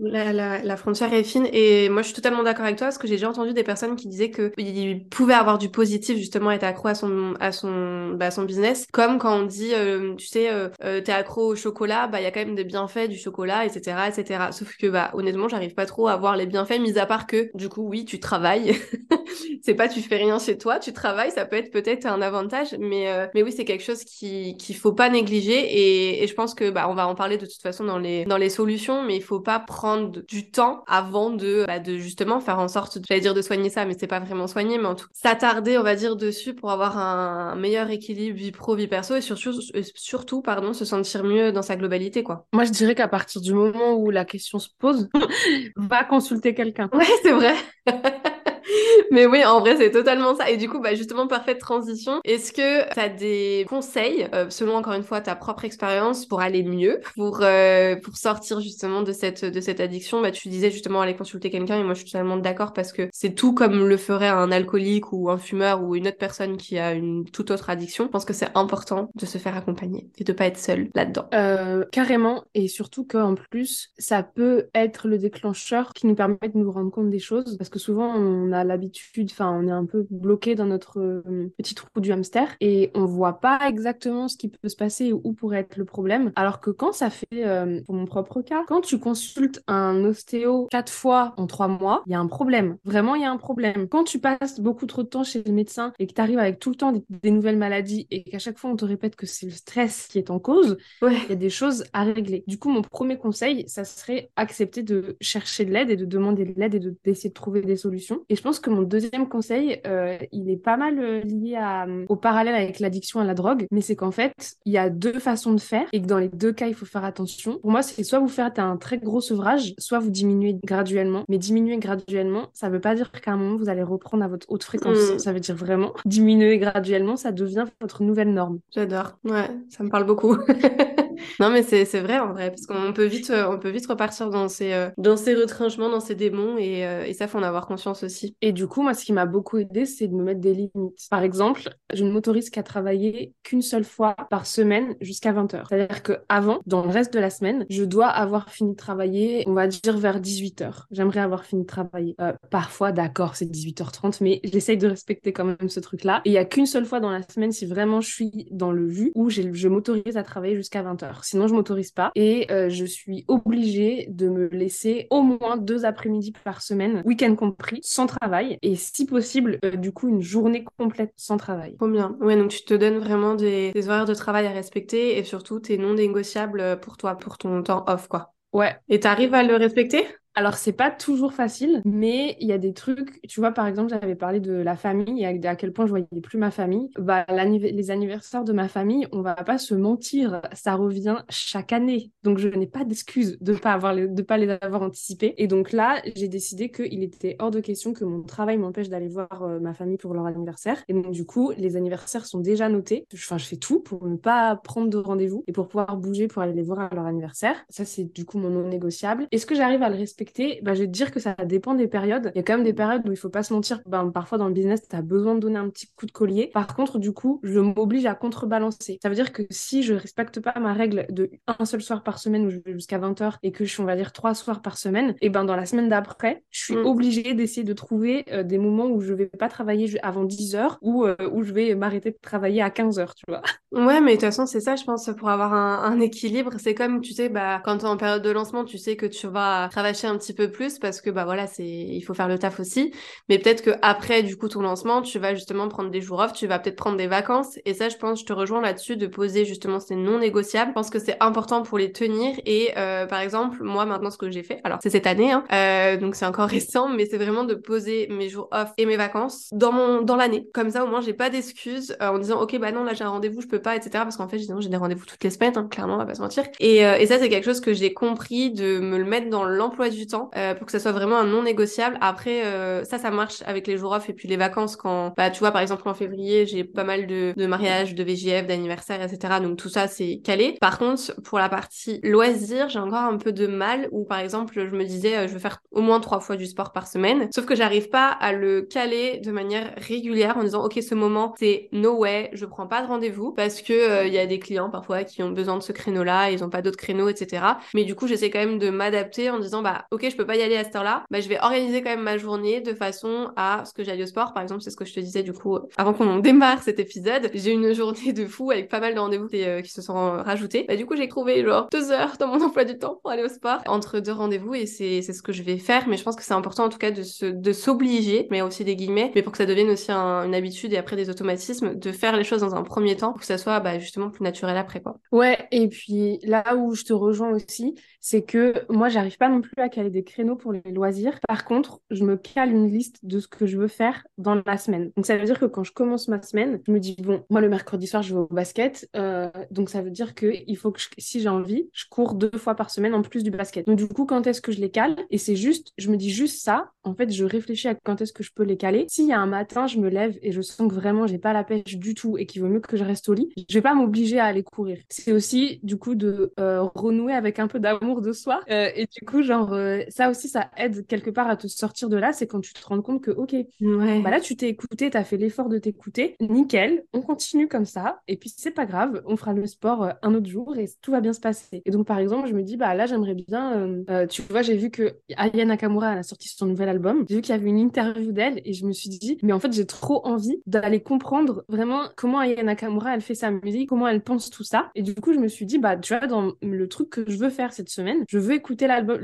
La, 0.00 0.32
la, 0.62 0.76
frontière 0.76 1.12
est 1.12 1.24
fine. 1.24 1.48
Et 1.52 1.88
moi, 1.88 2.02
je 2.02 2.08
suis 2.08 2.14
totalement 2.14 2.42
d'accord 2.42 2.64
avec 2.64 2.76
toi 2.76 2.86
parce 2.86 2.98
que 2.98 3.06
j'ai 3.06 3.14
déjà 3.14 3.28
entendu 3.28 3.52
des 3.52 3.64
personnes 3.64 3.96
qui 3.96 4.08
disaient 4.08 4.30
qu'ils 4.30 5.08
pouvaient 5.08 5.34
avoir 5.34 5.58
du 5.58 5.68
positif, 5.70 6.16
justement, 6.16 6.50
être 6.50 6.64
accro 6.64 6.88
à 6.88 6.94
son, 6.94 7.34
à 7.40 7.52
son, 7.52 8.10
bah, 8.14 8.30
son 8.30 8.44
business. 8.44 8.86
Comme 8.92 9.18
quand 9.18 9.36
on 9.36 9.46
dit, 9.46 9.72
euh, 9.74 10.14
tu 10.16 10.26
sais, 10.26 10.50
euh, 10.50 10.68
euh, 10.84 11.00
t'es 11.00 11.12
accro 11.12 11.52
au 11.52 11.56
chocolat, 11.56 12.06
bah, 12.06 12.20
il 12.20 12.24
y 12.24 12.26
a 12.26 12.30
quand 12.30 12.44
même 12.44 12.54
des 12.54 12.64
bienfaits 12.64 13.08
du 13.08 13.16
chocolat, 13.16 13.64
etc., 13.64 14.08
etc. 14.08 14.50
Sauf 14.52 14.76
que, 14.76 14.86
bah, 14.86 15.10
honnêtement, 15.14 15.48
j'arrive 15.48 15.74
pas 15.74 15.86
trop 15.86 16.08
à 16.08 16.16
voir 16.16 16.36
les 16.36 16.46
bienfaits, 16.46 16.80
mis 16.80 16.98
à 16.98 17.06
part 17.06 17.26
que, 17.26 17.50
du 17.54 17.68
coup, 17.68 17.82
oui, 17.88 18.04
tu 18.04 18.20
travailles. 18.20 18.76
c'est 19.62 19.74
pas 19.74 19.88
tu 19.88 20.00
fais 20.00 20.16
rien 20.16 20.38
chez 20.38 20.58
toi, 20.58 20.78
tu 20.78 20.92
travailles, 20.92 21.30
ça 21.30 21.44
peut 21.46 21.56
être 21.56 21.70
peut-être 21.72 22.06
un 22.06 22.22
avantage. 22.22 22.74
Mais, 22.78 23.28
mais 23.34 23.42
oui, 23.42 23.52
c'est 23.52 23.64
quelque 23.64 23.84
chose 23.84 24.04
qu'il 24.04 24.76
faut 24.76 24.92
pas 24.92 25.08
négliger. 25.08 25.54
Et, 25.54 26.22
et 26.22 26.26
je 26.26 26.34
pense 26.34 26.54
que, 26.54 26.70
bah, 26.70 26.88
on 26.88 26.94
va 26.94 27.06
en 27.08 27.14
parler 27.14 27.38
de 27.38 27.46
toute 27.46 27.62
façon 27.62 27.84
dans 27.84 27.94
dans 28.00 28.36
les 28.36 28.50
solutions, 28.50 29.02
mais 29.02 29.16
il 29.16 29.22
faut 29.22 29.40
pas 29.40 29.58
prendre 29.60 30.22
du 30.26 30.50
temps 30.50 30.84
avant 30.86 31.30
de, 31.30 31.64
bah, 31.66 31.78
de 31.78 31.96
justement 31.96 32.40
faire 32.40 32.58
en 32.58 32.68
sorte, 32.68 32.98
j'allais 33.08 33.20
dire 33.20 33.34
de 33.34 33.42
soigner 33.42 33.70
ça, 33.70 33.84
mais 33.84 33.96
c'est 33.98 34.06
pas 34.06 34.20
vraiment 34.20 34.46
soigner, 34.46 34.78
mais 34.78 34.86
en 34.86 34.94
tout 34.94 35.06
s'attarder, 35.12 35.78
on 35.78 35.82
va 35.82 35.94
dire, 35.94 36.16
dessus 36.16 36.54
pour 36.54 36.70
avoir 36.70 36.98
un 36.98 37.54
meilleur 37.56 37.90
équilibre 37.90 38.36
vie 38.36 38.52
pro, 38.52 38.74
vie 38.74 38.88
perso 38.88 39.14
et 39.14 39.20
surtout, 39.20 39.52
surtout, 39.94 40.42
pardon, 40.42 40.72
se 40.72 40.84
sentir 40.84 41.24
mieux 41.24 41.52
dans 41.52 41.62
sa 41.62 41.76
globalité, 41.76 42.22
quoi. 42.22 42.46
Moi, 42.52 42.64
je 42.64 42.70
dirais 42.70 42.94
qu'à 42.94 43.08
partir 43.08 43.40
du 43.40 43.52
moment 43.52 43.94
où 43.94 44.10
la 44.10 44.24
question 44.24 44.58
se 44.58 44.68
pose, 44.78 45.08
va 45.76 46.04
consulter 46.04 46.54
quelqu'un. 46.54 46.88
Ouais, 46.92 47.06
c'est 47.22 47.32
vrai. 47.32 47.54
Mais 49.10 49.26
oui, 49.26 49.44
en 49.44 49.60
vrai, 49.60 49.76
c'est 49.76 49.90
totalement 49.90 50.34
ça. 50.34 50.50
Et 50.50 50.56
du 50.56 50.68
coup, 50.68 50.80
bah, 50.80 50.94
justement, 50.94 51.26
parfaite 51.26 51.58
transition. 51.58 52.20
Est-ce 52.24 52.52
que 52.52 52.92
tu 52.92 53.00
as 53.00 53.08
des 53.08 53.66
conseils, 53.68 54.28
euh, 54.34 54.46
selon 54.50 54.76
encore 54.76 54.94
une 54.94 55.02
fois 55.02 55.20
ta 55.20 55.34
propre 55.36 55.64
expérience, 55.64 56.26
pour 56.26 56.40
aller 56.40 56.62
mieux, 56.62 57.00
pour, 57.14 57.40
euh, 57.42 57.96
pour 57.96 58.16
sortir 58.16 58.60
justement 58.60 59.02
de 59.02 59.12
cette, 59.12 59.44
de 59.44 59.60
cette 59.60 59.80
addiction? 59.80 60.20
Bah, 60.22 60.30
Tu 60.30 60.48
disais 60.48 60.70
justement 60.70 61.00
aller 61.00 61.16
consulter 61.16 61.50
quelqu'un 61.50 61.78
et 61.78 61.82
moi, 61.84 61.94
je 61.94 62.00
suis 62.00 62.10
totalement 62.10 62.36
d'accord 62.36 62.72
parce 62.72 62.92
que 62.92 63.08
c'est 63.12 63.34
tout 63.34 63.54
comme 63.54 63.86
le 63.86 63.96
ferait 63.96 64.28
un 64.28 64.50
alcoolique 64.50 65.12
ou 65.12 65.30
un 65.30 65.38
fumeur 65.38 65.82
ou 65.82 65.94
une 65.94 66.08
autre 66.08 66.18
personne 66.18 66.56
qui 66.56 66.78
a 66.78 66.92
une 66.92 67.24
toute 67.24 67.50
autre 67.50 67.70
addiction. 67.70 68.04
Je 68.04 68.10
pense 68.10 68.24
que 68.24 68.32
c'est 68.32 68.50
important 68.54 69.10
de 69.14 69.26
se 69.26 69.38
faire 69.38 69.56
accompagner 69.56 70.08
et 70.18 70.24
de 70.24 70.32
pas 70.32 70.46
être 70.46 70.58
seul 70.58 70.88
là-dedans. 70.94 71.26
Euh, 71.34 71.84
carrément. 71.92 72.44
Et 72.54 72.68
surtout 72.68 73.04
qu'en 73.04 73.34
plus, 73.34 73.90
ça 73.98 74.22
peut 74.22 74.66
être 74.74 75.08
le 75.08 75.18
déclencheur 75.18 75.92
qui 75.92 76.06
nous 76.06 76.14
permet 76.14 76.36
de 76.42 76.58
nous 76.58 76.70
rendre 76.70 76.90
compte 76.90 77.10
des 77.10 77.18
choses 77.18 77.56
parce 77.58 77.70
que 77.70 77.78
souvent, 77.78 78.14
on 78.14 78.52
a 78.54 78.64
l'habitude 78.64 79.30
enfin, 79.30 79.50
on 79.52 79.66
est 79.68 79.72
un 79.72 79.84
peu 79.84 80.06
bloqué 80.10 80.54
dans 80.54 80.66
notre 80.66 81.00
euh, 81.00 81.52
petit 81.58 81.74
trou 81.74 81.88
du 82.00 82.12
hamster 82.12 82.56
et 82.60 82.90
on 82.94 83.04
voit 83.04 83.40
pas 83.40 83.60
exactement 83.68 84.28
ce 84.28 84.36
qui 84.36 84.48
peut 84.48 84.68
se 84.68 84.76
passer 84.76 85.12
ou 85.12 85.20
où 85.24 85.32
pourrait 85.32 85.60
être 85.60 85.76
le 85.76 85.84
problème. 85.84 86.32
Alors 86.36 86.60
que 86.60 86.70
quand 86.70 86.92
ça 86.92 87.10
fait, 87.10 87.26
euh, 87.32 87.80
pour 87.84 87.94
mon 87.94 88.04
propre 88.04 88.42
cas, 88.42 88.64
quand 88.66 88.80
tu 88.80 88.98
consultes 88.98 89.62
un 89.66 90.04
ostéo 90.04 90.68
quatre 90.70 90.92
fois 90.92 91.34
en 91.36 91.46
trois 91.46 91.68
mois, 91.68 92.02
il 92.06 92.12
y 92.12 92.14
a 92.14 92.20
un 92.20 92.26
problème. 92.26 92.76
Vraiment, 92.84 93.14
il 93.14 93.22
y 93.22 93.24
a 93.24 93.30
un 93.30 93.36
problème. 93.36 93.88
Quand 93.88 94.04
tu 94.04 94.18
passes 94.18 94.60
beaucoup 94.60 94.86
trop 94.86 95.02
de 95.02 95.08
temps 95.08 95.24
chez 95.24 95.42
le 95.42 95.52
médecin 95.52 95.92
et 95.98 96.06
que 96.06 96.12
tu 96.12 96.20
arrives 96.20 96.38
avec 96.38 96.58
tout 96.58 96.70
le 96.70 96.76
temps 96.76 96.92
des, 96.92 97.30
nouvelles 97.30 97.58
maladies 97.58 98.06
et 98.10 98.22
qu'à 98.22 98.38
chaque 98.38 98.58
fois 98.58 98.70
on 98.70 98.76
te 98.76 98.84
répète 98.84 99.16
que 99.16 99.26
c'est 99.26 99.46
le 99.46 99.52
stress 99.52 100.06
qui 100.06 100.18
est 100.18 100.30
en 100.30 100.38
cause, 100.38 100.76
il 101.02 101.28
y 101.28 101.32
a 101.32 101.36
des 101.36 101.50
choses 101.50 101.84
à 101.92 102.04
régler. 102.04 102.44
Du 102.46 102.58
coup, 102.58 102.68
mon 102.68 102.82
premier 102.82 103.18
conseil, 103.18 103.64
ça 103.66 103.84
serait 103.84 104.30
accepter 104.36 104.82
de 104.82 105.16
chercher 105.20 105.64
de 105.64 105.72
l'aide 105.72 105.90
et 105.90 105.96
de 105.96 106.04
demander 106.04 106.44
de 106.44 106.54
l'aide 106.56 106.74
et 106.74 106.80
d'essayer 107.04 107.30
de, 107.30 107.34
de 107.34 107.38
trouver 107.38 107.62
des 107.62 107.76
solutions. 107.76 108.24
Et 108.28 108.36
je 108.36 108.43
pense 108.44 108.60
que 108.60 108.70
mon 108.70 108.82
deuxième 108.82 109.26
conseil, 109.26 109.80
euh, 109.86 110.18
il 110.30 110.50
est 110.50 110.58
pas 110.58 110.76
mal 110.76 110.98
euh, 110.98 111.20
lié 111.22 111.56
à, 111.56 111.86
euh, 111.86 112.04
au 112.08 112.16
parallèle 112.16 112.54
avec 112.54 112.78
l'addiction 112.78 113.18
à 113.20 113.24
la 113.24 113.32
drogue, 113.32 113.66
mais 113.70 113.80
c'est 113.80 113.96
qu'en 113.96 114.10
fait, 114.10 114.56
il 114.66 114.72
y 114.72 114.78
a 114.78 114.90
deux 114.90 115.18
façons 115.18 115.54
de 115.54 115.60
faire 115.60 115.86
et 115.92 116.02
que 116.02 116.06
dans 116.06 116.18
les 116.18 116.28
deux 116.28 116.52
cas, 116.52 116.66
il 116.66 116.74
faut 116.74 116.84
faire 116.84 117.04
attention. 117.04 117.58
Pour 117.58 117.70
moi, 117.70 117.82
c'est 117.82 118.04
soit 118.04 118.18
vous 118.18 118.28
faites 118.28 118.58
un 118.58 118.76
très 118.76 118.98
gros 118.98 119.22
sevrage, 119.22 119.74
soit 119.78 119.98
vous 119.98 120.10
diminuez 120.10 120.58
graduellement. 120.62 121.24
Mais 121.28 121.38
diminuer 121.38 121.78
graduellement, 121.78 122.48
ça 122.52 122.68
veut 122.68 122.80
pas 122.80 122.94
dire 122.94 123.10
qu'à 123.10 123.32
un 123.32 123.36
moment, 123.36 123.56
vous 123.56 123.70
allez 123.70 123.82
reprendre 123.82 124.22
à 124.22 124.28
votre 124.28 124.46
haute 124.50 124.62
fréquence. 124.62 125.14
Mm. 125.14 125.18
Ça 125.18 125.32
veut 125.32 125.40
dire 125.40 125.56
vraiment 125.56 125.94
diminuer 126.04 126.58
graduellement, 126.58 127.16
ça 127.16 127.32
devient 127.32 127.64
votre 127.80 128.02
nouvelle 128.02 128.32
norme. 128.32 128.58
J'adore. 128.74 129.18
Ouais, 129.24 129.48
ça 129.70 129.82
me 129.82 129.88
parle 129.88 130.04
beaucoup. 130.04 130.36
non, 131.40 131.50
mais 131.50 131.62
c'est 131.62 131.84
vrai 132.00 132.18
en 132.18 132.32
vrai, 132.32 132.50
parce 132.50 132.66
qu'on 132.66 132.92
peut 132.92 133.04
vite, 133.04 133.30
on 133.30 133.58
peut 133.58 133.70
vite 133.70 133.86
repartir 133.86 134.30
dans 134.30 134.48
ces, 134.48 134.88
dans 134.98 135.16
ces 135.16 135.34
retranchements, 135.34 135.88
dans 135.88 136.00
ces 136.00 136.14
démons, 136.14 136.58
et, 136.58 136.80
et 137.06 137.12
ça, 137.14 137.28
faut 137.28 137.38
en 137.38 137.42
avoir 137.42 137.66
conscience 137.66 138.02
aussi. 138.02 138.36
Et 138.40 138.52
du 138.52 138.66
coup, 138.66 138.82
moi, 138.82 138.94
ce 138.94 139.04
qui 139.04 139.12
m'a 139.12 139.26
beaucoup 139.26 139.58
aidé, 139.58 139.86
c'est 139.86 140.08
de 140.08 140.14
me 140.14 140.22
mettre 140.22 140.40
des 140.40 140.54
limites. 140.54 141.08
Par 141.10 141.22
exemple, 141.22 141.70
je 141.92 142.04
ne 142.04 142.10
m'autorise 142.10 142.50
qu'à 142.50 142.62
travailler 142.62 143.34
qu'une 143.42 143.62
seule 143.62 143.84
fois 143.84 144.14
par 144.30 144.46
semaine 144.46 144.94
jusqu'à 145.00 145.32
20h. 145.32 145.64
C'est-à-dire 145.68 146.02
qu'avant, 146.02 146.60
dans 146.66 146.82
le 146.82 146.90
reste 146.90 147.12
de 147.14 147.18
la 147.18 147.30
semaine, 147.30 147.66
je 147.70 147.84
dois 147.84 148.08
avoir 148.08 148.50
fini 148.50 148.72
de 148.72 148.76
travailler, 148.76 149.44
on 149.46 149.52
va 149.52 149.66
dire 149.66 149.96
vers 149.96 150.20
18h. 150.20 150.84
J'aimerais 150.90 151.20
avoir 151.20 151.44
fini 151.44 151.62
de 151.62 151.66
travailler. 151.66 152.14
Euh, 152.20 152.32
parfois, 152.50 152.92
d'accord, 152.92 153.36
c'est 153.36 153.46
18h30, 153.46 154.18
mais 154.20 154.40
j'essaye 154.44 154.76
de 154.76 154.88
respecter 154.88 155.32
quand 155.32 155.44
même 155.44 155.68
ce 155.68 155.80
truc-là. 155.80 156.22
Il 156.24 156.32
n'y 156.32 156.38
a 156.38 156.44
qu'une 156.44 156.66
seule 156.66 156.86
fois 156.86 157.00
dans 157.00 157.10
la 157.10 157.22
semaine, 157.22 157.52
si 157.52 157.66
vraiment 157.66 158.00
je 158.00 158.10
suis 158.10 158.46
dans 158.50 158.72
le 158.72 158.86
vu, 158.86 159.12
où 159.14 159.30
je 159.30 159.68
m'autorise 159.68 160.16
à 160.16 160.22
travailler 160.22 160.56
jusqu'à 160.56 160.82
20h. 160.82 161.03
Sinon, 161.22 161.46
je 161.48 161.54
m'autorise 161.54 161.90
pas. 161.90 162.10
Et 162.14 162.50
euh, 162.50 162.68
je 162.68 162.84
suis 162.84 163.24
obligée 163.28 164.06
de 164.10 164.28
me 164.28 164.48
laisser 164.48 165.06
au 165.10 165.22
moins 165.22 165.56
deux 165.56 165.84
après-midi 165.84 166.32
par 166.44 166.62
semaine, 166.62 167.02
week-end 167.04 167.34
compris, 167.34 167.80
sans 167.82 168.06
travail. 168.06 168.58
Et 168.62 168.76
si 168.76 169.06
possible, 169.06 169.58
euh, 169.64 169.76
du 169.76 169.92
coup, 169.92 170.08
une 170.08 170.22
journée 170.22 170.64
complète 170.78 171.12
sans 171.16 171.36
travail. 171.36 171.76
Trop 171.76 171.88
bien. 171.88 172.16
Ouais, 172.20 172.36
donc 172.36 172.50
tu 172.50 172.64
te 172.64 172.74
donnes 172.74 172.98
vraiment 172.98 173.34
des, 173.34 173.72
des 173.72 173.88
horaires 173.88 174.06
de 174.06 174.14
travail 174.14 174.46
à 174.46 174.52
respecter 174.52 175.18
et 175.18 175.24
surtout 175.24 175.60
tes 175.60 175.78
non 175.78 175.94
négociables 175.94 176.78
pour 176.80 176.96
toi, 176.96 177.16
pour 177.16 177.38
ton 177.38 177.62
temps 177.62 177.84
off, 177.86 178.08
quoi. 178.08 178.32
Ouais. 178.52 178.76
Et 178.88 179.00
t'arrives 179.00 179.34
à 179.34 179.42
le 179.42 179.56
respecter? 179.56 180.06
Alors, 180.36 180.54
c'est 180.54 180.72
pas 180.72 180.90
toujours 180.90 181.32
facile, 181.32 181.80
mais 181.84 182.36
il 182.40 182.48
y 182.48 182.52
a 182.52 182.58
des 182.58 182.72
trucs. 182.72 183.20
Tu 183.28 183.38
vois, 183.38 183.52
par 183.52 183.68
exemple, 183.68 183.90
j'avais 183.90 184.16
parlé 184.16 184.40
de 184.40 184.52
la 184.52 184.74
famille 184.74 185.22
et 185.22 185.46
à 185.46 185.54
quel 185.54 185.72
point 185.72 185.86
je 185.86 185.90
voyais 185.90 186.06
plus 186.22 186.38
ma 186.38 186.50
famille. 186.50 186.90
Bah, 186.98 187.24
les 187.28 187.90
anniversaires 187.92 188.42
de 188.42 188.52
ma 188.52 188.66
famille, 188.66 189.06
on 189.12 189.22
va 189.22 189.36
pas 189.36 189.58
se 189.58 189.74
mentir, 189.74 190.42
ça 190.52 190.74
revient 190.74 191.22
chaque 191.28 191.72
année. 191.72 192.10
Donc, 192.24 192.38
je 192.38 192.48
n'ai 192.48 192.66
pas 192.66 192.84
d'excuse 192.84 193.38
de 193.40 193.54
pas 193.54 193.72
avoir 193.72 193.94
de 193.94 194.22
pas 194.22 194.36
les 194.36 194.50
avoir 194.60 194.82
anticipés. 194.82 195.34
Et 195.38 195.46
donc 195.46 195.70
là, 195.70 196.02
j'ai 196.16 196.26
décidé 196.26 196.68
qu'il 196.70 197.04
était 197.04 197.36
hors 197.38 197.52
de 197.52 197.60
question 197.60 197.92
que 197.92 198.04
mon 198.04 198.22
travail 198.22 198.58
m'empêche 198.58 198.88
d'aller 198.88 199.08
voir 199.08 199.44
euh, 199.44 199.60
ma 199.60 199.72
famille 199.72 199.98
pour 199.98 200.14
leur 200.14 200.26
anniversaire. 200.26 200.82
Et 200.88 200.94
donc, 200.94 201.12
du 201.12 201.24
coup, 201.24 201.52
les 201.56 201.76
anniversaires 201.76 202.26
sont 202.26 202.40
déjà 202.40 202.68
notés. 202.68 203.06
Enfin, 203.14 203.38
je 203.38 203.46
fais 203.46 203.56
tout 203.56 203.80
pour 203.80 204.08
ne 204.08 204.16
pas 204.16 204.56
prendre 204.56 204.88
de 204.88 204.98
rendez-vous 204.98 205.44
et 205.46 205.52
pour 205.52 205.68
pouvoir 205.68 205.96
bouger 205.96 206.26
pour 206.26 206.42
aller 206.42 206.54
les 206.54 206.62
voir 206.62 206.80
à 206.80 206.92
leur 206.92 207.06
anniversaire. 207.06 207.64
Ça, 207.68 207.84
c'est 207.84 208.12
du 208.12 208.24
coup 208.24 208.38
mon 208.38 208.50
non 208.50 208.68
négociable. 208.68 209.28
Est-ce 209.30 209.46
que 209.46 209.54
j'arrive 209.54 209.82
à 209.82 209.88
le 209.88 209.96
respecter? 209.96 210.23
Bah, 210.62 210.74
je 210.74 210.80
vais 210.80 210.86
te 210.86 210.92
dire 210.92 211.10
que 211.10 211.20
ça 211.20 211.34
dépend 211.44 211.74
des 211.74 211.88
périodes. 211.88 212.30
Il 212.34 212.38
y 212.38 212.40
a 212.40 212.42
quand 212.42 212.54
même 212.54 212.64
des 212.64 212.72
périodes 212.72 213.06
où 213.08 213.12
il 213.12 213.16
faut 213.16 213.28
pas 213.28 213.42
se 213.42 213.52
mentir. 213.52 213.80
Ben, 213.86 214.10
parfois 214.10 214.38
dans 214.38 214.48
le 214.48 214.54
business, 214.54 214.88
tu 214.88 214.96
as 214.96 215.02
besoin 215.02 215.34
de 215.34 215.40
donner 215.40 215.58
un 215.58 215.68
petit 215.68 215.88
coup 215.96 216.06
de 216.06 216.12
collier. 216.12 216.50
Par 216.52 216.74
contre, 216.74 216.98
du 216.98 217.12
coup, 217.12 217.40
je 217.42 217.60
m'oblige 217.60 218.06
à 218.06 218.14
contrebalancer. 218.14 218.98
Ça 219.02 219.08
veut 219.08 219.14
dire 219.14 219.32
que 219.32 219.42
si 219.50 219.82
je 219.82 219.94
respecte 219.94 220.40
pas 220.40 220.54
ma 220.58 220.72
règle 220.72 221.06
de 221.10 221.30
un 221.46 221.64
seul 221.64 221.82
soir 221.82 222.02
par 222.02 222.18
semaine 222.18 222.46
où 222.46 222.50
je 222.50 222.58
vais 222.58 222.72
jusqu'à 222.72 222.98
20h 222.98 223.34
et 223.42 223.52
que 223.52 223.64
je 223.64 223.70
suis, 223.70 223.80
on 223.80 223.86
va 223.86 223.96
dire, 223.96 224.12
trois 224.12 224.34
soirs 224.34 224.62
par 224.62 224.78
semaine, 224.78 225.14
et 225.20 225.30
ben 225.30 225.44
dans 225.44 225.56
la 225.56 225.66
semaine 225.66 225.88
d'après, 225.88 226.42
je 226.50 226.64
suis 226.64 226.76
mm. 226.76 226.86
obligée 226.86 227.34
d'essayer 227.34 227.64
de 227.64 227.72
trouver 227.72 228.24
euh, 228.32 228.42
des 228.42 228.58
moments 228.58 228.86
où 228.86 229.00
je 229.00 229.12
vais 229.12 229.26
pas 229.26 229.48
travailler 229.48 229.98
avant 230.02 230.24
10h 230.24 230.76
ou 230.82 231.04
euh, 231.04 231.16
où 231.32 231.42
je 231.42 231.52
vais 231.52 231.74
m'arrêter 231.74 232.10
de 232.10 232.18
travailler 232.20 232.62
à 232.62 232.70
15h, 232.70 233.14
tu 233.14 233.24
vois. 233.28 233.42
Ouais, 233.72 234.00
mais 234.00 234.12
de 234.12 234.16
toute 234.18 234.26
façon, 234.26 234.46
c'est 234.46 234.60
ça, 234.60 234.76
je 234.76 234.84
pense, 234.84 235.10
pour 235.18 235.28
avoir 235.28 235.52
un, 235.52 235.82
un 235.82 235.98
équilibre. 235.98 236.52
C'est 236.58 236.76
comme, 236.76 237.00
tu 237.00 237.12
sais, 237.12 237.28
bah, 237.28 237.60
quand 237.64 237.78
tu 237.78 237.84
es 237.84 237.88
en 237.88 237.96
période 237.96 238.22
de 238.22 238.30
lancement, 238.30 238.64
tu 238.64 238.78
sais 238.78 238.94
que 238.94 239.04
tu 239.04 239.26
vas 239.26 239.68
travailler 239.68 240.06
un 240.06 240.13
un 240.14 240.18
petit 240.18 240.32
peu 240.32 240.50
plus 240.50 240.78
parce 240.78 241.00
que 241.00 241.10
bah 241.10 241.24
voilà, 241.24 241.46
c'est 241.46 241.64
il 241.66 242.00
faut 242.02 242.14
faire 242.14 242.28
le 242.28 242.38
taf 242.38 242.60
aussi. 242.60 242.92
Mais 243.28 243.38
peut-être 243.38 243.62
que 243.62 243.70
après 243.82 244.22
du 244.22 244.36
coup 244.36 244.48
ton 244.48 244.62
lancement, 244.62 245.02
tu 245.02 245.18
vas 245.18 245.34
justement 245.34 245.68
prendre 245.68 245.90
des 245.90 246.00
jours 246.00 246.20
off, 246.20 246.32
tu 246.32 246.46
vas 246.46 246.58
peut-être 246.58 246.76
prendre 246.76 246.96
des 246.96 247.06
vacances. 247.06 247.58
Et 247.64 247.74
ça, 247.74 247.88
je 247.88 247.96
pense, 247.96 248.20
je 248.20 248.24
te 248.24 248.32
rejoins 248.32 248.60
là-dessus 248.60 248.96
de 248.96 249.06
poser 249.06 249.44
justement 249.44 249.80
ces 249.80 249.96
non 249.96 250.18
négociables. 250.18 250.70
Je 250.70 250.74
pense 250.74 250.90
que 250.90 250.98
c'est 250.98 251.16
important 251.20 251.62
pour 251.62 251.78
les 251.78 251.92
tenir. 251.92 252.36
Et 252.46 252.72
euh, 252.76 253.06
par 253.06 253.20
exemple, 253.20 253.62
moi 253.62 253.84
maintenant 253.84 254.10
ce 254.10 254.18
que 254.18 254.30
j'ai 254.30 254.42
fait, 254.42 254.60
alors 254.64 254.78
c'est 254.82 254.90
cette 254.90 255.06
année, 255.06 255.32
hein, 255.32 255.44
euh, 255.52 255.96
donc 255.96 256.14
c'est 256.14 256.26
encore 256.26 256.48
récent, 256.48 256.88
mais 256.88 257.06
c'est 257.06 257.18
vraiment 257.18 257.44
de 257.44 257.54
poser 257.54 258.08
mes 258.10 258.28
jours 258.28 258.48
off 258.52 258.72
et 258.78 258.86
mes 258.86 258.96
vacances 258.96 259.48
dans 259.52 259.72
mon 259.72 260.02
dans 260.02 260.16
l'année. 260.16 260.48
Comme 260.54 260.70
ça, 260.70 260.84
au 260.84 260.88
moins, 260.88 261.00
j'ai 261.00 261.14
pas 261.14 261.30
d'excuses 261.30 261.96
euh, 262.00 262.08
en 262.08 262.18
disant 262.18 262.40
ok 262.40 262.58
bah 262.58 262.72
non 262.72 262.84
là 262.84 262.94
j'ai 262.94 263.04
un 263.04 263.10
rendez-vous, 263.10 263.40
je 263.40 263.48
peux 263.48 263.60
pas, 263.60 263.76
etc. 263.76 263.90
Parce 263.92 264.16
qu'en 264.16 264.28
fait, 264.28 264.38
j'ai 264.38 264.68
des 264.68 264.76
rendez-vous 264.76 265.04
toutes 265.04 265.22
les 265.24 265.30
semaines, 265.30 265.56
hein, 265.56 265.68
clairement, 265.70 265.94
on 265.94 265.98
va 265.98 266.06
pas 266.06 266.14
se 266.14 266.22
mentir. 266.22 266.44
Et, 266.60 266.78
et 266.78 267.06
ça, 267.06 267.18
c'est 267.18 267.28
quelque 267.28 267.44
chose 267.44 267.60
que 267.60 267.72
j'ai 267.72 267.92
compris 267.92 268.52
de 268.52 268.78
me 268.78 268.98
le 268.98 269.04
mettre 269.04 269.30
dans 269.30 269.44
l'emploi 269.44 269.88
du 269.88 270.03
temps 270.06 270.30
pour 270.56 270.66
que 270.66 270.72
ça 270.72 270.80
soit 270.80 270.92
vraiment 270.92 271.18
un 271.18 271.26
non 271.26 271.42
négociable. 271.42 271.98
Après, 272.00 272.42
ça, 272.84 272.98
ça 272.98 273.10
marche 273.10 273.42
avec 273.46 273.66
les 273.66 273.76
jours 273.76 273.92
off 273.92 274.08
et 274.08 274.12
puis 274.12 274.28
les 274.28 274.36
vacances 274.36 274.76
quand, 274.76 275.12
bah 275.16 275.30
tu 275.30 275.40
vois, 275.40 275.50
par 275.50 275.62
exemple 275.62 275.88
en 275.88 275.94
février, 275.94 276.46
j'ai 276.46 276.64
pas 276.64 276.84
mal 276.84 277.06
de, 277.06 277.32
de 277.36 277.46
mariages, 277.46 277.94
de 277.94 278.02
VGF, 278.02 278.46
d'anniversaires, 278.46 279.02
etc. 279.02 279.40
Donc 279.40 279.56
tout 279.56 279.68
ça, 279.68 279.88
c'est 279.88 280.20
calé. 280.24 280.56
Par 280.60 280.78
contre, 280.78 281.14
pour 281.22 281.38
la 281.38 281.48
partie 281.48 282.00
loisirs, 282.02 282.68
j'ai 282.68 282.78
encore 282.78 283.00
un 283.00 283.16
peu 283.16 283.32
de 283.32 283.46
mal 283.46 283.88
où, 283.92 284.04
par 284.04 284.18
exemple, 284.18 284.54
je 284.54 284.74
me 284.76 284.84
disais, 284.84 285.16
euh, 285.16 285.28
je 285.28 285.32
veux 285.32 285.38
faire 285.38 285.60
au 285.70 285.80
moins 285.80 286.00
trois 286.00 286.20
fois 286.20 286.36
du 286.36 286.46
sport 286.46 286.72
par 286.72 286.86
semaine. 286.86 287.28
Sauf 287.34 287.46
que 287.46 287.54
j'arrive 287.54 287.88
pas 287.88 288.08
à 288.08 288.32
le 288.32 288.62
caler 288.62 289.20
de 289.24 289.30
manière 289.30 289.74
régulière 289.76 290.36
en 290.36 290.42
disant, 290.42 290.64
OK, 290.64 290.78
ce 290.80 290.94
moment, 290.94 291.34
c'est 291.38 291.68
no 291.72 291.98
way, 291.98 292.30
je 292.32 292.46
prends 292.46 292.66
pas 292.66 292.82
de 292.82 292.86
rendez-vous 292.86 293.32
parce 293.32 293.62
que 293.62 293.72
euh, 293.72 294.06
il 294.06 294.12
y 294.12 294.18
a 294.18 294.26
des 294.26 294.38
clients 294.38 294.70
parfois 294.70 295.04
qui 295.04 295.22
ont 295.22 295.30
besoin 295.30 295.56
de 295.56 295.62
ce 295.62 295.72
créneau-là, 295.72 296.30
ils 296.30 296.44
ont 296.44 296.50
pas 296.50 296.62
d'autres 296.62 296.76
créneaux, 296.76 297.08
etc. 297.08 297.44
Mais 297.74 297.84
du 297.84 297.94
coup, 297.94 298.06
j'essaie 298.06 298.30
quand 298.30 298.38
même 298.38 298.58
de 298.58 298.70
m'adapter 298.70 299.30
en 299.30 299.38
disant, 299.38 299.62
bah, 299.62 299.86
OK, 299.94 300.06
je 300.10 300.16
peux 300.16 300.26
pas 300.26 300.36
y 300.36 300.42
aller 300.42 300.56
à 300.56 300.64
cette 300.64 300.74
heure-là, 300.76 301.04
bah, 301.10 301.20
je 301.20 301.28
vais 301.28 301.38
organiser 301.40 301.82
quand 301.82 301.90
même 301.90 302.02
ma 302.02 302.18
journée 302.18 302.60
de 302.60 302.74
façon 302.74 303.30
à 303.36 303.64
ce 303.64 303.72
que 303.72 303.84
j'aille 303.84 304.02
au 304.02 304.06
sport. 304.06 304.34
Par 304.34 304.42
exemple, 304.42 304.62
c'est 304.62 304.70
ce 304.70 304.76
que 304.76 304.84
je 304.84 304.92
te 304.92 305.00
disais 305.00 305.22
du 305.22 305.32
coup 305.32 305.58
avant 305.76 305.94
qu'on 305.94 306.18
démarre 306.18 306.62
cet 306.62 306.80
épisode. 306.80 307.30
J'ai 307.34 307.52
une 307.52 307.72
journée 307.72 308.12
de 308.12 308.26
fou 308.26 308.50
avec 308.50 308.68
pas 308.68 308.80
mal 308.80 308.94
de 308.94 308.98
rendez-vous 308.98 309.28
qui, 309.28 309.44
euh, 309.44 309.62
se 309.64 309.82
sont 309.82 309.94
rajoutés. 309.94 310.64
Bah, 310.68 310.76
du 310.76 310.86
coup, 310.86 310.96
j'ai 310.96 311.08
trouvé 311.08 311.44
genre 311.44 311.68
deux 311.72 311.90
heures 311.90 312.16
dans 312.18 312.28
mon 312.28 312.42
emploi 312.44 312.64
du 312.64 312.78
temps 312.78 312.98
pour 313.02 313.10
aller 313.10 313.22
au 313.22 313.28
sport 313.28 313.60
entre 313.66 314.00
deux 314.00 314.12
rendez-vous 314.12 314.54
et 314.54 314.66
c'est 314.66 315.02
ce 315.02 315.22
que 315.22 315.32
je 315.32 315.42
vais 315.42 315.58
faire. 315.58 315.88
Mais 315.88 315.96
je 315.96 316.02
pense 316.02 316.16
que 316.16 316.22
c'est 316.22 316.34
important 316.34 316.64
en 316.64 316.68
tout 316.68 316.78
cas 316.78 316.90
de 316.90 317.02
se 317.02 317.26
de 317.26 317.52
s'obliger, 317.52 318.26
mais 318.30 318.42
aussi 318.42 318.64
des 318.64 318.76
guillemets, 318.76 319.12
mais 319.14 319.22
pour 319.22 319.32
que 319.32 319.38
ça 319.38 319.46
devienne 319.46 319.70
aussi 319.70 319.90
une 319.90 320.34
habitude 320.34 320.72
et 320.72 320.76
après 320.76 320.96
des 320.96 321.10
automatismes, 321.10 321.74
de 321.74 321.92
faire 321.92 322.16
les 322.16 322.24
choses 322.24 322.40
dans 322.40 322.54
un 322.54 322.62
premier 322.62 322.96
temps 322.96 323.12
pour 323.12 323.20
que 323.20 323.26
ça 323.26 323.38
soit 323.38 323.60
bah, 323.60 323.78
justement 323.78 324.10
plus 324.10 324.22
naturel 324.22 324.56
après 324.56 324.80
quoi. 324.80 324.96
Ouais, 325.12 325.46
et 325.50 325.68
puis 325.68 326.18
là 326.22 326.56
où 326.56 326.74
je 326.74 326.84
te 326.84 326.92
rejoins 326.92 327.30
aussi, 327.30 327.74
c'est 328.00 328.22
que 328.22 328.64
moi 328.68 328.88
j'arrive 328.88 329.16
pas 329.16 329.28
non 329.28 329.40
plus 329.40 329.52
à 329.56 329.68
des 329.90 330.04
créneaux 330.04 330.36
pour 330.36 330.52
les 330.52 330.62
loisirs. 330.72 331.18
Par 331.26 331.44
contre, 331.44 331.80
je 331.90 332.04
me 332.04 332.16
cale 332.16 332.50
une 332.50 332.68
liste 332.68 332.98
de 333.02 333.20
ce 333.20 333.28
que 333.28 333.46
je 333.46 333.58
veux 333.58 333.68
faire 333.68 334.06
dans 334.18 334.40
la 334.46 334.56
semaine. 334.58 334.90
Donc 334.96 335.06
ça 335.06 335.16
veut 335.16 335.24
dire 335.24 335.38
que 335.38 335.46
quand 335.46 335.64
je 335.64 335.72
commence 335.72 336.08
ma 336.08 336.20
semaine, 336.22 336.60
je 336.66 336.72
me 336.72 336.80
dis 336.80 336.96
bon, 337.00 337.24
moi 337.30 337.40
le 337.40 337.48
mercredi 337.48 337.86
soir 337.86 338.02
je 338.02 338.14
vais 338.14 338.20
au 338.20 338.26
basket, 338.26 338.88
euh, 338.96 339.28
donc 339.50 339.70
ça 339.70 339.82
veut 339.82 339.90
dire 339.90 340.14
que 340.14 340.32
il 340.46 340.56
faut 340.56 340.70
que 340.70 340.80
si 340.98 341.20
j'ai 341.20 341.28
envie, 341.28 341.68
je 341.72 341.84
cours 341.90 342.14
deux 342.14 342.36
fois 342.36 342.54
par 342.54 342.70
semaine 342.70 342.94
en 342.94 343.02
plus 343.02 343.22
du 343.22 343.30
basket. 343.30 343.66
Donc 343.66 343.76
du 343.76 343.88
coup, 343.88 344.06
quand 344.06 344.26
est-ce 344.26 344.40
que 344.40 344.52
je 344.52 344.60
les 344.60 344.70
cale? 344.70 344.96
Et 345.10 345.18
c'est 345.18 345.36
juste, 345.36 345.72
je 345.78 345.90
me 345.90 345.96
dis 345.96 346.10
juste 346.10 346.42
ça. 346.42 346.70
En 346.82 346.94
fait, 346.94 347.10
je 347.10 347.24
réfléchis 347.24 347.68
à 347.68 347.74
quand 347.74 348.00
est-ce 348.00 348.12
que 348.12 348.22
je 348.22 348.32
peux 348.34 348.42
les 348.42 348.56
caler. 348.56 348.86
S'il 348.88 349.06
y 349.06 349.12
a 349.12 349.18
un 349.18 349.26
matin, 349.26 349.66
je 349.66 349.78
me 349.78 349.88
lève 349.88 350.18
et 350.22 350.32
je 350.32 350.40
sens 350.42 350.68
que 350.68 350.74
vraiment 350.74 351.06
j'ai 351.06 351.18
pas 351.18 351.32
la 351.32 351.44
pêche 351.44 351.76
du 351.76 351.94
tout 351.94 352.18
et 352.18 352.26
qu'il 352.26 352.42
vaut 352.42 352.48
mieux 352.48 352.60
que 352.60 352.76
je 352.76 352.84
reste 352.84 353.08
au 353.08 353.14
lit, 353.14 353.30
je 353.48 353.54
vais 353.54 353.62
pas 353.62 353.74
m'obliger 353.74 354.18
à 354.18 354.26
aller 354.26 354.42
courir. 354.42 354.78
C'est 354.88 355.12
aussi 355.12 355.60
du 355.62 355.76
coup 355.76 355.94
de 355.94 356.32
euh, 356.38 356.62
renouer 356.74 357.12
avec 357.12 357.38
un 357.38 357.48
peu 357.48 357.58
d'amour 357.60 358.00
de 358.00 358.12
soi. 358.12 358.40
Euh, 358.50 358.70
et 358.74 358.86
du 358.86 359.06
coup, 359.06 359.22
genre 359.22 359.52
ça 359.88 360.10
aussi, 360.10 360.28
ça 360.28 360.50
aide 360.56 360.86
quelque 360.86 361.10
part 361.10 361.28
à 361.28 361.36
te 361.36 361.46
sortir 361.46 361.88
de 361.88 361.96
là. 361.96 362.12
C'est 362.12 362.26
quand 362.26 362.40
tu 362.40 362.52
te 362.52 362.66
rends 362.66 362.82
compte 362.82 363.02
que 363.02 363.10
ok, 363.10 363.32
ouais. 363.60 364.00
bah 364.00 364.10
là 364.10 364.20
tu 364.20 364.36
t'es 364.36 364.48
écouté, 364.48 364.90
t'as 364.90 365.04
fait 365.04 365.16
l'effort 365.16 365.48
de 365.48 365.58
t'écouter, 365.58 366.16
nickel, 366.20 366.84
on 366.92 367.00
continue 367.00 367.48
comme 367.48 367.64
ça. 367.64 368.00
Et 368.08 368.16
puis 368.16 368.32
c'est 368.36 368.50
pas 368.50 368.66
grave, 368.66 369.02
on 369.06 369.16
fera 369.16 369.32
le 369.32 369.46
sport 369.46 369.90
un 370.02 370.14
autre 370.14 370.28
jour 370.28 370.56
et 370.56 370.68
tout 370.82 370.90
va 370.90 371.00
bien 371.00 371.12
se 371.12 371.20
passer. 371.20 371.62
Et 371.64 371.70
donc 371.70 371.86
par 371.86 371.98
exemple, 371.98 372.28
je 372.28 372.34
me 372.34 372.42
dis 372.42 372.56
bah 372.56 372.74
là 372.74 372.86
j'aimerais 372.86 373.14
bien, 373.14 373.82
tu 374.08 374.22
vois, 374.22 374.42
j'ai 374.42 374.56
vu 374.56 374.70
que 374.70 374.96
Aya 375.16 375.44
Nakamura 375.44 375.90
a 375.90 376.02
sorti 376.02 376.28
son 376.28 376.46
nouvel 376.46 376.68
album. 376.68 377.04
J'ai 377.08 377.16
vu 377.16 377.20
qu'il 377.22 377.34
y 377.34 377.38
avait 377.38 377.48
une 377.48 377.58
interview 377.58 378.12
d'elle 378.12 378.40
et 378.44 378.52
je 378.52 378.66
me 378.66 378.72
suis 378.72 378.88
dit, 378.88 379.18
mais 379.22 379.32
en 379.32 379.40
fait, 379.40 379.52
j'ai 379.52 379.66
trop 379.66 380.06
envie 380.06 380.42
d'aller 380.46 380.80
comprendre 380.80 381.44
vraiment 381.48 381.82
comment 381.96 382.18
Aya 382.18 382.42
Nakamura, 382.42 382.94
elle 382.94 383.00
fait 383.00 383.14
sa 383.14 383.30
musique, 383.30 383.68
comment 383.68 383.88
elle 383.88 384.02
pense 384.02 384.30
tout 384.30 384.44
ça. 384.44 384.70
Et 384.74 384.82
du 384.82 384.94
coup, 384.94 385.12
je 385.12 385.18
me 385.18 385.28
suis 385.28 385.46
dit, 385.46 385.58
bah, 385.58 385.76
tu 385.76 385.96
vois, 385.96 386.06
dans 386.06 386.32
le 386.42 386.68
truc 386.68 386.90
que 386.90 387.10
je 387.10 387.16
veux 387.16 387.30
faire 387.30 387.52
cette 387.52 387.68
semaine, 387.68 388.04
je 388.08 388.18
veux 388.18 388.34
écouter 388.34 388.66
l'album, 388.66 388.98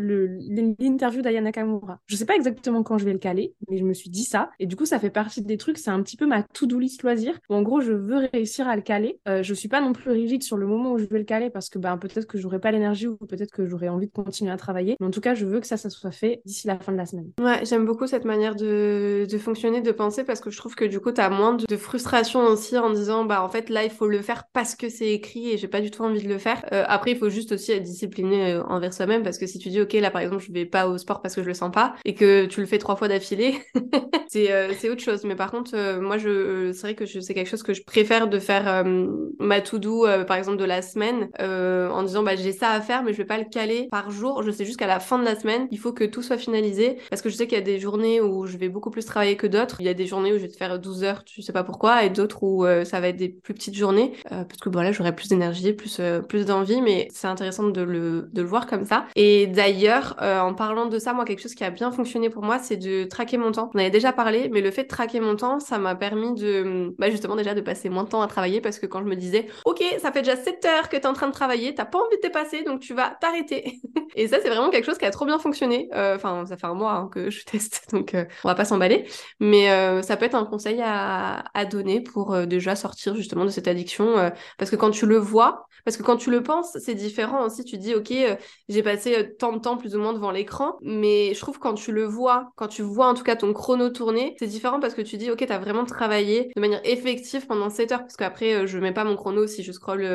l'interview 0.50 1.22
d'Aya 1.22 1.40
Nakamura. 1.40 2.00
Je 2.06 2.16
sais 2.16 2.26
pas 2.26 2.36
exactement 2.36 2.82
quand 2.82 2.98
je 2.98 3.04
vais 3.04 3.12
le 3.12 3.18
caler, 3.18 3.54
mais 3.68 3.78
je 3.78 3.84
me 3.84 3.94
suis 3.94 4.10
dit 4.10 4.24
ça. 4.24 4.50
Et 4.58 4.66
du 4.66 4.76
coup, 4.76 4.86
ça 4.86 4.98
fait 4.98 5.10
partie 5.10 5.42
des 5.42 5.56
trucs, 5.56 5.78
c'est 5.78 5.90
un 5.90 6.02
petit 6.02 6.16
peu 6.16 6.26
ma 6.26 6.42
to-do 6.42 6.78
list 6.78 7.02
loisir. 7.02 7.38
En 7.48 7.62
gros, 7.62 7.80
je 7.80 7.92
veux 7.92 8.28
réussir 8.32 8.68
à 8.68 8.76
le 8.76 8.82
caler. 8.82 9.20
Euh, 9.28 9.42
je 9.42 9.54
suis 9.54 9.68
pas 9.68 9.80
non 9.80 9.92
plus 9.92 10.10
rigide 10.10 10.42
sur 10.42 10.56
le 10.56 10.66
moment 10.66 10.92
où 10.92 10.98
je 10.98 11.04
vais 11.04 11.18
le 11.18 11.24
caler 11.24 11.50
parce 11.50 11.68
que, 11.68 11.78
bah, 11.78 11.96
peut-être 12.00 12.26
que 12.26 12.38
j'aurai 12.38 12.58
pas 12.58 12.70
l'énergie 12.72 13.06
ou 13.06 13.16
peut-être 13.16 13.52
que 13.52 13.66
j'aurai 13.66 13.88
envie 13.88 14.06
de 14.06 14.12
continuer 14.12 14.50
à 14.50 14.56
travailler. 14.56 14.96
Mais 15.00 15.06
en 15.06 15.10
tout 15.10 15.20
cas, 15.20 15.34
je 15.34 15.46
veux 15.46 15.60
que 15.60 15.66
ça, 15.66 15.76
ça 15.76 15.90
soit 15.90 16.10
fait 16.10 16.42
d'ici 16.44 16.66
la 16.66 16.78
fin 16.78 16.92
de 16.92 16.96
la 16.96 17.06
semaine. 17.06 17.30
Ouais, 17.40 17.64
j'aime 17.64 17.84
beaucoup 17.84 18.06
cette 18.06 18.24
manière 18.24 18.56
de, 18.56 19.26
de, 19.30 19.38
fonctionner, 19.38 19.80
de 19.80 19.92
penser, 19.92 20.24
parce 20.24 20.40
que 20.40 20.50
je 20.50 20.58
trouve 20.58 20.74
que 20.74 20.84
du 20.84 21.00
coup, 21.00 21.12
tu 21.12 21.20
as 21.20 21.30
moins 21.30 21.54
de, 21.54 21.76
frustration 21.76 22.40
aussi 22.42 22.76
en 22.76 22.90
disant, 22.90 23.24
bah 23.24 23.42
en 23.42 23.48
fait, 23.48 23.70
là, 23.70 23.84
il 23.84 23.90
faut 23.90 24.06
le 24.06 24.20
faire 24.20 24.44
parce 24.52 24.74
que 24.74 24.88
c'est 24.88 25.12
écrit 25.12 25.50
et 25.50 25.58
j'ai 25.58 25.68
pas 25.68 25.80
du 25.80 25.90
tout 25.90 26.02
envie 26.02 26.22
de 26.22 26.28
le 26.28 26.38
faire. 26.38 26.64
Euh, 26.72 26.84
après, 26.86 27.12
il 27.12 27.16
faut 27.16 27.30
juste 27.30 27.52
aussi 27.52 27.72
être 27.72 27.82
discipliné 27.82 28.52
euh, 28.52 28.62
envers 28.64 28.92
soi-même, 28.92 29.22
parce 29.22 29.38
que 29.38 29.46
si 29.46 29.58
tu 29.58 29.68
dis, 29.68 29.80
ok, 29.80 29.92
là, 29.94 30.10
par 30.10 30.20
exemple, 30.20 30.39
je 30.40 30.52
vais 30.52 30.64
pas 30.64 30.88
au 30.88 30.98
sport 30.98 31.22
parce 31.22 31.34
que 31.34 31.42
je 31.42 31.48
le 31.48 31.54
sens 31.54 31.70
pas, 31.70 31.94
et 32.04 32.14
que 32.14 32.46
tu 32.46 32.60
le 32.60 32.66
fais 32.66 32.78
trois 32.78 32.96
fois 32.96 33.08
d'affilée, 33.08 33.58
c'est 34.28 34.50
euh, 34.52 34.90
autre 34.90 35.02
chose. 35.02 35.24
Mais 35.24 35.36
par 35.36 35.50
contre, 35.50 36.00
moi, 36.00 36.18
je 36.18 36.72
c'est 36.72 36.80
vrai 36.82 36.94
que 36.94 37.06
c'est 37.06 37.34
quelque 37.34 37.48
chose 37.48 37.62
que 37.62 37.74
je 37.74 37.82
préfère 37.82 38.28
de 38.28 38.38
faire 38.38 38.84
ma 39.38 39.60
to-do, 39.60 40.06
par 40.26 40.36
exemple, 40.36 40.56
de 40.56 40.64
la 40.64 40.82
semaine, 40.82 41.28
en 41.38 42.02
disant, 42.02 42.22
bah 42.22 42.36
j'ai 42.36 42.52
ça 42.52 42.70
à 42.70 42.80
faire, 42.80 43.02
mais 43.02 43.12
je 43.12 43.18
vais 43.18 43.24
pas 43.24 43.38
le 43.38 43.44
caler 43.44 43.88
par 43.90 44.10
jour. 44.10 44.42
Je 44.42 44.50
sais 44.50 44.64
juste 44.64 44.78
qu'à 44.78 44.86
la 44.86 45.00
fin 45.00 45.18
de 45.18 45.24
la 45.24 45.38
semaine, 45.38 45.68
il 45.70 45.78
faut 45.78 45.92
que 45.92 46.04
tout 46.04 46.22
soit 46.22 46.38
finalisé, 46.38 46.98
parce 47.10 47.22
que 47.22 47.28
je 47.28 47.36
sais 47.36 47.46
qu'il 47.46 47.58
y 47.58 47.60
a 47.60 47.64
des 47.64 47.78
journées 47.78 48.20
où 48.20 48.46
je 48.46 48.56
vais 48.56 48.68
beaucoup 48.68 48.90
plus 48.90 49.04
travailler 49.04 49.36
que 49.36 49.46
d'autres. 49.46 49.76
Il 49.80 49.86
y 49.86 49.88
a 49.88 49.94
des 49.94 50.06
journées 50.06 50.32
où 50.32 50.36
je 50.36 50.42
vais 50.42 50.48
te 50.48 50.56
faire 50.56 50.78
12 50.78 51.04
heures, 51.04 51.24
tu 51.24 51.42
sais 51.42 51.52
pas 51.52 51.64
pourquoi, 51.64 52.04
et 52.04 52.10
d'autres 52.10 52.42
où 52.42 52.64
euh, 52.64 52.84
ça 52.84 53.00
va 53.00 53.08
être 53.08 53.16
des 53.16 53.28
plus 53.28 53.54
petites 53.54 53.74
journées, 53.74 54.12
euh, 54.32 54.44
parce 54.44 54.58
que 54.60 54.68
voilà, 54.68 54.92
j'aurai 54.92 55.14
plus 55.14 55.28
d'énergie, 55.28 55.72
plus, 55.72 55.98
euh, 56.00 56.20
plus 56.20 56.46
d'envie, 56.46 56.80
mais 56.80 57.08
c'est 57.12 57.26
intéressant 57.26 57.68
de 57.68 57.82
le, 57.82 58.28
de 58.32 58.42
le 58.42 58.48
voir 58.48 58.66
comme 58.66 58.84
ça. 58.84 59.06
Et 59.16 59.46
d'ailleurs, 59.46 60.16
en 60.38 60.54
parlant 60.54 60.86
de 60.86 60.98
ça, 60.98 61.12
moi, 61.12 61.24
quelque 61.24 61.40
chose 61.40 61.54
qui 61.54 61.64
a 61.64 61.70
bien 61.70 61.90
fonctionné 61.90 62.30
pour 62.30 62.42
moi, 62.42 62.58
c'est 62.58 62.76
de 62.76 63.04
traquer 63.04 63.38
mon 63.38 63.52
temps. 63.52 63.70
On 63.74 63.78
avait 63.78 63.90
déjà 63.90 64.12
parlé, 64.12 64.48
mais 64.52 64.60
le 64.60 64.70
fait 64.70 64.84
de 64.84 64.88
traquer 64.88 65.20
mon 65.20 65.36
temps, 65.36 65.60
ça 65.60 65.78
m'a 65.78 65.94
permis 65.94 66.34
de, 66.34 66.94
bah, 66.98 67.10
justement, 67.10 67.36
déjà 67.36 67.54
de 67.54 67.60
passer 67.60 67.88
moins 67.88 68.04
de 68.04 68.08
temps 68.08 68.22
à 68.22 68.26
travailler, 68.26 68.60
parce 68.60 68.78
que 68.78 68.86
quand 68.86 69.00
je 69.00 69.06
me 69.06 69.16
disais, 69.16 69.46
ok, 69.64 69.82
ça 70.00 70.12
fait 70.12 70.22
déjà 70.22 70.36
7 70.36 70.64
heures 70.64 70.88
que 70.88 70.96
t'es 70.96 71.06
en 71.06 71.12
train 71.12 71.28
de 71.28 71.32
travailler, 71.32 71.74
t'as 71.74 71.84
pas 71.84 71.98
envie 71.98 72.16
de 72.16 72.22
dépasser, 72.22 72.62
donc 72.62 72.80
tu 72.80 72.94
vas 72.94 73.16
t'arrêter. 73.20 73.80
et 74.14 74.28
ça, 74.28 74.38
c'est 74.42 74.48
vraiment 74.48 74.70
quelque 74.70 74.86
chose 74.86 74.98
qui 74.98 75.04
a 75.04 75.10
trop 75.10 75.24
bien 75.24 75.38
fonctionné. 75.38 75.88
Enfin, 75.92 76.44
ça 76.46 76.56
fait 76.56 76.66
un 76.66 76.74
mois 76.74 76.92
hein, 76.92 77.08
que 77.12 77.30
je 77.30 77.44
teste, 77.44 77.88
donc 77.92 78.14
on 78.44 78.48
va 78.48 78.54
pas 78.54 78.64
s'emballer. 78.64 79.06
Mais 79.40 79.70
euh, 79.70 80.02
ça 80.02 80.16
peut 80.16 80.24
être 80.24 80.34
un 80.34 80.44
conseil 80.44 80.80
à, 80.82 81.44
à 81.54 81.64
donner 81.64 82.00
pour 82.00 82.32
euh, 82.34 82.46
déjà 82.46 82.76
sortir 82.76 83.14
justement 83.14 83.44
de 83.44 83.50
cette 83.50 83.68
addiction. 83.68 84.18
Euh, 84.18 84.30
parce 84.58 84.70
que 84.70 84.76
quand 84.76 84.90
tu 84.90 85.06
le 85.06 85.16
vois, 85.18 85.66
parce 85.84 85.96
que 85.96 86.02
quand 86.02 86.16
tu 86.16 86.30
le 86.30 86.42
penses, 86.42 86.76
c'est 86.78 86.94
différent 86.94 87.44
aussi. 87.44 87.64
Tu 87.64 87.78
dis, 87.78 87.94
ok, 87.94 88.12
j'ai 88.68 88.82
passé 88.82 89.34
tant 89.38 89.52
de 89.52 89.58
temps 89.58 89.76
plus 89.76 89.94
ou 89.96 89.98
moins 89.98 90.12
l'écran. 90.30 90.76
Mais 90.82 91.32
je 91.34 91.40
trouve 91.40 91.58
quand 91.58 91.74
tu 91.74 91.92
le 91.92 92.04
vois, 92.04 92.52
quand 92.56 92.68
tu 92.68 92.82
vois 92.82 93.06
en 93.06 93.14
tout 93.14 93.24
cas 93.24 93.36
ton 93.36 93.54
chrono 93.54 93.88
tourner, 93.88 94.36
c'est 94.38 94.46
différent 94.46 94.78
parce 94.78 94.94
que 94.94 95.00
tu 95.00 95.16
dis, 95.16 95.30
ok, 95.30 95.42
t'as 95.46 95.58
vraiment 95.58 95.86
travaillé 95.86 96.50
de 96.54 96.60
manière 96.60 96.82
effective 96.84 97.46
pendant 97.46 97.70
7 97.70 97.92
heures. 97.92 98.00
Parce 98.00 98.16
qu'après, 98.16 98.66
je 98.66 98.78
mets 98.78 98.92
pas 98.92 99.04
mon 99.04 99.16
chrono 99.16 99.46
si 99.46 99.62
je 99.62 99.72
scroll, 99.72 100.06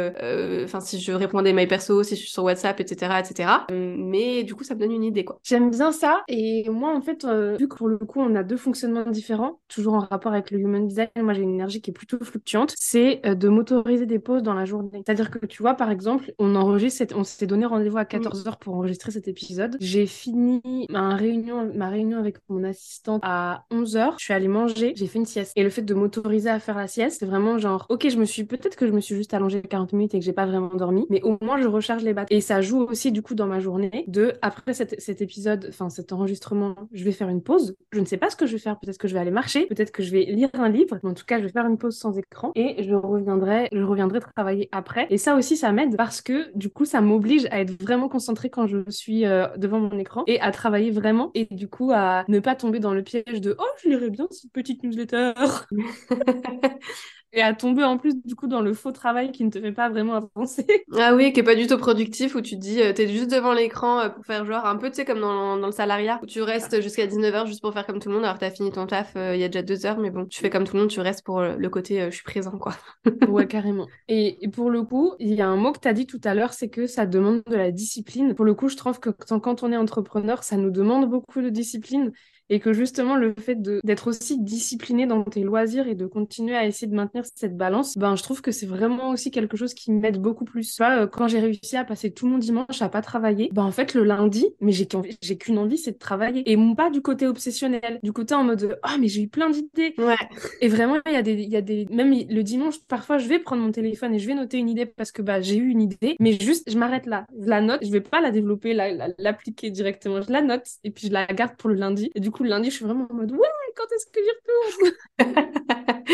enfin, 0.63 0.79
si 0.79 0.99
je 0.99 1.11
réponds 1.11 1.41
des 1.41 1.53
mails 1.53 1.67
perso, 1.67 2.03
si 2.03 2.15
je 2.15 2.21
suis 2.21 2.29
sur 2.29 2.43
WhatsApp, 2.43 2.79
etc., 2.79 3.13
etc. 3.19 3.49
Mais 3.71 4.43
du 4.43 4.53
coup, 4.53 4.63
ça 4.63 4.75
me 4.75 4.79
donne 4.79 4.91
une 4.91 5.03
idée, 5.03 5.25
quoi. 5.25 5.39
J'aime 5.43 5.71
bien 5.71 5.91
ça. 5.91 6.23
Et 6.27 6.69
moi, 6.69 6.93
en 6.93 7.01
fait, 7.01 7.25
vu 7.59 7.67
que 7.67 7.75
pour 7.75 7.87
le 7.87 7.97
coup, 7.97 8.21
on 8.21 8.35
a 8.35 8.43
deux 8.43 8.57
fonctionnements 8.57 9.09
différents, 9.09 9.59
toujours 9.67 9.95
en 9.95 9.99
rapport 9.99 10.33
avec 10.33 10.51
le 10.51 10.59
human 10.59 10.87
design, 10.87 11.09
moi 11.17 11.33
j'ai 11.33 11.41
une 11.41 11.53
énergie 11.53 11.81
qui 11.81 11.91
est 11.91 11.93
plutôt 11.93 12.17
fluctuante, 12.23 12.73
c'est 12.77 13.21
euh, 13.25 13.35
de 13.35 13.49
m'autoriser 13.49 14.05
des 14.05 14.19
pauses 14.19 14.43
dans 14.43 14.53
la 14.53 14.65
journée. 14.65 15.03
C'est-à-dire 15.05 15.31
que 15.31 15.45
tu 15.45 15.61
vois, 15.61 15.75
par 15.75 15.91
exemple, 15.91 16.33
on 16.39 16.55
enregistre, 16.55 17.05
on 17.15 17.23
s'est 17.23 17.47
donné 17.47 17.65
rendez-vous 17.65 17.97
à 17.97 18.03
14h 18.03 18.57
pour 18.59 18.75
enregistrer 18.75 19.11
cet 19.11 19.27
épisode. 19.27 19.77
J'ai 19.95 20.07
fini 20.07 20.87
ma 20.89 21.15
réunion, 21.15 21.71
ma 21.73 21.87
réunion 21.87 22.19
avec 22.19 22.35
mon 22.49 22.65
assistante 22.65 23.21
à 23.23 23.63
11h. 23.71 24.15
Je 24.17 24.25
suis 24.25 24.33
allée 24.33 24.49
manger, 24.49 24.91
j'ai 24.93 25.07
fait 25.07 25.19
une 25.19 25.25
sieste. 25.25 25.53
Et 25.55 25.63
le 25.63 25.69
fait 25.69 25.83
de 25.83 25.93
m'autoriser 25.93 26.49
à 26.49 26.59
faire 26.59 26.75
la 26.75 26.89
sieste, 26.89 27.19
c'est 27.21 27.25
vraiment 27.25 27.57
genre, 27.59 27.85
ok, 27.87 28.09
je 28.09 28.17
me 28.17 28.25
suis, 28.25 28.43
peut-être 28.43 28.75
que 28.75 28.87
je 28.87 28.91
me 28.91 28.99
suis 28.99 29.15
juste 29.15 29.33
allongée 29.33 29.61
40 29.61 29.93
minutes 29.93 30.13
et 30.13 30.19
que 30.19 30.25
j'ai 30.25 30.33
pas 30.33 30.45
vraiment 30.45 30.67
dormi, 30.75 31.05
mais 31.09 31.21
au 31.21 31.37
moins 31.41 31.61
je 31.61 31.69
recharge 31.69 32.03
les 32.03 32.13
batteries. 32.13 32.35
Et 32.35 32.41
ça 32.41 32.59
joue 32.59 32.81
aussi 32.81 33.13
du 33.13 33.21
coup 33.21 33.35
dans 33.35 33.47
ma 33.47 33.61
journée 33.61 34.03
de, 34.07 34.33
après 34.41 34.73
cet, 34.73 35.21
épisode, 35.21 35.67
enfin 35.69 35.89
cet 35.89 36.11
enregistrement, 36.11 36.75
je 36.91 37.05
vais 37.05 37.13
faire 37.13 37.29
une 37.29 37.41
pause. 37.41 37.77
Je 37.93 38.01
ne 38.01 38.05
sais 38.05 38.17
pas 38.17 38.29
ce 38.29 38.35
que 38.35 38.47
je 38.47 38.51
vais 38.51 38.59
faire, 38.59 38.77
peut-être 38.77 38.97
que 38.97 39.07
je 39.07 39.13
vais 39.13 39.21
aller 39.21 39.31
marcher, 39.31 39.65
peut-être 39.67 39.91
que 39.91 40.03
je 40.03 40.11
vais 40.11 40.25
lire 40.25 40.49
un 40.55 40.67
livre, 40.67 40.99
mais 41.03 41.11
en 41.11 41.13
tout 41.13 41.25
cas, 41.25 41.37
je 41.39 41.45
vais 41.45 41.53
faire 41.53 41.67
une 41.67 41.77
pause 41.77 41.97
sans 41.97 42.17
écran 42.17 42.51
et 42.55 42.83
je 42.83 42.95
reviendrai, 42.95 43.69
je 43.71 43.81
reviendrai 43.81 44.19
travailler 44.19 44.67
après. 44.73 45.07
Et 45.09 45.17
ça 45.17 45.37
aussi, 45.37 45.55
ça 45.55 45.71
m'aide 45.71 45.95
parce 45.95 46.21
que 46.21 46.53
du 46.53 46.69
coup, 46.69 46.83
ça 46.83 46.99
m'oblige 46.99 47.47
à 47.49 47.61
être 47.61 47.81
vraiment 47.81 48.09
concentrée 48.09 48.49
quand 48.49 48.67
je 48.67 48.79
suis 48.89 49.25
euh, 49.25 49.47
devant 49.55 49.79
mon 49.79 49.84
écran. 49.91 50.23
Et 50.27 50.39
à 50.39 50.51
travailler 50.51 50.91
vraiment 50.91 51.31
et 51.33 51.47
du 51.51 51.67
coup 51.67 51.91
à 51.93 52.25
ne 52.27 52.39
pas 52.39 52.55
tomber 52.55 52.79
dans 52.79 52.93
le 52.93 53.03
piège 53.03 53.41
de 53.41 53.55
oh 53.59 53.65
je 53.83 53.89
lirais 53.89 54.09
bien 54.09 54.27
cette 54.31 54.51
petite 54.51 54.83
newsletter 54.83 55.33
et 57.35 57.41
à 57.41 57.53
tomber 57.53 57.83
en 57.83 57.97
plus 57.97 58.15
du 58.23 58.33
coup 58.33 58.47
dans 58.47 58.61
le 58.61 58.73
faux 58.73 58.91
travail 58.91 59.31
qui 59.31 59.43
ne 59.43 59.49
te 59.49 59.59
fait 59.59 59.73
pas 59.73 59.89
vraiment 59.89 60.15
avancer. 60.15 60.65
Ah 60.97 61.13
oui, 61.13 61.33
qui 61.33 61.41
est 61.41 61.43
pas 61.43 61.55
du 61.55 61.67
tout 61.67 61.77
productif 61.77 62.35
où 62.35 62.41
tu 62.41 62.55
te 62.55 62.61
dis 62.61 62.81
euh, 62.81 62.93
t'es 62.93 63.07
juste 63.07 63.29
devant 63.29 63.53
l'écran 63.53 63.99
euh, 63.99 64.09
pour 64.09 64.25
faire 64.25 64.45
genre 64.45 64.65
un 64.65 64.77
peu 64.77 64.89
tu 64.89 64.95
sais 64.95 65.05
comme 65.05 65.19
dans, 65.19 65.57
dans, 65.57 65.65
le 65.65 65.73
salariat 65.73 66.19
où 66.23 66.25
tu 66.25 66.41
restes 66.41 66.81
jusqu'à 66.81 67.05
19h 67.05 67.47
juste 67.47 67.61
pour 67.61 67.73
faire 67.73 67.85
comme 67.85 67.99
tout 67.99 68.07
le 68.07 68.15
monde 68.15 68.23
alors 68.23 68.35
que 68.35 68.39
t'as 68.39 68.51
fini 68.51 68.71
ton 68.71 68.87
taf 68.87 69.13
euh, 69.17 69.35
il 69.35 69.41
y 69.41 69.43
a 69.43 69.49
déjà 69.49 69.61
deux 69.61 69.85
heures 69.85 69.97
mais 69.97 70.09
bon 70.09 70.25
tu 70.25 70.39
fais 70.39 70.49
comme 70.49 70.63
tout 70.63 70.75
le 70.75 70.81
monde 70.81 70.89
tu 70.89 71.01
restes 71.01 71.25
pour 71.25 71.41
le 71.41 71.69
côté 71.69 72.09
je 72.09 72.15
suis 72.15 72.23
présent 72.23 72.57
quoi. 72.57 72.75
ouais 73.27 73.45
carrément. 73.47 73.87
Et, 74.07 74.43
et, 74.45 74.47
pour 74.47 74.69
le 74.69 74.83
coup 74.83 75.13
il 75.19 75.33
y 75.33 75.41
a 75.41 75.47
un 75.47 75.57
mot 75.57 75.73
que 75.73 75.79
t'as 75.79 75.93
dit 75.93 76.07
tout 76.07 76.21
à 76.23 76.33
l'heure 76.33 76.53
c'est 76.53 76.69
que 76.69 76.87
ça 76.87 77.05
demande 77.05 77.43
de 77.47 77.55
la 77.55 77.71
discipline. 77.71 78.35
Pour 78.35 78.45
le 78.45 78.53
coup 78.53 78.69
je 78.69 78.77
trouve 78.77 78.99
que 78.99 79.09
quand 79.09 79.63
on 79.63 79.71
est 79.71 79.77
entrepreneur 79.77 80.43
ça 80.43 80.55
nous 80.55 80.71
demande 80.71 81.09
beaucoup 81.09 81.41
de 81.41 81.49
discipline 81.49 82.11
et 82.49 82.59
que 82.59 82.73
justement 82.73 83.15
le 83.15 83.33
fait 83.37 83.61
d'être 83.61 84.07
aussi 84.07 84.39
discipliné 84.39 85.07
dans 85.07 85.23
tes 85.23 85.41
loisirs 85.41 85.87
et 85.87 85.95
de 85.95 86.05
continuer 86.05 86.55
à 86.55 86.65
essayer 86.65 86.87
de 86.87 86.95
maintenir 86.95 87.23
cette 87.35 87.57
balance, 87.57 87.97
ben 87.97 88.15
je 88.15 88.23
trouve 88.23 88.41
que 88.41 88.51
c'est 88.51 88.65
vraiment 88.65 89.09
aussi 89.09 89.31
quelque 89.31 89.57
chose 89.57 89.73
qui 89.73 89.91
m'aide 89.91 90.19
beaucoup 90.19 90.45
plus. 90.45 90.79
Euh, 90.81 91.07
quand 91.07 91.27
j'ai 91.27 91.39
réussi 91.39 91.77
à 91.77 91.83
passer 91.83 92.11
tout 92.11 92.27
mon 92.27 92.37
dimanche 92.37 92.81
à 92.81 92.89
pas 92.89 93.01
travailler, 93.01 93.49
ben 93.53 93.63
en 93.63 93.71
fait 93.71 93.93
le 93.93 94.03
lundi, 94.03 94.47
mais 94.61 94.71
j'ai 94.71 94.87
j'ai 95.21 95.37
qu'une 95.37 95.57
envie, 95.57 95.77
c'est 95.77 95.93
de 95.93 95.97
travailler 95.97 96.49
et 96.49 96.57
pas 96.75 96.89
du 96.89 97.01
côté 97.01 97.27
obsessionnel, 97.27 97.99
du 98.03 98.11
côté 98.11 98.35
en 98.35 98.43
mode 98.43 98.77
ah 98.83 98.97
mais 98.99 99.07
j'ai 99.07 99.23
eu 99.23 99.27
plein 99.27 99.49
d'idées. 99.49 99.93
Ouais. 99.97 100.15
Et 100.61 100.67
vraiment 100.67 100.97
il 101.05 101.13
y 101.13 101.17
a 101.17 101.21
des 101.21 101.33
il 101.33 101.49
y 101.49 101.55
a 101.55 101.61
des 101.61 101.85
même 101.89 102.11
le 102.11 102.43
dimanche 102.43 102.75
parfois 102.87 103.17
je 103.17 103.27
vais 103.27 103.39
prendre 103.39 103.61
mon 103.61 103.71
téléphone 103.71 104.13
et 104.13 104.19
je 104.19 104.27
vais 104.27 104.33
noter 104.33 104.57
une 104.57 104.69
idée 104.69 104.85
parce 104.85 105.11
que 105.11 105.21
bah 105.21 105.41
j'ai 105.41 105.57
eu 105.57 105.69
une 105.69 105.81
idée, 105.81 106.15
mais 106.19 106.37
juste 106.39 106.69
je 106.69 106.77
m'arrête 106.77 107.05
là, 107.05 107.25
je 107.39 107.47
la 107.47 107.61
note, 107.61 107.79
je 107.83 107.91
vais 107.91 108.01
pas 108.01 108.21
la 108.21 108.31
développer, 108.31 108.73
l'appliquer 109.17 109.69
directement, 109.69 110.21
je 110.21 110.31
la 110.31 110.41
note 110.41 110.67
et 110.83 110.91
puis 110.91 111.07
je 111.07 111.13
la 111.13 111.25
garde 111.27 111.55
pour 111.57 111.69
le 111.69 111.75
lundi 111.75 112.11
et 112.15 112.19
du 112.19 112.31
coup, 112.31 112.34
le 112.43 112.49
lundi, 112.49 112.69
je 112.69 112.75
suis 112.77 112.85
vraiment 112.85 113.07
en 113.09 113.13
mode 113.13 113.31
Ouais, 113.31 113.47
quand 113.75 113.83
est-ce 113.95 114.05
que 114.07 114.19
j'y 114.21 114.29
retourne? 114.31 114.95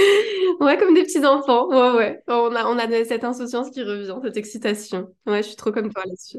Ouais, 0.59 0.77
comme 0.77 0.93
des 0.93 1.03
petits 1.03 1.25
enfants. 1.25 1.67
Ouais, 1.69 1.97
ouais. 1.97 2.23
On 2.27 2.55
a, 2.55 2.65
on 2.65 2.77
a 2.77 3.03
cette 3.05 3.23
insouciance 3.23 3.69
qui 3.71 3.83
revient, 3.83 4.15
cette 4.23 4.37
excitation. 4.37 5.13
Ouais, 5.25 5.41
je 5.43 5.47
suis 5.49 5.55
trop 5.57 5.71
comme 5.71 5.91
toi 5.91 6.03
là-dessus. 6.05 6.37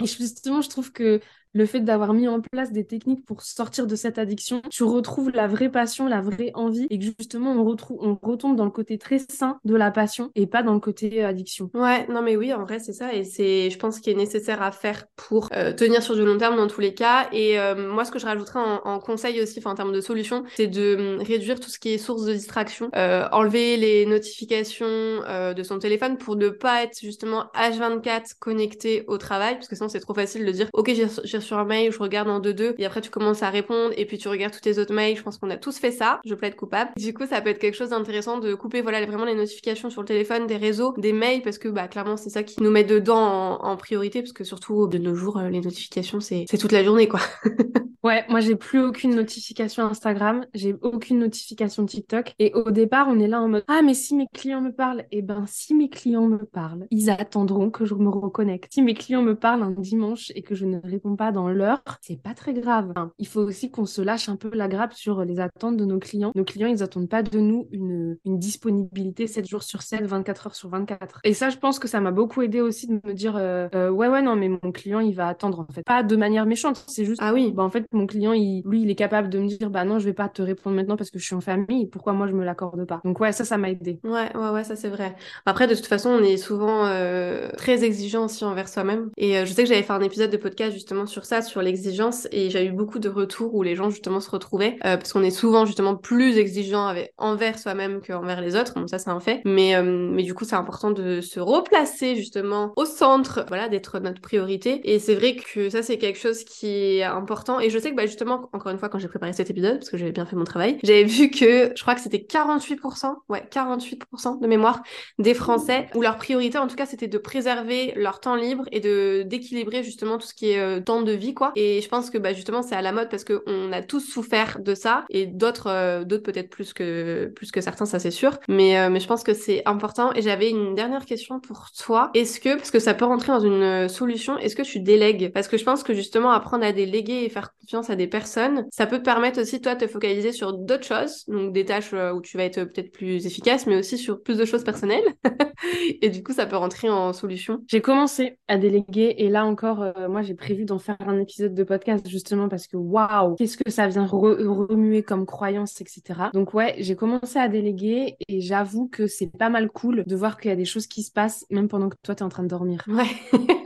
Et 0.00 0.06
justement, 0.06 0.60
je 0.60 0.68
trouve 0.68 0.92
que 0.92 1.20
le 1.52 1.66
fait 1.66 1.80
d'avoir 1.80 2.14
mis 2.14 2.28
en 2.28 2.40
place 2.40 2.72
des 2.72 2.84
techniques 2.84 3.24
pour 3.24 3.42
sortir 3.42 3.86
de 3.86 3.96
cette 3.96 4.18
addiction, 4.18 4.62
tu 4.70 4.84
retrouves 4.84 5.30
la 5.30 5.46
vraie 5.46 5.68
passion, 5.68 6.06
la 6.06 6.20
vraie 6.20 6.50
envie, 6.54 6.86
et 6.90 6.98
que 6.98 7.04
justement 7.04 7.52
on 7.52 7.64
retrouve, 7.64 7.98
on 8.00 8.18
retombe 8.20 8.56
dans 8.56 8.64
le 8.64 8.70
côté 8.70 8.98
très 8.98 9.18
sain 9.18 9.58
de 9.64 9.74
la 9.74 9.90
passion 9.90 10.30
et 10.34 10.46
pas 10.46 10.62
dans 10.62 10.74
le 10.74 10.80
côté 10.80 11.22
euh, 11.22 11.28
addiction. 11.28 11.70
Ouais, 11.74 12.06
non 12.08 12.22
mais 12.22 12.36
oui, 12.36 12.52
en 12.52 12.62
vrai 12.64 12.78
c'est 12.78 12.92
ça, 12.92 13.14
et 13.14 13.24
c'est, 13.24 13.70
je 13.70 13.78
pense, 13.78 14.00
qu'il 14.00 14.12
est 14.12 14.16
nécessaire 14.16 14.62
à 14.62 14.72
faire 14.72 15.04
pour 15.16 15.48
euh, 15.54 15.72
tenir 15.72 16.02
sur 16.02 16.14
du 16.14 16.24
long 16.24 16.38
terme 16.38 16.56
dans 16.56 16.66
tous 16.66 16.80
les 16.80 16.94
cas. 16.94 17.28
Et 17.32 17.58
euh, 17.58 17.92
moi, 17.92 18.04
ce 18.04 18.10
que 18.10 18.18
je 18.18 18.26
rajouterais 18.26 18.60
en, 18.84 18.98
conseil 18.98 19.40
aussi, 19.42 19.60
en 19.64 19.74
termes 19.74 19.92
de 19.92 20.00
solution, 20.00 20.44
c'est 20.56 20.66
de 20.66 21.16
hum, 21.18 21.22
réduire 21.22 21.60
tout 21.60 21.70
ce 21.70 21.78
qui 21.78 21.90
est 21.90 21.98
source 21.98 22.24
de 22.24 22.32
distraction, 22.32 22.90
enlever 22.94 23.76
les 23.76 24.06
notifications 24.06 24.86
de 24.86 25.62
son 25.62 25.78
téléphone 25.78 26.18
pour 26.18 26.36
ne 26.36 26.48
pas 26.48 26.82
être 26.84 27.00
justement 27.00 27.46
H24 27.54 28.34
connecté 28.38 29.04
au 29.06 29.18
travail, 29.18 29.54
parce 29.54 29.68
que 29.68 29.76
sinon 29.76 29.88
c'est 29.88 30.00
trop 30.00 30.14
facile 30.14 30.44
de 30.44 30.52
dire, 30.52 30.68
ok, 30.72 30.92
j'ai 31.24 31.40
sur 31.42 31.58
un 31.58 31.64
mail, 31.64 31.92
je 31.92 31.98
regarde 31.98 32.28
en 32.28 32.40
deux-deux, 32.40 32.74
et 32.78 32.86
après 32.86 33.00
tu 33.00 33.10
commences 33.10 33.42
à 33.42 33.50
répondre, 33.50 33.92
et 33.96 34.06
puis 34.06 34.18
tu 34.18 34.28
regardes 34.28 34.52
tous 34.52 34.60
tes 34.60 34.78
autres 34.78 34.94
mails. 34.94 35.16
Je 35.16 35.22
pense 35.22 35.38
qu'on 35.38 35.50
a 35.50 35.56
tous 35.56 35.78
fait 35.78 35.90
ça. 35.90 36.20
Je 36.24 36.34
plaide 36.34 36.56
coupable. 36.56 36.90
Du 36.96 37.12
coup, 37.14 37.26
ça 37.26 37.40
peut 37.40 37.50
être 37.50 37.58
quelque 37.58 37.76
chose 37.76 37.90
d'intéressant 37.90 38.38
de 38.38 38.54
couper 38.54 38.80
voilà 38.80 39.04
vraiment 39.04 39.24
les 39.24 39.34
notifications 39.34 39.90
sur 39.90 40.02
le 40.02 40.06
téléphone, 40.06 40.46
des 40.46 40.56
réseaux, 40.56 40.94
des 40.96 41.12
mails, 41.12 41.42
parce 41.42 41.58
que 41.58 41.68
bah 41.68 41.88
clairement 41.88 42.16
c'est 42.16 42.30
ça 42.30 42.42
qui 42.42 42.62
nous 42.62 42.70
met 42.70 42.84
dedans 42.84 43.58
en, 43.62 43.76
priorité, 43.76 44.20
parce 44.22 44.32
que 44.32 44.44
surtout 44.44 44.86
de 44.86 44.98
nos 44.98 45.14
jours, 45.14 45.38
euh, 45.38 45.48
les 45.48 45.60
notifications 45.60 46.20
c'est 46.20 46.46
toute 46.58 46.72
la 46.72 46.84
journée 46.84 47.08
quoi. 47.08 47.20
ouais, 48.04 48.24
moi 48.28 48.40
j'ai 48.40 48.54
plus 48.54 48.80
aucune 48.80 49.14
notification 49.14 49.84
Instagram, 49.84 50.46
j'ai 50.54 50.76
aucune 50.82 51.18
notification 51.18 51.84
TikTok, 51.84 52.34
et 52.38 52.52
au 52.54 52.70
départ 52.70 53.08
on 53.08 53.18
est 53.18 53.28
là 53.28 53.40
en 53.40 53.48
mode 53.48 53.64
ah 53.68 53.82
mais 53.82 53.94
si 53.94 54.14
mes 54.14 54.26
clients 54.32 54.60
me 54.60 54.72
parlent, 54.72 55.04
eh 55.10 55.22
ben 55.22 55.44
si 55.48 55.74
mes 55.74 55.88
clients 55.88 56.28
me 56.28 56.38
parlent, 56.38 56.86
ils 56.90 57.10
attendront 57.10 57.70
que 57.70 57.84
je 57.84 57.94
me 57.94 58.08
reconnecte. 58.08 58.72
Si 58.72 58.82
mes 58.82 58.94
clients 58.94 59.22
me 59.22 59.34
parlent 59.34 59.62
un 59.62 59.70
dimanche 59.70 60.30
et 60.34 60.42
que 60.42 60.54
je 60.54 60.66
ne 60.66 60.78
réponds 60.82 61.16
pas 61.16 61.31
dans 61.32 61.48
l'heure, 61.48 61.82
c'est 62.00 62.20
pas 62.20 62.34
très 62.34 62.54
grave. 62.54 62.92
il 63.18 63.26
faut 63.26 63.40
aussi 63.40 63.70
qu'on 63.70 63.86
se 63.86 64.02
lâche 64.02 64.28
un 64.28 64.36
peu 64.36 64.50
la 64.54 64.68
grappe 64.68 64.92
sur 64.92 65.24
les 65.24 65.40
attentes 65.40 65.76
de 65.76 65.84
nos 65.84 65.98
clients. 65.98 66.32
Nos 66.34 66.44
clients, 66.44 66.68
ils 66.68 66.82
attendent 66.82 67.08
pas 67.08 67.22
de 67.22 67.38
nous 67.38 67.68
une, 67.72 68.18
une 68.24 68.38
disponibilité 68.38 69.26
7 69.26 69.48
jours 69.48 69.62
sur 69.62 69.82
7, 69.82 70.02
24 70.04 70.46
heures 70.46 70.54
sur 70.54 70.68
24. 70.68 71.20
Et 71.24 71.34
ça, 71.34 71.50
je 71.50 71.56
pense 71.56 71.78
que 71.78 71.88
ça 71.88 72.00
m'a 72.00 72.10
beaucoup 72.10 72.42
aidé 72.42 72.60
aussi 72.60 72.86
de 72.86 73.00
me 73.04 73.12
dire, 73.14 73.36
euh, 73.36 73.68
euh, 73.74 73.90
ouais, 73.90 74.08
ouais, 74.08 74.22
non, 74.22 74.36
mais 74.36 74.48
mon 74.48 74.72
client, 74.72 75.00
il 75.00 75.14
va 75.14 75.28
attendre, 75.28 75.60
en 75.60 75.72
fait. 75.72 75.82
Pas 75.82 76.02
de 76.02 76.16
manière 76.16 76.46
méchante, 76.46 76.84
c'est 76.88 77.04
juste, 77.04 77.20
ah 77.22 77.32
oui, 77.32 77.52
bah, 77.52 77.62
en 77.62 77.70
fait, 77.70 77.84
mon 77.92 78.06
client, 78.06 78.32
il, 78.32 78.62
lui, 78.64 78.82
il 78.82 78.90
est 78.90 78.94
capable 78.94 79.28
de 79.28 79.38
me 79.38 79.46
dire, 79.46 79.70
bah 79.70 79.84
non, 79.84 79.98
je 79.98 80.04
vais 80.04 80.12
pas 80.12 80.28
te 80.28 80.42
répondre 80.42 80.76
maintenant 80.76 80.96
parce 80.96 81.10
que 81.10 81.18
je 81.18 81.24
suis 81.24 81.34
en 81.34 81.40
famille, 81.40 81.86
pourquoi 81.86 82.12
moi, 82.12 82.26
je 82.26 82.32
me 82.32 82.44
l'accorde 82.44 82.84
pas? 82.86 83.00
Donc, 83.04 83.20
ouais, 83.20 83.32
ça, 83.32 83.44
ça 83.44 83.58
m'a 83.58 83.70
aidé. 83.70 84.00
Ouais, 84.04 84.34
ouais, 84.36 84.50
ouais, 84.50 84.64
ça, 84.64 84.76
c'est 84.76 84.88
vrai. 84.88 85.14
Après, 85.46 85.66
de 85.66 85.74
toute 85.74 85.86
façon, 85.86 86.10
on 86.10 86.22
est 86.22 86.36
souvent 86.36 86.86
euh, 86.86 87.48
très 87.56 87.84
exigeant 87.84 88.24
aussi 88.26 88.44
envers 88.44 88.68
soi-même. 88.68 89.10
Et 89.16 89.44
je 89.46 89.52
sais 89.52 89.62
que 89.62 89.68
j'avais 89.68 89.82
fait 89.82 89.92
un 89.92 90.00
épisode 90.00 90.30
de 90.30 90.36
podcast 90.36 90.72
justement 90.72 91.06
sur 91.06 91.21
ça, 91.24 91.42
sur 91.42 91.62
l'exigence 91.62 92.26
et 92.32 92.50
j'ai 92.50 92.66
eu 92.66 92.72
beaucoup 92.72 92.98
de 92.98 93.08
retours 93.08 93.54
où 93.54 93.62
les 93.62 93.76
gens 93.76 93.90
justement 93.90 94.20
se 94.20 94.30
retrouvaient 94.30 94.76
euh, 94.84 94.96
parce 94.96 95.12
qu'on 95.12 95.22
est 95.22 95.30
souvent 95.30 95.64
justement 95.64 95.96
plus 95.96 96.38
exigeant 96.38 96.86
avec, 96.86 97.12
envers 97.18 97.58
soi-même 97.58 98.00
qu'envers 98.00 98.40
les 98.40 98.56
autres, 98.56 98.74
donc 98.74 98.88
ça 98.88 98.98
c'est 98.98 99.10
un 99.10 99.20
fait. 99.20 99.40
Mais, 99.44 99.76
euh, 99.76 99.82
mais 99.82 100.22
du 100.22 100.34
coup 100.34 100.44
c'est 100.44 100.56
important 100.56 100.90
de 100.90 101.20
se 101.20 101.40
replacer 101.40 102.16
justement 102.16 102.72
au 102.76 102.84
centre, 102.84 103.44
voilà, 103.48 103.68
d'être 103.68 103.98
notre 104.00 104.20
priorité. 104.20 104.80
Et 104.84 104.98
c'est 104.98 105.14
vrai 105.14 105.36
que 105.36 105.70
ça 105.70 105.82
c'est 105.82 105.98
quelque 105.98 106.18
chose 106.18 106.44
qui 106.44 106.66
est 106.66 107.02
important. 107.02 107.60
Et 107.60 107.70
je 107.70 107.78
sais 107.78 107.90
que 107.90 107.96
bah, 107.96 108.06
justement, 108.06 108.48
encore 108.52 108.72
une 108.72 108.78
fois, 108.78 108.88
quand 108.88 108.98
j'ai 108.98 109.08
préparé 109.08 109.32
cet 109.32 109.50
épisode, 109.50 109.78
parce 109.78 109.90
que 109.90 109.96
j'avais 109.96 110.12
bien 110.12 110.26
fait 110.26 110.36
mon 110.36 110.44
travail, 110.44 110.78
j'avais 110.82 111.04
vu 111.04 111.30
que 111.30 111.72
je 111.74 111.82
crois 111.82 111.94
que 111.94 112.00
c'était 112.00 112.18
48%, 112.18 113.14
ouais, 113.28 113.44
48% 113.50 114.40
de 114.40 114.46
mémoire 114.46 114.82
des 115.18 115.34
Français 115.34 115.88
où 115.94 116.02
leur 116.02 116.16
priorité 116.16 116.58
en 116.58 116.66
tout 116.66 116.76
cas 116.76 116.86
c'était 116.86 117.08
de 117.08 117.18
préserver 117.18 117.92
leur 117.96 118.20
temps 118.20 118.36
libre 118.36 118.64
et 118.72 118.80
de 118.80 119.22
d'équilibrer 119.26 119.82
justement 119.82 120.18
tout 120.18 120.26
ce 120.26 120.34
qui 120.34 120.50
est 120.50 120.58
euh, 120.58 120.80
temps 120.80 121.02
de 121.02 121.11
vie 121.14 121.34
quoi. 121.34 121.52
Et 121.56 121.80
je 121.80 121.88
pense 121.88 122.10
que 122.10 122.18
bah, 122.18 122.32
justement 122.32 122.62
c'est 122.62 122.74
à 122.74 122.82
la 122.82 122.92
mode 122.92 123.08
parce 123.08 123.24
qu'on 123.24 123.72
a 123.72 123.82
tous 123.82 124.00
souffert 124.00 124.58
de 124.60 124.74
ça 124.74 125.04
et 125.10 125.26
d'autres 125.26 125.68
euh, 125.68 126.04
d'autres 126.04 126.22
peut-être 126.22 126.50
plus 126.50 126.72
que 126.72 127.32
plus 127.34 127.50
que 127.50 127.60
certains 127.60 127.86
ça 127.86 127.98
c'est 127.98 128.10
sûr. 128.10 128.38
Mais 128.48 128.78
euh, 128.78 128.90
mais 128.90 129.00
je 129.00 129.06
pense 129.06 129.22
que 129.22 129.34
c'est 129.34 129.62
important. 129.66 130.12
Et 130.14 130.22
j'avais 130.22 130.50
une 130.50 130.74
dernière 130.74 131.04
question 131.06 131.40
pour 131.40 131.70
toi. 131.72 132.10
Est-ce 132.14 132.40
que 132.40 132.56
parce 132.56 132.70
que 132.70 132.78
ça 132.78 132.94
peut 132.94 133.04
rentrer 133.04 133.32
dans 133.32 133.40
une 133.40 133.62
euh, 133.62 133.88
solution, 133.88 134.38
est-ce 134.38 134.56
que 134.56 134.62
tu 134.62 134.80
délègues? 134.80 135.32
Parce 135.32 135.48
que 135.48 135.56
je 135.56 135.64
pense 135.64 135.82
que 135.82 135.94
justement 135.94 136.30
apprendre 136.30 136.64
à 136.64 136.72
déléguer 136.72 137.24
et 137.24 137.28
faire 137.28 137.54
confiance 137.60 137.90
à 137.90 137.96
des 137.96 138.06
personnes, 138.06 138.66
ça 138.70 138.86
peut 138.86 138.98
te 138.98 139.04
permettre 139.04 139.40
aussi 139.40 139.60
toi 139.60 139.74
de 139.74 139.84
te 139.84 139.90
focaliser 139.90 140.32
sur 140.32 140.52
d'autres 140.52 140.86
choses, 140.86 141.24
donc 141.28 141.52
des 141.52 141.64
tâches 141.64 141.92
où 141.92 142.20
tu 142.20 142.36
vas 142.36 142.44
être 142.44 142.64
peut-être 142.64 142.92
plus 142.92 143.26
efficace, 143.26 143.66
mais 143.66 143.76
aussi 143.76 143.98
sur 143.98 144.22
plus 144.22 144.38
de 144.38 144.44
choses 144.44 144.64
personnelles. 144.64 145.04
et 146.02 146.08
du 146.08 146.22
coup 146.22 146.32
ça 146.32 146.46
peut 146.46 146.56
rentrer 146.56 146.88
en 146.88 147.12
solution. 147.12 147.62
J'ai 147.68 147.80
commencé 147.80 148.38
à 148.48 148.58
déléguer 148.58 149.14
et 149.18 149.28
là 149.28 149.44
encore 149.44 149.84
moi 150.08 150.22
j'ai 150.22 150.34
prévu 150.34 150.64
d'en 150.64 150.78
faire 150.78 150.96
un 151.08 151.20
épisode 151.20 151.54
de 151.54 151.64
podcast 151.64 152.08
justement 152.08 152.48
parce 152.48 152.66
que 152.66 152.76
waouh, 152.76 153.34
qu'est-ce 153.36 153.56
que 153.56 153.70
ça 153.70 153.88
vient 153.88 154.06
remuer 154.06 155.02
comme 155.02 155.26
croyance, 155.26 155.80
etc. 155.80 156.02
Donc 156.34 156.54
ouais, 156.54 156.74
j'ai 156.78 156.96
commencé 156.96 157.38
à 157.38 157.48
déléguer 157.48 158.16
et 158.28 158.40
j'avoue 158.40 158.88
que 158.88 159.06
c'est 159.06 159.30
pas 159.30 159.48
mal 159.48 159.70
cool 159.70 160.04
de 160.06 160.16
voir 160.16 160.38
qu'il 160.38 160.50
y 160.50 160.52
a 160.52 160.56
des 160.56 160.64
choses 160.64 160.86
qui 160.86 161.02
se 161.02 161.10
passent 161.10 161.46
même 161.50 161.68
pendant 161.68 161.88
que 161.88 161.96
toi 162.02 162.14
t'es 162.14 162.22
en 162.22 162.28
train 162.28 162.42
de 162.42 162.48
dormir. 162.48 162.84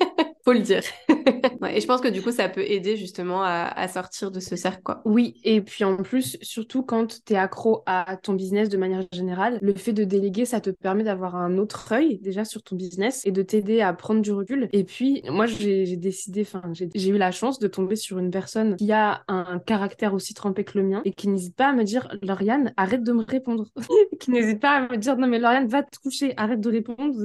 Faut 0.47 0.53
le 0.53 0.61
dire. 0.61 0.83
et 1.75 1.81
je 1.81 1.87
pense 1.89 2.01
que 2.01 2.07
du 2.07 2.23
coup, 2.23 2.31
ça 2.31 2.49
peut 2.49 2.63
aider 2.63 2.97
justement 2.97 3.43
à, 3.43 3.89
sortir 3.89 4.31
de 4.31 4.39
ce 4.39 4.55
cercle. 4.55 4.81
Quoi. 4.85 5.03
Oui, 5.05 5.41
et 5.43 5.61
puis 5.61 5.83
en 5.83 5.97
plus, 5.97 6.39
surtout 6.41 6.85
quand 6.85 7.25
tu 7.25 7.33
es 7.33 7.37
accro 7.37 7.83
à 7.87 8.17
ton 8.17 8.35
business 8.35 8.69
de 8.69 8.77
manière 8.77 9.05
générale, 9.13 9.59
le 9.61 9.75
fait 9.75 9.93
de 9.93 10.05
déléguer, 10.05 10.45
ça 10.45 10.61
te 10.61 10.71
permet 10.71 11.03
d'avoir 11.03 11.35
un 11.35 11.59
autre 11.59 11.93
œil 11.93 12.19
déjà 12.19 12.45
sur 12.45 12.63
ton 12.63 12.77
business 12.77 13.23
et 13.27 13.33
de 13.33 13.43
t'aider 13.43 13.81
à 13.81 13.93
prendre 13.93 14.23
du 14.23 14.31
recul. 14.31 14.69
Et 14.73 14.85
puis, 14.85 15.21
moi, 15.29 15.47
j'ai 15.47 15.97
décidé, 15.97 16.43
enfin, 16.43 16.63
j'ai 16.73 17.09
eu 17.09 17.19
la 17.19 17.33
chance 17.33 17.59
de 17.59 17.67
tomber 17.67 17.97
sur 17.97 18.21
une 18.21 18.31
personne 18.31 18.77
qui 18.77 18.93
a 18.93 19.25
un 19.27 19.59
caractère 19.59 20.15
aussi 20.15 20.33
trempé 20.33 20.63
que 20.63 20.79
le 20.79 20.85
mien 20.85 21.03
et 21.05 21.13
qui 21.13 21.27
n'hésite 21.27 21.57
pas 21.57 21.71
à 21.71 21.73
me 21.73 21.83
dire, 21.83 22.07
Lauriane, 22.23 22.73
arrête 22.77 23.03
de 23.03 23.13
me 23.13 23.25
répondre. 23.25 23.67
qui 24.21 24.31
n'hésite 24.31 24.61
pas 24.61 24.77
à 24.77 24.89
me 24.89 24.97
dire, 24.97 25.17
non 25.17 25.27
mais 25.27 25.41
Lauriane, 25.41 25.67
va 25.67 25.83
te 25.83 25.99
coucher, 25.99 26.35
arrête 26.37 26.61
de 26.61 26.71
répondre, 26.71 27.17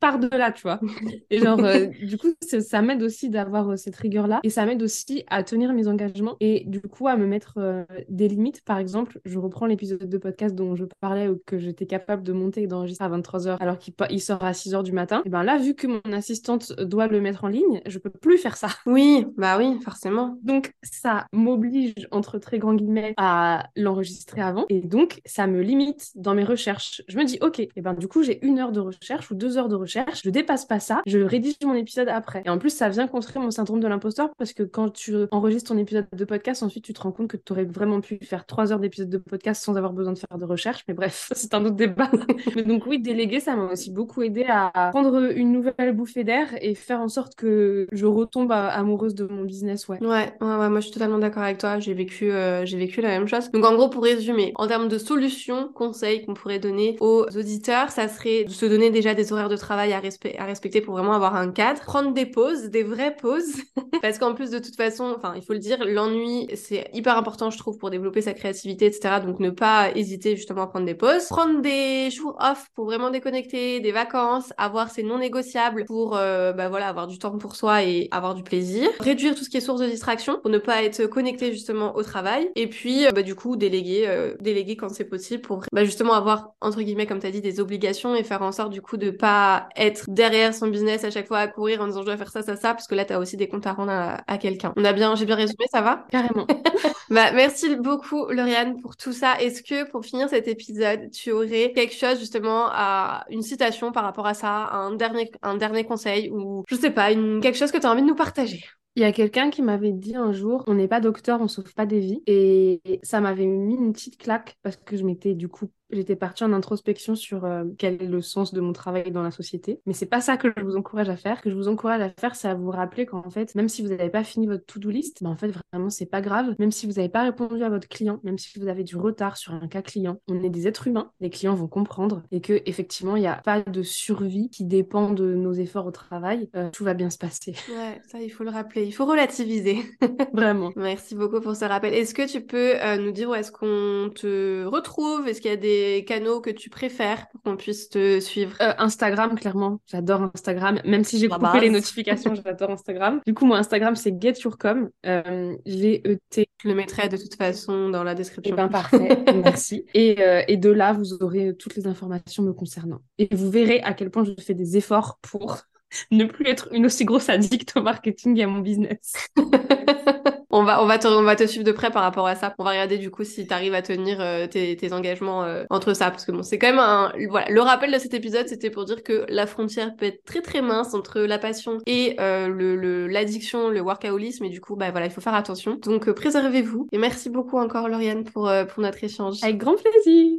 pars 0.00 0.18
de 0.18 0.28
là, 0.36 0.50
tu 0.50 0.62
vois. 0.62 0.80
Et 1.30 1.38
genre, 1.38 1.62
euh, 1.64 1.86
du 2.02 2.18
coup, 2.18 2.34
ça 2.64 2.82
m'aide 2.82 3.02
aussi 3.02 3.30
d'avoir 3.30 3.70
euh, 3.70 3.76
cette 3.76 3.96
rigueur-là 3.96 4.40
et 4.42 4.50
ça 4.50 4.66
m'aide 4.66 4.82
aussi 4.82 5.24
à 5.28 5.42
tenir 5.42 5.72
mes 5.72 5.88
engagements 5.88 6.36
et 6.40 6.64
du 6.66 6.80
coup 6.80 7.08
à 7.08 7.16
me 7.16 7.26
mettre 7.26 7.54
euh, 7.58 7.84
des 8.08 8.28
limites. 8.28 8.62
Par 8.64 8.78
exemple, 8.78 9.20
je 9.24 9.38
reprends 9.38 9.66
l'épisode 9.66 10.08
de 10.08 10.18
podcast 10.18 10.54
dont 10.54 10.74
je 10.74 10.84
parlais 11.00 11.28
ou 11.28 11.40
que 11.46 11.58
j'étais 11.58 11.86
capable 11.86 12.22
de 12.22 12.32
monter 12.32 12.62
et 12.62 12.66
d'enregistrer 12.66 13.04
à 13.04 13.08
23h 13.10 13.56
alors 13.60 13.78
qu'il 13.78 14.20
sort 14.20 14.42
à 14.42 14.52
6h 14.52 14.82
du 14.82 14.92
matin. 14.92 15.22
Et 15.24 15.28
ben 15.28 15.42
là, 15.42 15.58
vu 15.58 15.74
que 15.74 15.86
mon 15.86 16.00
assistante 16.12 16.72
doit 16.80 17.06
le 17.06 17.20
mettre 17.20 17.44
en 17.44 17.48
ligne, 17.48 17.80
je 17.86 17.98
peux 17.98 18.10
plus 18.10 18.38
faire 18.38 18.56
ça. 18.56 18.68
Oui, 18.86 19.26
bah 19.36 19.58
oui, 19.58 19.78
forcément. 19.82 20.38
Donc 20.42 20.72
ça 20.82 21.26
m'oblige 21.32 21.94
entre 22.10 22.38
très 22.38 22.58
grands 22.58 22.74
guillemets 22.74 23.14
à 23.16 23.68
l'enregistrer 23.76 24.40
avant 24.40 24.66
et 24.68 24.80
donc 24.80 25.20
ça 25.24 25.46
me 25.46 25.60
limite 25.60 26.12
dans 26.14 26.34
mes 26.34 26.44
recherches. 26.44 27.02
Je 27.08 27.18
me 27.18 27.24
dis 27.24 27.38
ok, 27.40 27.60
et 27.60 27.70
ben 27.76 27.94
du 27.94 28.08
coup 28.08 28.22
j'ai 28.22 28.44
une 28.44 28.58
heure 28.58 28.72
de 28.72 28.80
recherche 28.80 29.30
ou 29.30 29.34
deux 29.34 29.58
heures 29.58 29.68
de 29.68 29.76
recherche, 29.76 30.22
je 30.24 30.30
dépasse 30.30 30.64
pas 30.64 30.80
ça, 30.80 31.02
je 31.06 31.18
rédige 31.18 31.56
mon 31.64 31.74
épisode 31.74 32.08
après. 32.08 32.42
Et 32.44 32.50
en 32.54 32.58
plus 32.58 32.70
ça 32.70 32.88
vient 32.88 33.04
rencontré 33.14 33.38
mon 33.38 33.50
syndrome 33.50 33.80
de 33.80 33.88
l'imposteur 33.88 34.30
parce 34.38 34.52
que 34.52 34.62
quand 34.62 34.90
tu 34.90 35.14
enregistres 35.30 35.72
ton 35.72 35.78
épisode 35.78 36.06
de 36.12 36.24
podcast, 36.24 36.62
ensuite 36.62 36.84
tu 36.84 36.92
te 36.92 37.00
rends 37.00 37.12
compte 37.12 37.28
que 37.28 37.36
tu 37.36 37.52
aurais 37.52 37.64
vraiment 37.64 38.00
pu 38.00 38.18
faire 38.22 38.46
trois 38.46 38.72
heures 38.72 38.78
d'épisode 38.78 39.10
de 39.10 39.18
podcast 39.18 39.62
sans 39.62 39.76
avoir 39.76 39.92
besoin 39.92 40.12
de 40.12 40.18
faire 40.18 40.38
de 40.38 40.44
recherche. 40.44 40.84
Mais 40.88 40.94
bref, 40.94 41.30
c'est 41.34 41.54
un 41.54 41.64
autre 41.64 41.76
débat. 41.76 42.10
mais 42.56 42.62
donc 42.62 42.86
oui, 42.86 42.98
déléguer, 42.98 43.40
ça 43.40 43.56
m'a 43.56 43.64
aussi 43.64 43.90
beaucoup 43.90 44.22
aidé 44.22 44.44
à 44.48 44.90
prendre 44.90 45.32
une 45.32 45.52
nouvelle 45.52 45.92
bouffée 45.92 46.24
d'air 46.24 46.48
et 46.60 46.74
faire 46.74 47.00
en 47.00 47.08
sorte 47.08 47.34
que 47.34 47.86
je 47.92 48.06
retombe 48.06 48.52
amoureuse 48.52 49.14
de 49.14 49.26
mon 49.26 49.44
business. 49.44 49.88
Ouais. 49.88 50.02
Ouais, 50.02 50.32
ouais, 50.40 50.68
moi 50.68 50.80
je 50.80 50.86
suis 50.86 50.92
totalement 50.92 51.18
d'accord 51.18 51.42
avec 51.42 51.58
toi. 51.58 51.78
J'ai 51.78 51.94
vécu, 51.94 52.30
euh, 52.30 52.64
j'ai 52.64 52.78
vécu 52.78 53.00
la 53.00 53.08
même 53.08 53.28
chose. 53.28 53.50
Donc 53.50 53.64
en 53.64 53.74
gros, 53.74 53.88
pour 53.88 54.02
résumer, 54.02 54.52
en 54.56 54.66
termes 54.66 54.88
de 54.88 54.98
solutions, 54.98 55.68
conseils 55.74 56.24
qu'on 56.24 56.34
pourrait 56.34 56.58
donner 56.58 56.96
aux 57.00 57.26
auditeurs, 57.36 57.90
ça 57.90 58.08
serait 58.08 58.44
de 58.44 58.50
se 58.50 58.66
donner 58.66 58.90
déjà 58.90 59.14
des 59.14 59.32
horaires 59.32 59.48
de 59.48 59.56
travail 59.56 59.92
à, 59.92 59.98
à 60.38 60.44
respecter 60.44 60.80
pour 60.80 60.94
vraiment 60.94 61.12
avoir 61.12 61.36
un 61.36 61.50
cadre, 61.50 61.80
prendre 61.80 62.12
des 62.12 62.26
pauses, 62.26 62.43
des 62.52 62.82
vraies 62.82 63.16
pauses, 63.16 63.54
parce 64.02 64.18
qu'en 64.18 64.34
plus 64.34 64.50
de 64.50 64.58
toute 64.58 64.76
façon, 64.76 65.14
enfin 65.16 65.34
il 65.36 65.42
faut 65.42 65.52
le 65.52 65.58
dire, 65.58 65.84
l'ennui 65.84 66.48
c'est 66.54 66.88
hyper 66.92 67.16
important 67.16 67.50
je 67.50 67.58
trouve 67.58 67.78
pour 67.78 67.90
développer 67.90 68.22
sa 68.22 68.32
créativité, 68.32 68.86
etc. 68.86 69.20
Donc 69.24 69.40
ne 69.40 69.50
pas 69.50 69.90
hésiter 69.94 70.36
justement 70.36 70.62
à 70.62 70.66
prendre 70.66 70.86
des 70.86 70.94
pauses, 70.94 71.26
prendre 71.28 71.60
des 71.60 72.10
jours 72.10 72.36
off 72.40 72.68
pour 72.74 72.86
vraiment 72.86 73.10
déconnecter, 73.10 73.80
des 73.80 73.92
vacances, 73.92 74.52
avoir 74.58 74.90
ses 74.90 75.02
non 75.02 75.18
négociables 75.18 75.84
pour 75.84 76.16
euh, 76.16 76.52
bah 76.52 76.68
voilà 76.68 76.88
avoir 76.88 77.06
du 77.06 77.18
temps 77.18 77.36
pour 77.38 77.56
soi 77.56 77.82
et 77.84 78.08
avoir 78.10 78.34
du 78.34 78.42
plaisir, 78.42 78.88
réduire 79.00 79.34
tout 79.34 79.44
ce 79.44 79.50
qui 79.50 79.56
est 79.56 79.60
source 79.60 79.80
de 79.80 79.86
distraction 79.86 80.38
pour 80.40 80.50
ne 80.50 80.58
pas 80.58 80.82
être 80.82 81.06
connecté 81.06 81.52
justement 81.52 81.96
au 81.96 82.02
travail, 82.02 82.50
et 82.56 82.68
puis 82.68 83.06
euh, 83.06 83.10
bah 83.10 83.22
du 83.22 83.34
coup 83.34 83.56
déléguer, 83.56 84.04
euh, 84.06 84.34
déléguer 84.40 84.76
quand 84.76 84.88
c'est 84.88 85.04
possible 85.04 85.42
pour 85.42 85.64
bah, 85.72 85.84
justement 85.84 86.14
avoir 86.14 86.54
entre 86.60 86.82
guillemets 86.82 87.06
comme 87.06 87.20
tu 87.20 87.26
as 87.26 87.30
dit 87.30 87.40
des 87.40 87.60
obligations 87.60 88.14
et 88.14 88.24
faire 88.24 88.42
en 88.42 88.52
sorte 88.52 88.72
du 88.72 88.82
coup 88.82 88.96
de 88.96 89.10
pas 89.10 89.68
être 89.76 90.04
derrière 90.08 90.54
son 90.54 90.68
business 90.68 91.04
à 91.04 91.10
chaque 91.10 91.26
fois 91.26 91.38
à 91.38 91.48
courir 91.48 91.80
en 91.80 91.86
disant 91.86 92.00
je 92.00 92.06
dois 92.06 92.16
faire 92.16 92.30
ça 92.34 92.42
ça 92.42 92.56
ça 92.56 92.74
parce 92.74 92.88
que 92.88 92.94
là 92.94 93.04
tu 93.04 93.12
as 93.12 93.20
aussi 93.20 93.36
des 93.36 93.48
comptes 93.48 93.66
à 93.66 93.72
rendre 93.72 93.92
à, 93.92 94.38
quelqu'un. 94.38 94.72
On 94.76 94.84
a 94.84 94.92
bien 94.92 95.14
j'ai 95.14 95.24
bien 95.24 95.36
résumé, 95.36 95.64
ça 95.70 95.80
va? 95.80 96.06
Carrément. 96.10 96.46
bah 97.10 97.30
merci 97.32 97.76
beaucoup 97.76 98.26
Lauriane 98.26 98.80
pour 98.80 98.96
tout 98.96 99.12
ça. 99.12 99.40
Est-ce 99.40 99.62
que 99.62 99.88
pour 99.90 100.04
finir 100.04 100.28
cet 100.28 100.48
épisode, 100.48 101.10
tu 101.12 101.30
aurais 101.30 101.72
quelque 101.72 101.94
chose 101.94 102.18
justement 102.18 102.66
à 102.70 103.24
une 103.30 103.42
citation 103.42 103.92
par 103.92 104.02
rapport 104.02 104.26
à 104.26 104.34
ça, 104.34 104.68
un 104.72 104.94
dernier 104.94 105.30
un 105.42 105.56
dernier 105.56 105.84
conseil 105.84 106.30
ou 106.30 106.64
je 106.68 106.74
sais 106.74 106.90
pas, 106.90 107.12
une 107.12 107.40
quelque 107.40 107.58
chose 107.58 107.70
que 107.70 107.78
tu 107.78 107.86
as 107.86 107.90
envie 107.90 108.02
de 108.02 108.08
nous 108.08 108.16
partager? 108.16 108.64
Il 108.96 109.02
y 109.02 109.06
a 109.06 109.12
quelqu'un 109.12 109.50
qui 109.50 109.60
m'avait 109.60 109.90
dit 109.90 110.14
un 110.14 110.32
jour, 110.32 110.62
on 110.68 110.74
n'est 110.74 110.86
pas 110.86 111.00
docteur, 111.00 111.40
on 111.40 111.48
sauve 111.48 111.74
pas 111.74 111.84
des 111.84 111.98
vies. 111.98 112.22
Et 112.28 112.80
ça 113.02 113.20
m'avait 113.20 113.46
mis 113.46 113.74
une 113.74 113.92
petite 113.92 114.18
claque 114.18 114.56
parce 114.62 114.76
que 114.76 114.96
je 114.96 115.02
m'étais 115.02 115.34
du 115.34 115.48
coup 115.48 115.68
j'étais 115.90 116.16
partie 116.16 116.44
en 116.44 116.52
introspection 116.52 117.14
sur 117.14 117.44
euh, 117.44 117.64
quel 117.78 118.02
est 118.02 118.06
le 118.06 118.20
sens 118.20 118.52
de 118.52 118.60
mon 118.60 118.72
travail 118.72 119.10
dans 119.10 119.22
la 119.22 119.30
société. 119.30 119.80
Mais 119.86 119.92
c'est 119.92 120.06
pas 120.06 120.20
ça 120.20 120.36
que 120.36 120.48
je 120.56 120.62
vous 120.62 120.76
encourage 120.76 121.08
à 121.08 121.16
faire. 121.16 121.38
Ce 121.38 121.42
que 121.42 121.50
je 121.50 121.54
vous 121.54 121.68
encourage 121.68 122.00
à 122.00 122.10
faire, 122.10 122.36
c'est 122.36 122.48
à 122.48 122.54
vous 122.54 122.70
rappeler 122.70 123.06
qu'en 123.06 123.30
fait, 123.30 123.54
même 123.54 123.68
si 123.68 123.82
vous 123.82 123.88
n'avez 123.88 124.10
pas 124.10 124.24
fini 124.24 124.46
votre 124.46 124.64
to-do 124.66 124.90
list, 124.90 125.22
ben 125.22 125.30
en 125.30 125.36
fait, 125.36 125.52
vraiment, 125.72 125.90
c'est 125.90 126.06
pas 126.06 126.20
grave. 126.20 126.54
Même 126.58 126.72
si 126.72 126.86
vous 126.86 126.94
n'avez 126.94 127.08
pas 127.08 127.22
répondu 127.22 127.62
à 127.62 127.68
votre 127.68 127.88
client, 127.88 128.20
même 128.22 128.38
si 128.38 128.58
vous 128.58 128.68
avez 128.68 128.84
du 128.84 128.96
retard 128.96 129.36
sur 129.36 129.52
un 129.52 129.68
cas 129.68 129.82
client, 129.82 130.20
on 130.28 130.42
est 130.42 130.50
des 130.50 130.66
êtres 130.66 130.86
humains. 130.88 131.10
Les 131.20 131.30
clients 131.30 131.54
vont 131.54 131.68
comprendre 131.68 132.22
et 132.30 132.40
que 132.40 132.62
effectivement, 132.66 133.16
il 133.16 133.20
n'y 133.20 133.26
a 133.26 133.36
pas 133.36 133.60
de 133.60 133.82
survie 133.82 134.48
qui 134.50 134.64
dépend 134.64 135.10
de 135.10 135.34
nos 135.34 135.52
efforts 135.52 135.86
au 135.86 135.90
travail. 135.90 136.48
Euh, 136.56 136.70
tout 136.70 136.84
va 136.84 136.94
bien 136.94 137.10
se 137.10 137.18
passer. 137.18 137.54
Ouais, 137.74 138.00
ça, 138.06 138.20
il 138.20 138.30
faut 138.30 138.44
le 138.44 138.50
rappeler. 138.50 138.84
Il 138.84 138.92
faut 138.92 139.04
relativiser. 139.04 139.78
vraiment. 140.32 140.72
Merci 140.76 141.16
beaucoup 141.16 141.40
pour 141.40 141.56
ce 141.56 141.64
rappel. 141.64 141.92
Est-ce 141.92 142.14
que 142.14 142.30
tu 142.30 142.40
peux 142.40 142.76
euh, 142.80 142.96
nous 142.98 143.10
dire 143.10 143.30
où 143.30 143.34
est-ce 143.34 143.50
qu'on 143.50 144.10
te 144.14 144.64
retrouve? 144.64 145.26
Est-ce 145.26 145.40
qu'il 145.40 145.50
y 145.50 145.54
a 145.54 145.56
des 145.56 145.73
canaux 146.06 146.40
que 146.40 146.50
tu 146.50 146.70
préfères 146.70 147.28
pour 147.28 147.42
qu'on 147.42 147.56
puisse 147.56 147.88
te 147.88 148.20
suivre? 148.20 148.56
Euh, 148.60 148.72
Instagram, 148.78 149.38
clairement. 149.38 149.80
J'adore 149.86 150.30
Instagram. 150.34 150.80
Même 150.84 151.04
si 151.04 151.18
j'ai 151.18 151.28
coupé 151.28 151.60
les 151.60 151.70
notifications, 151.70 152.34
j'adore 152.34 152.70
Instagram. 152.70 153.20
Du 153.26 153.34
coup, 153.34 153.46
moi, 153.46 153.58
Instagram, 153.58 153.96
c'est 153.96 154.20
GetYourCom. 154.20 154.90
Euh, 155.06 155.56
G-E-T. 155.66 156.46
Je 156.62 156.68
le 156.68 156.74
mettrai 156.74 157.08
de 157.08 157.16
toute 157.16 157.34
façon 157.34 157.90
dans 157.90 158.04
la 158.04 158.14
description. 158.14 158.54
Eh 158.54 158.56
ben, 158.56 158.68
parfait. 158.68 159.24
Merci. 159.44 159.84
Et, 159.94 160.20
euh, 160.20 160.42
et 160.48 160.56
de 160.56 160.70
là, 160.70 160.92
vous 160.92 161.14
aurez 161.22 161.54
toutes 161.56 161.76
les 161.76 161.86
informations 161.86 162.42
me 162.42 162.52
concernant. 162.52 163.00
Et 163.18 163.28
vous 163.34 163.50
verrez 163.50 163.80
à 163.80 163.94
quel 163.94 164.10
point 164.10 164.24
je 164.24 164.32
fais 164.42 164.54
des 164.54 164.76
efforts 164.76 165.18
pour 165.22 165.58
ne 166.10 166.24
plus 166.24 166.46
être 166.46 166.68
une 166.72 166.86
aussi 166.86 167.04
grosse 167.04 167.28
addict 167.28 167.76
au 167.76 167.82
marketing 167.82 168.38
et 168.38 168.44
à 168.44 168.46
mon 168.46 168.60
business. 168.60 169.28
on 170.54 170.62
va, 170.62 170.82
on 170.82 170.86
va 170.86 170.98
te, 171.36 171.46
suivre 171.46 171.64
de 171.64 171.72
près 171.72 171.90
par 171.90 172.02
rapport 172.02 172.26
à 172.28 172.36
ça. 172.36 172.54
On 172.58 172.64
va 172.64 172.70
regarder 172.70 172.96
du 172.96 173.10
coup 173.10 173.24
si 173.24 173.46
tu 173.46 173.52
arrives 173.52 173.74
à 173.74 173.82
tenir 173.82 174.18
euh, 174.20 174.46
tes, 174.46 174.92
engagements 174.92 175.42
euh, 175.42 175.64
entre 175.68 175.94
ça, 175.94 176.10
parce 176.10 176.24
que 176.24 176.30
bon, 176.30 176.44
c'est 176.44 176.58
quand 176.58 176.68
même 176.68 176.78
un, 176.78 177.12
voilà, 177.28 177.50
le 177.50 177.60
rappel 177.60 177.92
de 177.92 177.98
cet 177.98 178.14
épisode, 178.14 178.46
c'était 178.46 178.70
pour 178.70 178.84
dire 178.84 179.02
que 179.02 179.26
la 179.28 179.46
frontière 179.46 179.96
peut 179.96 180.06
être 180.06 180.24
très 180.24 180.42
très 180.42 180.62
mince 180.62 180.94
entre 180.94 181.20
la 181.20 181.38
passion 181.38 181.78
et 181.86 182.14
euh, 182.20 182.48
le, 182.48 183.08
l'addiction, 183.08 183.68
le, 183.68 183.80
workaholisme, 183.80 184.44
et 184.44 184.50
du 184.50 184.60
coup, 184.60 184.76
bah 184.76 184.92
voilà, 184.92 185.06
il 185.06 185.12
faut 185.12 185.20
faire 185.20 185.34
attention. 185.34 185.78
Donc 185.82 186.10
préservez-vous. 186.12 186.86
Et 186.92 186.98
merci 186.98 187.30
beaucoup 187.30 187.58
encore 187.58 187.88
Lauriane 187.88 188.22
pour 188.22 188.50
pour 188.68 188.82
notre 188.82 189.02
échange. 189.02 189.42
Avec 189.42 189.58
grand 189.58 189.74
plaisir. 189.74 190.38